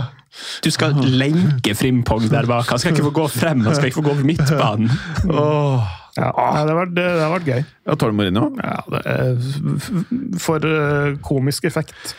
[0.62, 2.68] Du skal lenke Frimpong der bak.
[2.70, 4.92] Han skal ikke få gå frem, han skal ikke få gå over midtbanen.
[5.26, 5.82] Oh.
[6.16, 7.60] Ja, det, har vært, det har vært gøy.
[7.86, 8.46] Ja, tar du Mourinho?
[8.62, 12.14] Ja, det er for eh, komisk effekt.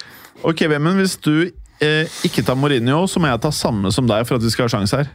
[0.48, 1.34] Ok, Vemund, hvis du
[1.84, 4.68] eh, ikke tar Mourinho, så må jeg ta samme som deg for at vi skal
[4.68, 5.12] ha sjanse her.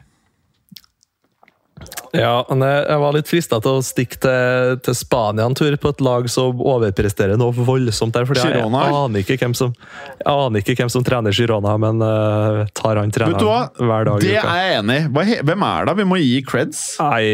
[2.16, 6.02] Ja, jeg, var litt frista til å stikke til, til Spania en tur på et
[6.04, 8.26] lag som overpresterer noe voldsomt der.
[8.28, 12.02] fordi jeg, jeg aner ikke hvem som jeg aner ikke hvem som trener Girona, men
[12.02, 14.56] uh, tar han treneren hver dag Det uka?
[14.56, 15.38] er jeg enig i.
[15.46, 15.96] Hvem er det?
[16.00, 16.82] Vi må gi creds.
[17.02, 17.26] Nei,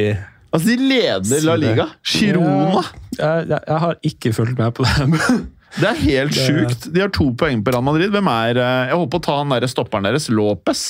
[0.52, 1.88] Altså, De leder La Liga.
[2.04, 2.84] Girona.
[3.16, 5.40] Jeg, jeg, jeg har ikke fulgt med på det.
[5.72, 6.86] Det er helt sjukt.
[6.92, 8.10] De har to poeng på Real Madrid.
[8.12, 10.82] Hvem er eh, Jeg på å ta han der stopperen deres, Lopez.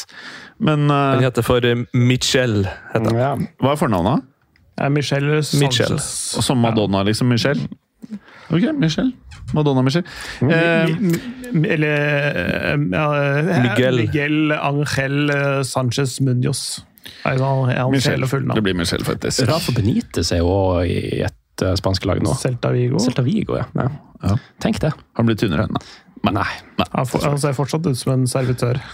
[0.59, 1.87] Men uh, han heter for Michelle.
[1.93, 2.69] Michel.
[2.93, 3.19] Heter.
[3.19, 3.33] Ja.
[3.63, 4.29] hva er fornavnet?
[4.81, 5.61] Ja, Michel Sanchez.
[5.63, 5.93] Michel.
[6.39, 7.29] Og Som Madonna, liksom.
[7.29, 7.61] Michel?
[8.53, 9.13] Ok, Michel.
[9.53, 10.07] Madonna-Michelle.
[10.41, 11.21] Eh, Mi-
[11.53, 11.97] mi- Eller
[12.37, 13.97] eh, ja, Miguel.
[13.97, 16.85] Miguel Angel eh, Sanchez Munoz.
[17.91, 18.27] Michelle.
[18.55, 19.49] Det blir Michelle, faktisk.
[19.49, 22.35] Rafa Benitez er jo i et uh, spansk lag nå.
[22.39, 22.99] Celta Vigo.
[23.03, 23.67] Celta Vigo, ja.
[23.75, 23.89] ja.
[24.23, 24.37] Ja.
[24.63, 24.93] Tenk det.
[25.19, 25.77] Han blir tynnere enn
[26.23, 26.47] Men nei.
[26.93, 28.79] Han, for, han ser fortsatt ut som en servitør.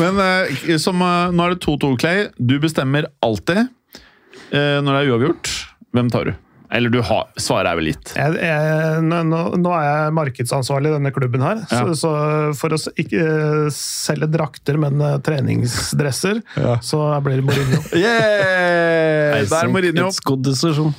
[0.00, 2.28] Men eh, som, eh, nå er det 2-2, Clay.
[2.38, 5.52] Du bestemmer alltid eh, når det er uavgjort.
[5.92, 6.34] Hvem tar du?
[6.72, 8.14] Eller du har, svaret er vel gitt.
[8.16, 11.82] Jeg, jeg, nå, nå- nå er jeg markedsansvarlig i denne klubben her, Ja.
[11.84, 12.12] så, så
[12.56, 16.40] for å s- ikke eh, selge drakter, men eh, treningsdresser,
[16.80, 17.82] så blir det Mourinho.
[18.00, 19.44] Yeah!
[19.44, 20.08] Der er Mourinho.
[20.08, 20.94] It's good decision.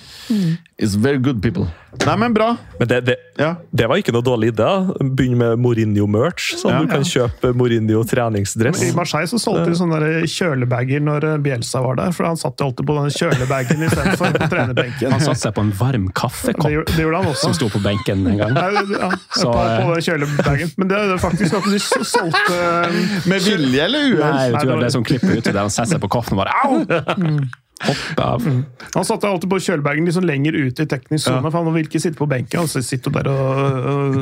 [0.80, 1.68] It's very good people.
[2.06, 2.56] Nei, men bra.
[2.80, 3.52] Men det, det, Ja.
[3.72, 4.66] det var ikke noe dårlig idé.
[5.14, 6.80] Begynn med Mourinho-merch, så Ja.
[6.82, 8.82] du kan kjøpe Mourinho treningsdress.
[8.82, 12.60] I Marseille så solgte de sånne kjølebager når Bjelsa Bielsa var der, for han satt
[12.66, 15.12] alltid på den kjølebagen istedenfor på trenerbenken.
[15.14, 17.42] Han satte seg på en varm kaffekopp det, det gjorde han også.
[17.46, 18.58] som sto på benken en gang.
[18.58, 20.74] Ja, Så, på, eh, på den kjølebagen.
[20.78, 24.34] Men det er faktisk at de solgte eh, Med vilje eller uhell?
[24.34, 26.10] Nei, vet Nei, det var- det er sånn klipp ut der han setter seg på
[26.10, 27.40] kaffen og bare au!
[27.84, 28.46] Hoppe av.
[28.94, 32.00] Han satte alltid på kjølbagen liksom lenger ute i teknisk sone, for han ville ikke
[32.04, 32.64] sitte på benken.
[32.64, 34.18] Han sitter jo der og, og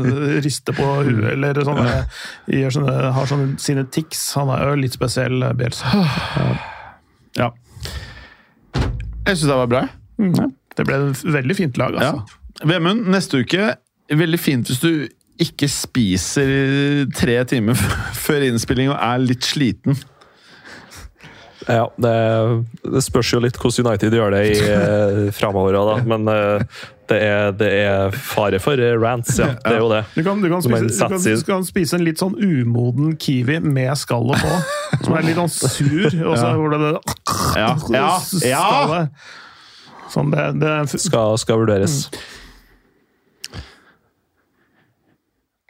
[0.45, 1.81] rister på huet, eller sånn,
[2.49, 4.23] gjør sånne, har sånne, sine tics.
[4.39, 5.93] Han er jo litt spesiell, Bjelsa.
[7.39, 7.45] Ja.
[8.75, 9.81] Jeg syns det var bra.
[10.75, 12.09] Det ble et veldig fint lag, Ja.
[12.11, 12.37] altså.
[12.67, 13.71] Vemund, neste uke
[14.11, 15.07] Veldig fint hvis du
[15.41, 16.51] ikke spiser
[17.15, 17.79] tre timer
[18.25, 19.95] før innspilling og er litt sliten.
[21.67, 22.13] Ja, det,
[22.81, 25.97] det spørs jo litt hvordan United gjør det i eh, framover, da.
[26.07, 26.63] Men eh,
[27.11, 29.51] det, er, det er fare for eh, rants, ja.
[29.61, 30.01] Det er jo det.
[30.15, 33.59] Du kan, du, kan spise, du, kan, du kan spise en litt sånn umoden kiwi
[33.65, 34.57] med skallet på.
[35.05, 36.91] Som er litt sånn sur, og så hvor det
[37.57, 38.09] Ja, ja,
[38.41, 38.65] ja!
[38.65, 39.25] skallet.
[40.11, 42.01] Sånn, det, det Skal, skal vurderes.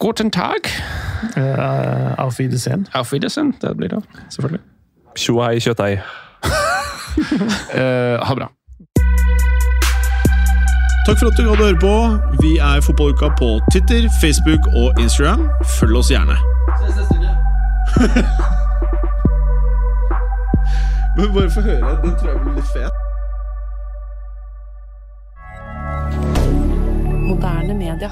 [0.01, 0.65] Guten Tag.
[1.37, 2.87] uh, Auf Wiedersehen.
[2.97, 3.53] Auf Wiedersehen.
[3.61, 4.01] Det blir det,
[4.33, 4.63] selvfølgelig.
[5.15, 5.99] Tjo hei, kjøttdeig.
[7.75, 8.47] Eh, ha bra.
[11.05, 12.17] Takk for at du hadde høre på.
[12.41, 15.49] Vi er Fotballuka på Twitter, Facebook og Instagram.
[15.79, 16.35] Følg oss gjerne.
[21.17, 21.97] Men bare få høre.
[22.03, 22.91] Den tror jeg blir litt fet.
[27.27, 28.09] Moderne media.